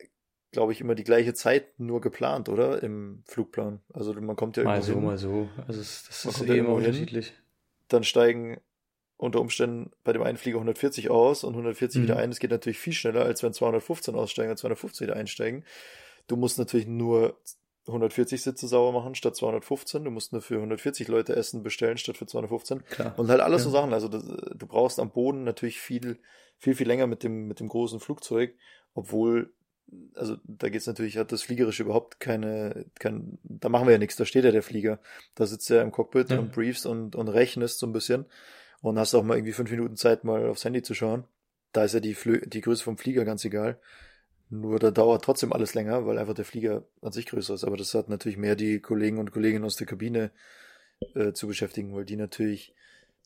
glaube 0.51 0.73
ich, 0.73 0.81
immer 0.81 0.95
die 0.95 1.05
gleiche 1.05 1.35
Zeit 1.35 1.79
nur 1.79 2.01
geplant, 2.01 2.49
oder? 2.49 2.83
Im 2.83 3.23
Flugplan. 3.27 3.81
Also 3.93 4.13
man 4.15 4.37
kommt 4.37 4.57
ja 4.57 4.65
Mal 4.65 4.83
so, 4.83 4.95
hin. 4.95 5.05
mal 5.05 5.19
so. 5.19 5.49
Also 5.67 5.81
das 5.81 6.25
man 6.25 6.35
ist 6.35 6.49
eh 6.49 6.59
immer 6.59 6.73
unterschiedlich. 6.75 7.27
Hin, 7.29 7.37
dann 7.89 8.05
steigen 8.05 8.61
unter 9.17 9.41
Umständen 9.41 9.91
bei 10.05 10.13
dem 10.13 10.23
einen 10.23 10.39
Flieger 10.39 10.59
140 10.59 11.11
aus 11.11 11.45
und 11.45 11.53
140 11.53 11.99
mhm. 11.99 12.05
wieder 12.05 12.17
ein. 12.17 12.31
Das 12.31 12.39
geht 12.39 12.51
natürlich 12.51 12.79
viel 12.79 12.93
schneller, 12.93 13.25
als 13.25 13.43
wenn 13.43 13.53
215 13.53 14.15
aussteigen 14.15 14.51
und 14.51 14.57
250 14.57 15.07
wieder 15.07 15.17
einsteigen. 15.17 15.65
Du 16.29 16.37
musst 16.37 16.59
natürlich 16.59 16.87
nur 16.87 17.39
140 17.89 18.43
Sitze 18.43 18.69
sauber 18.69 18.93
machen 18.93 19.15
statt 19.15 19.35
215. 19.35 20.05
Du 20.05 20.11
musst 20.11 20.33
nur 20.33 20.41
für 20.43 20.57
140 20.57 21.09
Leute 21.09 21.35
Essen 21.35 21.63
bestellen 21.63 21.99
statt 21.99 22.17
für 22.17 22.27
215. 22.27 22.85
Klar. 22.85 23.19
Und 23.19 23.29
halt 23.29 23.41
alles 23.41 23.63
ja. 23.63 23.65
so 23.65 23.71
Sachen. 23.71 23.93
Also 23.93 24.09
das, 24.09 24.25
du 24.25 24.67
brauchst 24.67 25.01
am 25.01 25.11
Boden 25.11 25.45
natürlich 25.45 25.81
viel, 25.81 26.21
viel, 26.57 26.75
viel 26.75 26.87
länger 26.87 27.07
mit 27.07 27.23
dem, 27.23 27.49
mit 27.49 27.61
dem 27.61 27.69
großen 27.69 27.99
Flugzeug, 27.99 28.55
obwohl 28.95 29.53
also 30.15 30.37
da 30.45 30.69
geht's 30.69 30.87
natürlich, 30.87 31.17
hat 31.17 31.33
das 31.33 31.43
Fliegerische 31.43 31.83
überhaupt 31.83 32.21
keine, 32.21 32.87
kein, 32.99 33.39
da 33.43 33.69
machen 33.69 33.87
wir 33.87 33.93
ja 33.93 33.99
nichts, 33.99 34.17
da 34.17 34.25
steht 34.25 34.45
ja 34.45 34.51
der 34.51 34.63
Flieger. 34.63 34.99
Da 35.35 35.47
sitzt 35.47 35.71
er 35.71 35.83
im 35.83 35.93
Cockpit 35.93 36.31
ja. 36.31 36.39
und 36.39 36.53
briefst 36.53 36.87
und, 36.87 37.17
und 37.17 37.29
rechnest 37.29 37.79
so 37.79 37.87
ein 37.87 37.93
bisschen 37.93 38.27
und 38.81 38.99
hast 38.99 39.15
auch 39.15 39.23
mal 39.23 39.37
irgendwie 39.37 39.53
fünf 39.53 39.71
Minuten 39.71 39.97
Zeit, 39.97 40.25
mal 40.25 40.49
aufs 40.49 40.65
Handy 40.65 40.83
zu 40.83 40.95
schauen. 40.95 41.25
Da 41.73 41.85
ist 41.85 41.95
ja 41.95 42.01
die, 42.01 42.15
Flö 42.15 42.41
die 42.41 42.61
Größe 42.61 42.85
vom 42.85 42.99
Flieger 42.99 43.25
ganz 43.25 43.45
egal. 43.45 43.79
Nur 44.51 44.79
da 44.79 44.91
dauert 44.91 45.25
trotzdem 45.25 45.53
alles 45.53 45.75
länger, 45.75 46.07
weil 46.07 46.19
einfach 46.19 46.35
der 46.35 46.47
Flieger 46.47 46.85
an 47.03 47.13
sich 47.13 47.27
größer 47.27 47.55
ist. 47.55 47.65
Aber 47.65 47.77
das 47.77 47.93
hat 47.95 48.09
natürlich 48.09 48.39
mehr 48.39 48.57
die 48.57 48.81
Kollegen 48.81 49.19
und 49.19 49.31
Kolleginnen 49.31 49.65
aus 49.65 49.77
der 49.77 49.87
Kabine 49.87 50.31
äh, 51.15 51.33
zu 51.33 51.47
beschäftigen, 51.47 51.95
weil 51.95 52.07
die 52.07 52.17
natürlich 52.17 52.75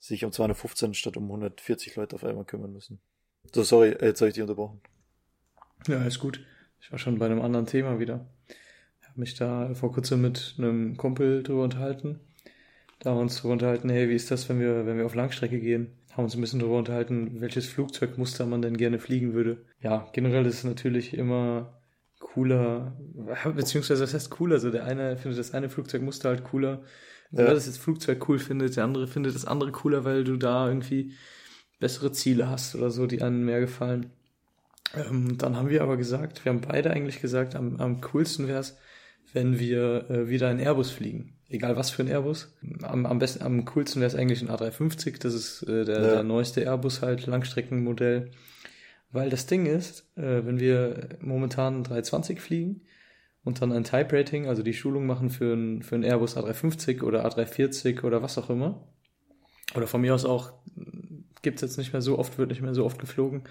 sich 0.00 0.24
um 0.24 0.32
215 0.32 0.94
statt 0.94 1.16
um 1.16 1.24
140 1.24 1.94
Leute 1.94 2.16
auf 2.16 2.24
einmal 2.24 2.44
kümmern 2.44 2.72
müssen. 2.72 3.00
So, 3.54 3.62
sorry, 3.62 3.96
jetzt 4.00 4.20
habe 4.20 4.28
ich 4.28 4.34
dich 4.34 4.42
unterbrochen. 4.42 4.80
Ja, 5.88 6.04
ist 6.04 6.18
gut. 6.18 6.40
Ich 6.80 6.90
war 6.92 6.98
schon 6.98 7.18
bei 7.18 7.26
einem 7.26 7.40
anderen 7.40 7.66
Thema 7.66 7.98
wieder. 7.98 8.26
Ich 9.00 9.08
habe 9.08 9.20
mich 9.20 9.34
da 9.34 9.74
vor 9.74 9.92
kurzem 9.92 10.22
mit 10.22 10.54
einem 10.58 10.96
Kumpel 10.96 11.42
drüber 11.42 11.64
unterhalten. 11.64 12.20
Da 12.98 13.10
haben 13.10 13.18
wir 13.18 13.22
uns 13.22 13.36
drüber 13.36 13.54
unterhalten, 13.54 13.88
hey, 13.88 14.08
wie 14.08 14.14
ist 14.14 14.30
das, 14.30 14.48
wenn 14.48 14.60
wir, 14.60 14.86
wenn 14.86 14.96
wir 14.96 15.06
auf 15.06 15.14
Langstrecke 15.14 15.58
gehen? 15.58 15.92
Haben 16.12 16.24
uns 16.24 16.34
ein 16.34 16.40
bisschen 16.40 16.60
drüber 16.60 16.78
unterhalten, 16.78 17.40
welches 17.40 17.66
Flugzeugmuster 17.66 18.46
man 18.46 18.62
denn 18.62 18.76
gerne 18.76 18.98
fliegen 18.98 19.32
würde. 19.32 19.64
Ja, 19.80 20.08
generell 20.12 20.46
ist 20.46 20.58
es 20.58 20.64
natürlich 20.64 21.14
immer 21.14 21.80
cooler, 22.20 22.96
beziehungsweise 23.56 24.02
was 24.02 24.14
heißt 24.14 24.30
cooler? 24.30 24.54
Also 24.54 24.70
der 24.70 24.84
eine 24.84 25.16
findet 25.16 25.40
das 25.40 25.52
eine 25.52 25.68
Flugzeugmuster 25.68 26.28
halt 26.28 26.44
cooler, 26.44 26.82
weil 27.32 27.46
ja. 27.46 27.54
das 27.54 27.66
jetzt 27.66 27.78
Flugzeug 27.78 28.28
cool 28.28 28.38
findet, 28.38 28.76
der 28.76 28.84
andere 28.84 29.08
findet 29.08 29.34
das 29.34 29.46
andere 29.46 29.72
cooler, 29.72 30.04
weil 30.04 30.22
du 30.22 30.36
da 30.36 30.68
irgendwie 30.68 31.12
bessere 31.80 32.12
Ziele 32.12 32.48
hast 32.48 32.76
oder 32.76 32.90
so, 32.90 33.06
die 33.06 33.22
einem 33.22 33.44
mehr 33.44 33.60
gefallen. 33.60 34.12
Ähm, 34.94 35.38
dann 35.38 35.56
haben 35.56 35.70
wir 35.70 35.82
aber 35.82 35.96
gesagt, 35.96 36.44
wir 36.44 36.52
haben 36.52 36.60
beide 36.60 36.90
eigentlich 36.90 37.20
gesagt, 37.20 37.54
am, 37.54 37.76
am 37.80 38.00
coolsten 38.00 38.48
wäre 38.48 38.60
es, 38.60 38.76
wenn 39.32 39.58
wir 39.58 40.10
äh, 40.10 40.28
wieder 40.28 40.48
ein 40.48 40.58
Airbus 40.58 40.90
fliegen. 40.90 41.38
Egal 41.48 41.76
was 41.76 41.90
für 41.90 42.02
ein 42.02 42.08
Airbus. 42.08 42.54
Am, 42.82 43.06
am 43.06 43.18
besten, 43.18 43.42
am 43.42 43.64
coolsten 43.64 44.00
wäre 44.00 44.08
es 44.08 44.14
eigentlich 44.14 44.42
ein 44.42 44.48
A350. 44.48 45.20
Das 45.20 45.34
ist 45.34 45.62
äh, 45.62 45.84
der, 45.84 46.00
ja. 46.00 46.10
der 46.14 46.22
neueste 46.22 46.62
Airbus 46.62 47.02
halt, 47.02 47.26
Langstreckenmodell. 47.26 48.30
Weil 49.10 49.30
das 49.30 49.46
Ding 49.46 49.66
ist, 49.66 50.10
äh, 50.16 50.44
wenn 50.44 50.60
wir 50.60 51.18
momentan 51.20 51.84
320 51.84 52.40
fliegen 52.40 52.82
und 53.44 53.60
dann 53.60 53.72
ein 53.72 53.84
Type 53.84 54.16
Rating, 54.16 54.46
also 54.46 54.62
die 54.62 54.72
Schulung 54.72 55.06
machen 55.06 55.28
für 55.28 55.52
ein, 55.54 55.82
für 55.82 55.94
ein 55.94 56.04
Airbus 56.04 56.36
A350 56.36 57.02
oder 57.02 57.26
A340 57.26 58.04
oder 58.04 58.22
was 58.22 58.38
auch 58.38 58.48
immer. 58.48 58.88
Oder 59.74 59.86
von 59.86 60.00
mir 60.00 60.14
aus 60.14 60.24
auch, 60.24 60.52
gibt's 61.42 61.62
jetzt 61.62 61.78
nicht 61.78 61.92
mehr 61.92 62.02
so 62.02 62.18
oft, 62.18 62.38
wird 62.38 62.50
nicht 62.50 62.62
mehr 62.62 62.74
so 62.74 62.84
oft 62.84 62.98
geflogen 62.98 63.44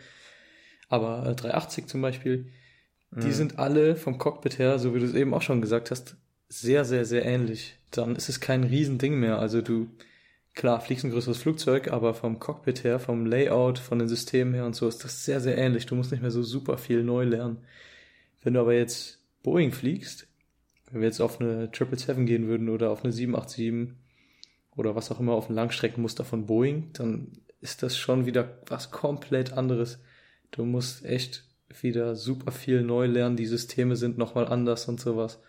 aber 0.92 1.26
äh, 1.26 1.36
380 1.36 1.88
zum 1.88 2.02
Beispiel, 2.02 2.52
mhm. 3.12 3.22
die 3.22 3.32
sind 3.32 3.58
alle 3.58 3.96
vom 3.96 4.18
Cockpit 4.18 4.60
her, 4.60 4.78
so 4.78 4.94
wie 4.94 5.00
du 5.00 5.06
es 5.06 5.16
eben 5.16 5.34
auch 5.34 5.42
schon 5.42 5.62
gesagt 5.62 5.90
hast, 5.90 6.18
sehr, 6.50 6.84
sehr, 6.86 7.06
sehr 7.06 7.26
ähnlich. 7.26 7.78
Dann 7.92 8.16
ist 8.16 8.30
es 8.30 8.42
kein 8.42 8.64
Riesending 8.64 9.18
mehr. 9.18 9.40
Also 9.40 9.62
du, 9.62 9.88
klar, 10.54 10.82
fliegst 10.82 11.06
ein 11.06 11.12
größeres 11.12 11.38
Flugzeug, 11.38 11.92
aber 11.92 12.14
vom 12.14 12.40
Cockpit 12.40 12.84
her, 12.84 13.00
vom 13.00 13.26
Layout, 13.26 13.80
von 13.80 14.00
den 14.00 14.10
Systemen 14.10 14.54
her 14.54 14.66
und 14.66 14.76
so 14.76 14.88
ist 14.88 15.04
das 15.04 15.24
sehr, 15.24 15.40
sehr 15.40 15.58
ähnlich. 15.58 15.86
Du 15.86 15.96
musst 15.96 16.12
nicht 16.12 16.22
mehr 16.22 16.32
so 16.32 16.44
super 16.44 16.78
viel 16.78 17.04
neu 17.04 17.24
lernen. 17.24 17.60
Wenn 18.44 18.54
du 18.54 18.60
aber 18.60 18.74
jetzt 18.74 19.20
Boeing 19.44 19.72
fliegst, 19.72 20.28
wenn 20.92 21.00
wir 21.00 21.08
jetzt 21.08 21.22
auf 21.22 21.40
eine 21.40 21.70
777 21.74 22.26
gehen 22.26 22.48
würden 22.48 22.68
oder 22.68 22.92
auf 22.92 23.04
eine 23.04 23.14
787 23.14 23.96
oder 24.76 24.96
was 24.96 25.10
auch 25.10 25.22
immer 25.22 25.34
auf 25.34 25.50
ein 25.50 25.56
Langstreckenmuster 25.56 26.26
von 26.26 26.48
Boeing, 26.48 26.92
dann 26.94 27.32
ist 27.62 27.82
das 27.82 27.98
schon 27.98 28.26
wieder 28.26 28.58
was 28.68 28.92
komplett 28.92 29.54
anderes. 29.54 30.00
Du 30.52 30.66
musst 30.66 31.06
echt 31.06 31.46
wieder 31.82 32.16
super 32.16 32.52
viel 32.52 32.84
neu 32.84 33.06
lernen. 33.06 33.38
Die 33.38 33.46
Systeme 33.46 33.96
sind 33.96 34.18
nochmal 34.18 34.48
anders 34.48 34.88
und 34.88 35.00
sowas. 35.00 35.40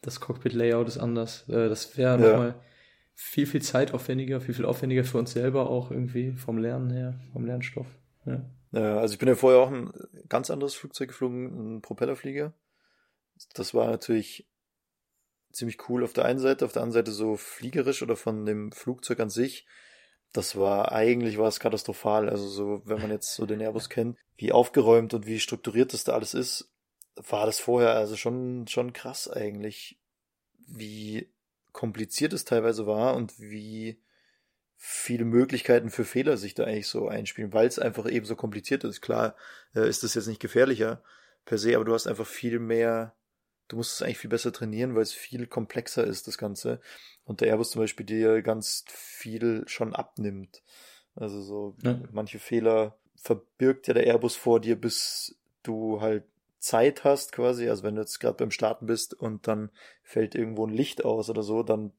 Das 0.00 0.20
Cockpit-Layout 0.20 0.88
ist 0.88 0.98
anders. 0.98 1.48
Äh, 1.48 1.68
das 1.68 1.96
wäre 1.96 2.20
ja. 2.20 2.30
nochmal 2.30 2.54
viel, 3.14 3.46
viel 3.46 3.62
zeitaufwendiger, 3.62 4.40
viel, 4.40 4.54
viel 4.54 4.64
aufwendiger 4.64 5.04
für 5.04 5.18
uns 5.18 5.32
selber 5.32 5.70
auch 5.70 5.90
irgendwie 5.90 6.32
vom 6.32 6.58
Lernen 6.58 6.90
her, 6.90 7.18
vom 7.32 7.44
Lernstoff. 7.44 7.86
Ja. 8.24 8.44
Ja, 8.72 8.98
also 8.98 9.14
ich 9.14 9.18
bin 9.18 9.28
ja 9.28 9.34
vorher 9.34 9.60
auch 9.60 9.70
ein 9.70 9.90
ganz 10.28 10.50
anderes 10.50 10.74
Flugzeug 10.74 11.08
geflogen, 11.08 11.76
ein 11.76 11.82
Propellerflieger. 11.82 12.52
Das 13.54 13.72
war 13.72 13.86
natürlich 13.86 14.46
ziemlich 15.50 15.88
cool 15.88 16.04
auf 16.04 16.12
der 16.12 16.26
einen 16.26 16.38
Seite, 16.38 16.64
auf 16.64 16.72
der 16.72 16.82
anderen 16.82 17.04
Seite 17.04 17.12
so 17.12 17.36
fliegerisch 17.36 18.02
oder 18.02 18.16
von 18.16 18.44
dem 18.44 18.72
Flugzeug 18.72 19.20
an 19.20 19.30
sich. 19.30 19.66
Das 20.32 20.56
war 20.56 20.92
eigentlich 20.92 21.38
war 21.38 21.48
es 21.48 21.60
katastrophal. 21.60 22.28
Also 22.28 22.48
so, 22.48 22.82
wenn 22.84 23.00
man 23.00 23.10
jetzt 23.10 23.34
so 23.34 23.46
den 23.46 23.60
Airbus 23.60 23.88
kennt, 23.88 24.18
wie 24.36 24.52
aufgeräumt 24.52 25.14
und 25.14 25.26
wie 25.26 25.40
strukturiert 25.40 25.92
das 25.92 26.04
da 26.04 26.12
alles 26.12 26.34
ist, 26.34 26.70
war 27.14 27.46
das 27.46 27.58
vorher 27.58 27.94
also 27.94 28.16
schon 28.16 28.66
schon 28.68 28.92
krass 28.92 29.28
eigentlich, 29.28 29.98
wie 30.66 31.30
kompliziert 31.72 32.32
es 32.32 32.44
teilweise 32.44 32.86
war 32.86 33.16
und 33.16 33.38
wie 33.38 33.98
viele 34.76 35.24
Möglichkeiten 35.24 35.90
für 35.90 36.04
Fehler 36.04 36.36
sich 36.36 36.54
da 36.54 36.64
eigentlich 36.64 36.86
so 36.86 37.08
einspielen, 37.08 37.52
weil 37.52 37.66
es 37.66 37.78
einfach 37.78 38.08
eben 38.08 38.26
so 38.26 38.36
kompliziert 38.36 38.84
ist. 38.84 39.00
Klar 39.00 39.34
äh, 39.74 39.88
ist 39.88 40.02
das 40.02 40.14
jetzt 40.14 40.26
nicht 40.26 40.40
gefährlicher 40.40 41.02
per 41.44 41.58
se, 41.58 41.74
aber 41.74 41.84
du 41.84 41.94
hast 41.94 42.06
einfach 42.06 42.26
viel 42.26 42.58
mehr, 42.58 43.14
du 43.68 43.76
musst 43.76 43.94
es 43.94 44.02
eigentlich 44.02 44.18
viel 44.18 44.30
besser 44.30 44.52
trainieren, 44.52 44.94
weil 44.94 45.02
es 45.02 45.12
viel 45.12 45.46
komplexer 45.46 46.04
ist, 46.04 46.26
das 46.26 46.38
Ganze. 46.38 46.80
Und 47.24 47.40
der 47.40 47.48
Airbus 47.48 47.70
zum 47.70 47.82
Beispiel 47.82 48.06
dir 48.06 48.42
ganz 48.42 48.84
viel 48.88 49.64
schon 49.66 49.94
abnimmt. 49.94 50.62
Also 51.14 51.40
so 51.42 51.74
ja. 51.82 51.98
manche 52.12 52.38
Fehler 52.38 52.96
verbirgt 53.16 53.88
ja 53.88 53.94
der 53.94 54.06
Airbus 54.06 54.36
vor 54.36 54.60
dir, 54.60 54.80
bis 54.80 55.36
du 55.62 56.00
halt 56.00 56.24
Zeit 56.58 57.04
hast 57.04 57.32
quasi. 57.32 57.68
Also 57.68 57.82
wenn 57.82 57.94
du 57.94 58.02
jetzt 58.02 58.20
gerade 58.20 58.36
beim 58.36 58.50
Starten 58.50 58.86
bist 58.86 59.14
und 59.14 59.48
dann 59.48 59.70
fällt 60.02 60.34
irgendwo 60.34 60.66
ein 60.66 60.72
Licht 60.72 61.04
aus 61.04 61.30
oder 61.30 61.42
so, 61.42 61.62
dann 61.62 61.92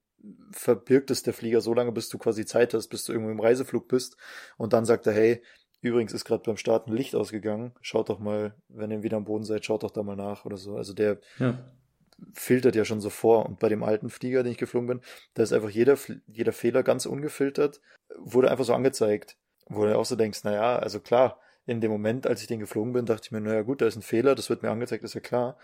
verbirgt 0.52 1.12
es 1.12 1.24
der 1.24 1.34
Flieger 1.34 1.62
so 1.62 1.74
lange, 1.74 1.92
bis 1.92 2.10
du 2.10 2.18
quasi 2.18 2.46
Zeit 2.46 2.74
hast, 2.74 2.88
bis 2.88 3.04
du 3.04 3.14
irgendwo 3.14 3.32
im 3.32 3.40
Reiseflug 3.40 3.88
bist. 3.88 4.18
Und 4.58 4.74
dann 4.74 4.86
sagt 4.86 5.08
er, 5.08 5.14
hey, 5.14 5.42
übrigens 5.88 6.14
ist 6.14 6.26
gerade 6.26 6.44
beim 6.44 6.58
Starten 6.58 6.94
Licht 6.94 7.16
ausgegangen. 7.16 7.72
Schaut 7.82 8.10
doch 8.10 8.20
mal, 8.20 8.54
wenn 8.70 8.92
ihr 8.92 9.04
wieder 9.04 9.18
am 9.18 9.26
Boden 9.26 9.44
seid, 9.44 9.66
schaut 9.66 9.84
doch 9.84 9.92
da 9.92 10.04
mal 10.04 10.16
nach 10.16 10.46
oder 10.46 10.58
so. 10.58 10.78
Also 10.78 10.94
der 10.94 11.20
ja. 11.40 11.58
filtert 12.34 12.76
ja 12.76 12.86
schon 12.86 13.02
so 13.02 13.10
vor. 13.10 13.46
Und 13.46 13.60
bei 13.60 13.70
dem 13.70 13.84
alten 13.84 14.10
Flieger, 14.10 14.44
den 14.44 14.52
ich 14.52 14.58
geflogen 14.58 14.88
bin, 14.88 15.02
da 15.34 15.44
ist 15.44 15.54
einfach 15.54 15.70
jeder, 15.70 15.98
jeder 16.28 16.54
Fehler 16.54 16.84
ganz 16.84 17.06
ungefiltert, 17.06 17.82
wurde 18.18 18.52
einfach 18.52 18.66
so 18.66 18.74
angezeigt. 18.74 19.38
Wo 19.70 19.86
du 19.86 19.98
auch 19.98 20.06
so 20.06 20.16
denkst, 20.16 20.44
naja, 20.44 20.78
also 20.78 21.00
klar, 21.00 21.40
in 21.66 21.82
dem 21.82 21.92
Moment, 21.92 22.26
als 22.26 22.42
ich 22.42 22.48
den 22.48 22.62
geflogen 22.62 22.94
bin, 22.94 23.06
dachte 23.06 23.24
ich 23.26 23.32
mir, 23.32 23.42
naja 23.42 23.64
gut, 23.64 23.82
da 23.82 23.88
ist 23.88 23.98
ein 23.98 24.02
Fehler, 24.02 24.34
das 24.34 24.50
wird 24.50 24.64
mir 24.64 24.72
angezeigt, 24.72 25.04
ist 25.04 25.14
ja 25.14 25.20
klar 25.20 25.58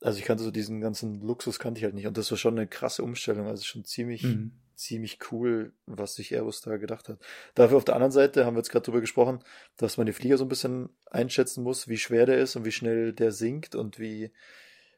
also 0.00 0.18
ich 0.18 0.24
kannte 0.24 0.44
so 0.44 0.50
diesen 0.50 0.80
ganzen 0.80 1.20
Luxus 1.20 1.58
kannte 1.58 1.78
ich 1.78 1.84
halt 1.84 1.94
nicht 1.94 2.06
und 2.06 2.16
das 2.16 2.30
war 2.30 2.38
schon 2.38 2.56
eine 2.56 2.66
krasse 2.66 3.02
Umstellung, 3.02 3.46
also 3.46 3.64
schon 3.64 3.84
ziemlich 3.84 4.22
mhm. 4.22 4.52
Ziemlich 4.78 5.18
cool, 5.30 5.72
was 5.86 6.14
sich 6.14 6.32
Airbus 6.32 6.60
da 6.60 6.76
gedacht 6.76 7.08
hat. 7.08 7.18
Dafür 7.54 7.76
auf 7.76 7.84
der 7.84 7.94
anderen 7.94 8.12
Seite 8.12 8.46
haben 8.46 8.54
wir 8.54 8.60
jetzt 8.60 8.70
gerade 8.70 8.84
drüber 8.84 9.00
gesprochen, 9.00 9.40
dass 9.76 9.96
man 9.96 10.06
den 10.06 10.14
Flieger 10.14 10.38
so 10.38 10.44
ein 10.44 10.48
bisschen 10.48 10.90
einschätzen 11.10 11.62
muss, 11.62 11.88
wie 11.88 11.98
schwer 11.98 12.26
der 12.26 12.38
ist 12.38 12.56
und 12.56 12.64
wie 12.64 12.72
schnell 12.72 13.12
der 13.12 13.32
sinkt 13.32 13.74
und 13.74 13.98
wie 13.98 14.32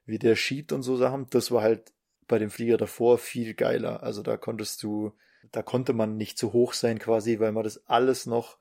wie 0.06 0.18
der 0.18 0.36
schiebt 0.36 0.72
und 0.72 0.82
so 0.82 0.96
Sachen. 0.96 1.26
Das 1.30 1.50
war 1.50 1.62
halt 1.62 1.92
bei 2.28 2.38
dem 2.38 2.50
Flieger 2.50 2.76
davor 2.76 3.18
viel 3.18 3.54
geiler. 3.54 4.02
Also 4.02 4.22
da 4.22 4.36
konntest 4.36 4.82
du, 4.82 5.12
da 5.52 5.62
konnte 5.62 5.92
man 5.92 6.16
nicht 6.16 6.38
zu 6.38 6.52
hoch 6.52 6.74
sein 6.74 6.98
quasi, 6.98 7.40
weil 7.40 7.52
man 7.52 7.64
das 7.64 7.86
alles 7.88 8.26
noch 8.26 8.58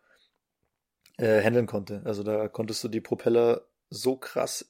äh, 1.17 1.41
handeln 1.41 1.67
konnte. 1.67 2.01
Also 2.05 2.23
da 2.23 2.47
konntest 2.47 2.83
du 2.83 2.87
die 2.87 3.01
Propeller 3.01 3.65
so 3.89 4.15
krass 4.15 4.69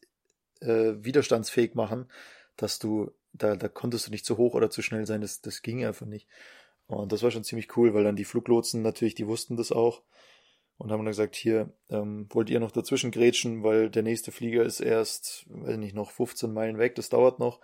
äh, 0.61 0.93
widerstandsfähig 0.97 1.75
machen, 1.75 2.09
dass 2.55 2.79
du, 2.79 3.11
da, 3.33 3.55
da 3.55 3.67
konntest 3.67 4.07
du 4.07 4.11
nicht 4.11 4.25
zu 4.25 4.37
hoch 4.37 4.53
oder 4.53 4.69
zu 4.69 4.81
schnell 4.81 5.05
sein, 5.05 5.21
das, 5.21 5.41
das 5.41 5.61
ging 5.61 5.85
einfach 5.85 6.05
nicht. 6.05 6.27
Und 6.87 7.11
das 7.11 7.21
war 7.21 7.31
schon 7.31 7.43
ziemlich 7.43 7.77
cool, 7.77 7.93
weil 7.93 8.03
dann 8.03 8.15
die 8.15 8.25
Fluglotsen 8.25 8.81
natürlich, 8.81 9.15
die 9.15 9.27
wussten 9.27 9.55
das 9.55 9.71
auch 9.71 10.01
und 10.77 10.91
haben 10.91 10.99
dann 10.99 11.11
gesagt, 11.11 11.35
hier, 11.35 11.71
ähm, 11.89 12.27
wollt 12.31 12.49
ihr 12.49 12.59
noch 12.59 12.71
dazwischen 12.71 13.11
grätschen, 13.11 13.63
weil 13.63 13.89
der 13.89 14.01
nächste 14.01 14.31
Flieger 14.31 14.63
ist 14.63 14.79
erst, 14.79 15.45
weiß 15.49 15.77
nicht, 15.77 15.93
noch 15.93 16.09
15 16.11 16.51
Meilen 16.51 16.79
weg, 16.79 16.95
das 16.95 17.09
dauert 17.09 17.37
noch. 17.37 17.59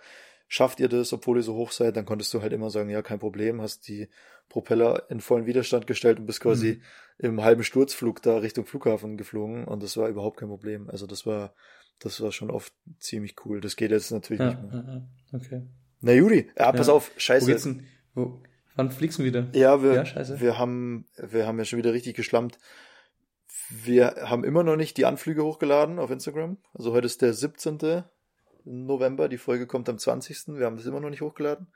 Schafft 0.48 0.78
ihr 0.78 0.88
das, 0.88 1.12
obwohl 1.12 1.38
ihr 1.38 1.42
so 1.42 1.54
hoch 1.54 1.72
seid, 1.72 1.96
dann 1.96 2.04
konntest 2.04 2.32
du 2.32 2.40
halt 2.40 2.52
immer 2.52 2.70
sagen, 2.70 2.88
ja, 2.88 3.02
kein 3.02 3.18
Problem, 3.18 3.60
hast 3.60 3.88
die 3.88 4.08
Propeller 4.48 5.10
in 5.10 5.20
vollen 5.20 5.46
Widerstand 5.46 5.86
gestellt 5.86 6.20
und 6.20 6.26
bist 6.26 6.40
quasi 6.40 6.74
mhm. 7.18 7.26
im 7.26 7.42
halben 7.42 7.64
Sturzflug 7.64 8.22
da 8.22 8.36
Richtung 8.36 8.64
Flughafen 8.64 9.16
geflogen 9.16 9.64
und 9.64 9.82
das 9.82 9.96
war 9.96 10.08
überhaupt 10.08 10.36
kein 10.38 10.48
Problem. 10.48 10.88
Also 10.88 11.06
das 11.06 11.26
war 11.26 11.54
das 11.98 12.20
war 12.20 12.32
schon 12.32 12.50
oft 12.50 12.72
ziemlich 12.98 13.36
cool. 13.44 13.60
Das 13.60 13.76
geht 13.76 13.90
jetzt 13.90 14.10
natürlich 14.10 14.40
ja, 14.40 14.54
nicht 14.54 14.72
mehr. 14.72 15.08
Okay. 15.32 15.62
Na 16.00 16.12
Juri, 16.12 16.50
ja, 16.58 16.72
pass 16.72 16.88
auf, 16.88 17.10
scheiße. 17.16 17.46
Wo 17.46 17.50
geht's 17.50 17.62
denn? 17.62 17.86
Wo, 18.14 18.40
wann 18.74 18.90
fliegst 18.90 19.18
du 19.18 19.24
wieder? 19.24 19.46
Ja, 19.52 19.82
wir, 19.82 20.04
ja, 20.04 20.40
wir 20.40 20.58
haben, 20.58 21.06
wir 21.16 21.46
haben 21.46 21.58
ja 21.58 21.64
schon 21.64 21.78
wieder 21.78 21.92
richtig 21.92 22.16
geschlampt. 22.16 22.58
Wir 23.68 24.14
haben 24.22 24.44
immer 24.44 24.62
noch 24.62 24.76
nicht 24.76 24.96
die 24.96 25.06
Anflüge 25.06 25.44
hochgeladen 25.44 25.98
auf 25.98 26.10
Instagram. 26.10 26.58
Also 26.74 26.92
heute 26.92 27.06
ist 27.06 27.22
der 27.22 27.32
17. 27.32 28.04
November, 28.64 29.28
die 29.28 29.38
Folge 29.38 29.66
kommt 29.66 29.88
am 29.88 29.98
20. 29.98 30.58
Wir 30.58 30.66
haben 30.66 30.76
das 30.76 30.86
immer 30.86 31.00
noch 31.00 31.10
nicht 31.10 31.22
hochgeladen. 31.22 31.68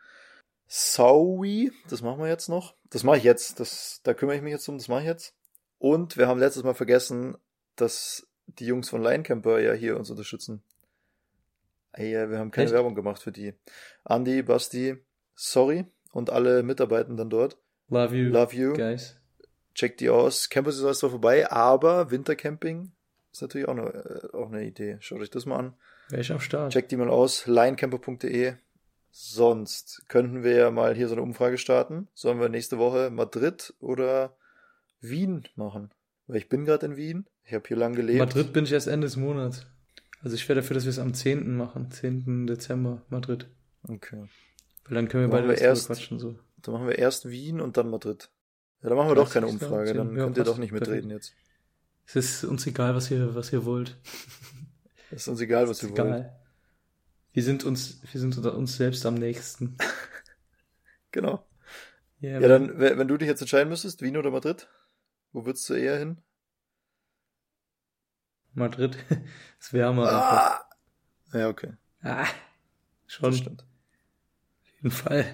Saui, 0.66 1.72
das 1.88 2.02
machen 2.02 2.20
wir 2.20 2.28
jetzt 2.28 2.48
noch. 2.48 2.76
Das 2.90 3.02
mache 3.02 3.18
ich 3.18 3.24
jetzt. 3.24 3.58
Das, 3.58 4.00
da 4.04 4.14
kümmere 4.14 4.36
ich 4.36 4.42
mich 4.42 4.52
jetzt 4.52 4.68
um, 4.68 4.78
das 4.78 4.86
mache 4.86 5.00
ich 5.00 5.06
jetzt. 5.06 5.34
Und 5.78 6.16
wir 6.16 6.28
haben 6.28 6.38
letztes 6.38 6.62
Mal 6.62 6.74
vergessen, 6.74 7.36
dass 7.74 8.28
die 8.58 8.66
Jungs 8.66 8.88
von 8.88 9.02
Linecamper 9.02 9.60
ja 9.60 9.72
hier 9.72 9.96
uns 9.96 10.10
unterstützen. 10.10 10.62
Ey, 11.92 12.12
wir 12.30 12.38
haben 12.38 12.50
keine 12.50 12.66
Echt? 12.66 12.74
Werbung 12.74 12.94
gemacht 12.94 13.22
für 13.22 13.32
die. 13.32 13.54
Andy, 14.08 14.42
Basti, 14.42 14.96
sorry 15.34 15.86
und 16.12 16.30
alle 16.30 16.62
Mitarbeitenden 16.62 17.30
dort. 17.30 17.58
Love 17.88 18.16
you. 18.16 18.30
Love 18.30 18.54
you. 18.54 18.72
Guys. 18.74 19.16
Checkt 19.74 20.00
die 20.00 20.10
aus. 20.10 20.48
Campus 20.50 20.76
ist 20.76 20.84
alles 20.84 20.98
zwar 21.00 21.10
vorbei, 21.10 21.50
aber 21.50 22.10
Wintercamping 22.10 22.92
ist 23.32 23.42
natürlich 23.42 23.68
auch 23.68 23.76
eine, 23.76 23.88
äh, 23.88 24.36
auch 24.36 24.48
eine 24.48 24.64
Idee. 24.64 24.98
Schaut 25.00 25.20
euch 25.20 25.30
das 25.30 25.46
mal 25.46 25.56
an. 25.56 25.74
Wäre 26.08 26.22
ich 26.22 26.32
am 26.32 26.40
Start. 26.40 26.72
Checkt 26.72 26.90
die 26.92 26.96
mal 26.96 27.08
aus. 27.08 27.46
linecamper.de. 27.46 28.54
Sonst 29.12 30.04
könnten 30.08 30.44
wir 30.44 30.54
ja 30.54 30.70
mal 30.70 30.94
hier 30.94 31.08
so 31.08 31.14
eine 31.14 31.22
Umfrage 31.22 31.58
starten. 31.58 32.08
Sollen 32.14 32.40
wir 32.40 32.48
nächste 32.48 32.78
Woche 32.78 33.10
Madrid 33.10 33.74
oder 33.80 34.36
Wien 35.00 35.48
machen? 35.56 35.90
Weil 36.26 36.36
ich 36.36 36.48
bin 36.48 36.64
gerade 36.64 36.86
in 36.86 36.96
Wien. 36.96 37.26
Ich 37.44 37.54
habe 37.54 37.66
hier 37.66 37.76
lang 37.76 37.94
gelebt. 37.94 38.18
Madrid 38.18 38.52
bin 38.52 38.64
ich 38.64 38.72
erst 38.72 38.86
Ende 38.86 39.06
des 39.06 39.16
Monats. 39.16 39.66
Also 40.22 40.36
ich 40.36 40.48
wäre 40.48 40.60
dafür, 40.60 40.74
dass 40.74 40.84
wir 40.84 40.90
es 40.90 40.98
am 40.98 41.14
10. 41.14 41.56
machen. 41.56 41.90
10. 41.90 42.46
Dezember, 42.46 43.02
Madrid. 43.08 43.48
Okay. 43.88 44.24
Weil 44.84 44.94
dann 44.94 45.08
können 45.08 45.24
wir 45.24 45.30
beide 45.30 45.48
wir 45.48 45.58
erst, 45.58 45.86
quatschen 45.86 46.18
so. 46.18 46.38
Dann 46.58 46.74
machen 46.74 46.86
wir 46.86 46.98
erst 46.98 47.28
Wien 47.28 47.60
und 47.60 47.76
dann 47.76 47.88
Madrid. 47.90 48.30
Ja, 48.82 48.88
dann 48.88 48.98
machen 48.98 49.10
wir 49.10 49.14
das 49.14 49.24
doch 49.24 49.32
keine 49.34 49.46
Umfrage. 49.46 49.94
Dann 49.94 50.16
ja, 50.16 50.24
könnt 50.24 50.36
ihr 50.36 50.44
doch 50.44 50.58
nicht 50.58 50.72
mitreden 50.72 51.10
jetzt. 51.10 51.34
Es 52.06 52.16
ist 52.16 52.44
uns 52.44 52.66
egal, 52.66 52.94
was 52.94 53.10
ihr, 53.10 53.34
was 53.34 53.52
ihr 53.52 53.64
wollt. 53.64 53.96
Es 55.12 55.22
ist 55.22 55.28
uns 55.28 55.40
egal, 55.40 55.68
was 55.68 55.82
ihr 55.82 55.88
egal. 55.88 56.08
wollt. 56.08 56.26
Wir 57.32 57.42
sind 57.42 57.64
uns, 57.64 58.00
wir 58.12 58.20
sind 58.20 58.38
uns 58.38 58.76
selbst 58.76 59.04
am 59.04 59.14
nächsten. 59.14 59.76
genau. 61.10 61.44
Yeah, 62.22 62.40
ja, 62.40 62.46
dann, 62.46 62.78
wenn 62.78 63.08
du 63.08 63.16
dich 63.16 63.26
jetzt 63.26 63.40
entscheiden 63.40 63.70
müsstest, 63.70 64.02
Wien 64.02 64.16
oder 64.16 64.30
Madrid, 64.30 64.68
wo 65.32 65.46
würdest 65.46 65.68
du 65.68 65.74
eher 65.74 65.98
hin? 65.98 66.18
Madrid 68.54 68.96
ist 69.60 69.72
wärmer. 69.72 70.08
Ah! 70.10 70.70
Ja, 71.32 71.48
okay. 71.48 71.72
Ah, 72.02 72.26
schon. 73.06 73.30
Das 73.30 73.38
stimmt. 73.38 73.62
Auf 73.62 74.72
jeden 74.76 74.90
Fall. 74.90 75.24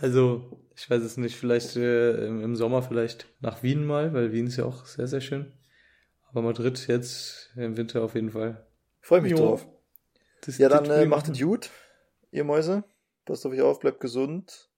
Also, 0.00 0.62
ich 0.76 0.88
weiß 0.88 1.02
es 1.02 1.16
nicht, 1.16 1.36
vielleicht 1.36 1.76
äh, 1.76 2.26
im, 2.26 2.56
Sommer 2.56 2.82
vielleicht 2.82 3.26
nach 3.40 3.62
Wien 3.62 3.84
mal, 3.84 4.12
weil 4.14 4.32
Wien 4.32 4.46
ist 4.46 4.56
ja 4.56 4.64
auch 4.64 4.86
sehr, 4.86 5.08
sehr 5.08 5.20
schön. 5.20 5.52
Aber 6.28 6.42
Madrid 6.42 6.86
jetzt 6.86 7.50
im 7.56 7.76
Winter 7.76 8.02
auf 8.02 8.14
jeden 8.14 8.30
Fall. 8.30 8.66
Freue 9.00 9.20
mich 9.20 9.32
jo. 9.32 9.38
drauf. 9.38 9.66
Das 10.42 10.58
ja, 10.58 10.68
dann 10.68 10.86
äh, 10.86 11.06
macht 11.06 11.28
es 11.28 11.38
gut, 11.38 11.70
ihr 12.30 12.44
Mäuse. 12.44 12.84
Passt 13.24 13.46
auf 13.46 13.52
euch 13.52 13.60
auf, 13.60 13.78
bleibt 13.80 14.00
gesund. 14.00 14.70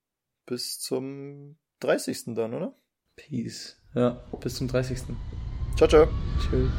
Bis 0.47 0.79
zum 0.79 1.57
30. 1.81 2.35
dann, 2.35 2.53
oder? 2.53 2.75
Peace. 3.17 3.81
Ja, 3.95 4.23
bis 4.41 4.57
zum 4.57 4.69
30. 4.69 4.99
Ciao, 5.77 5.89
ciao. 5.89 6.09
Tschüss. 6.41 6.71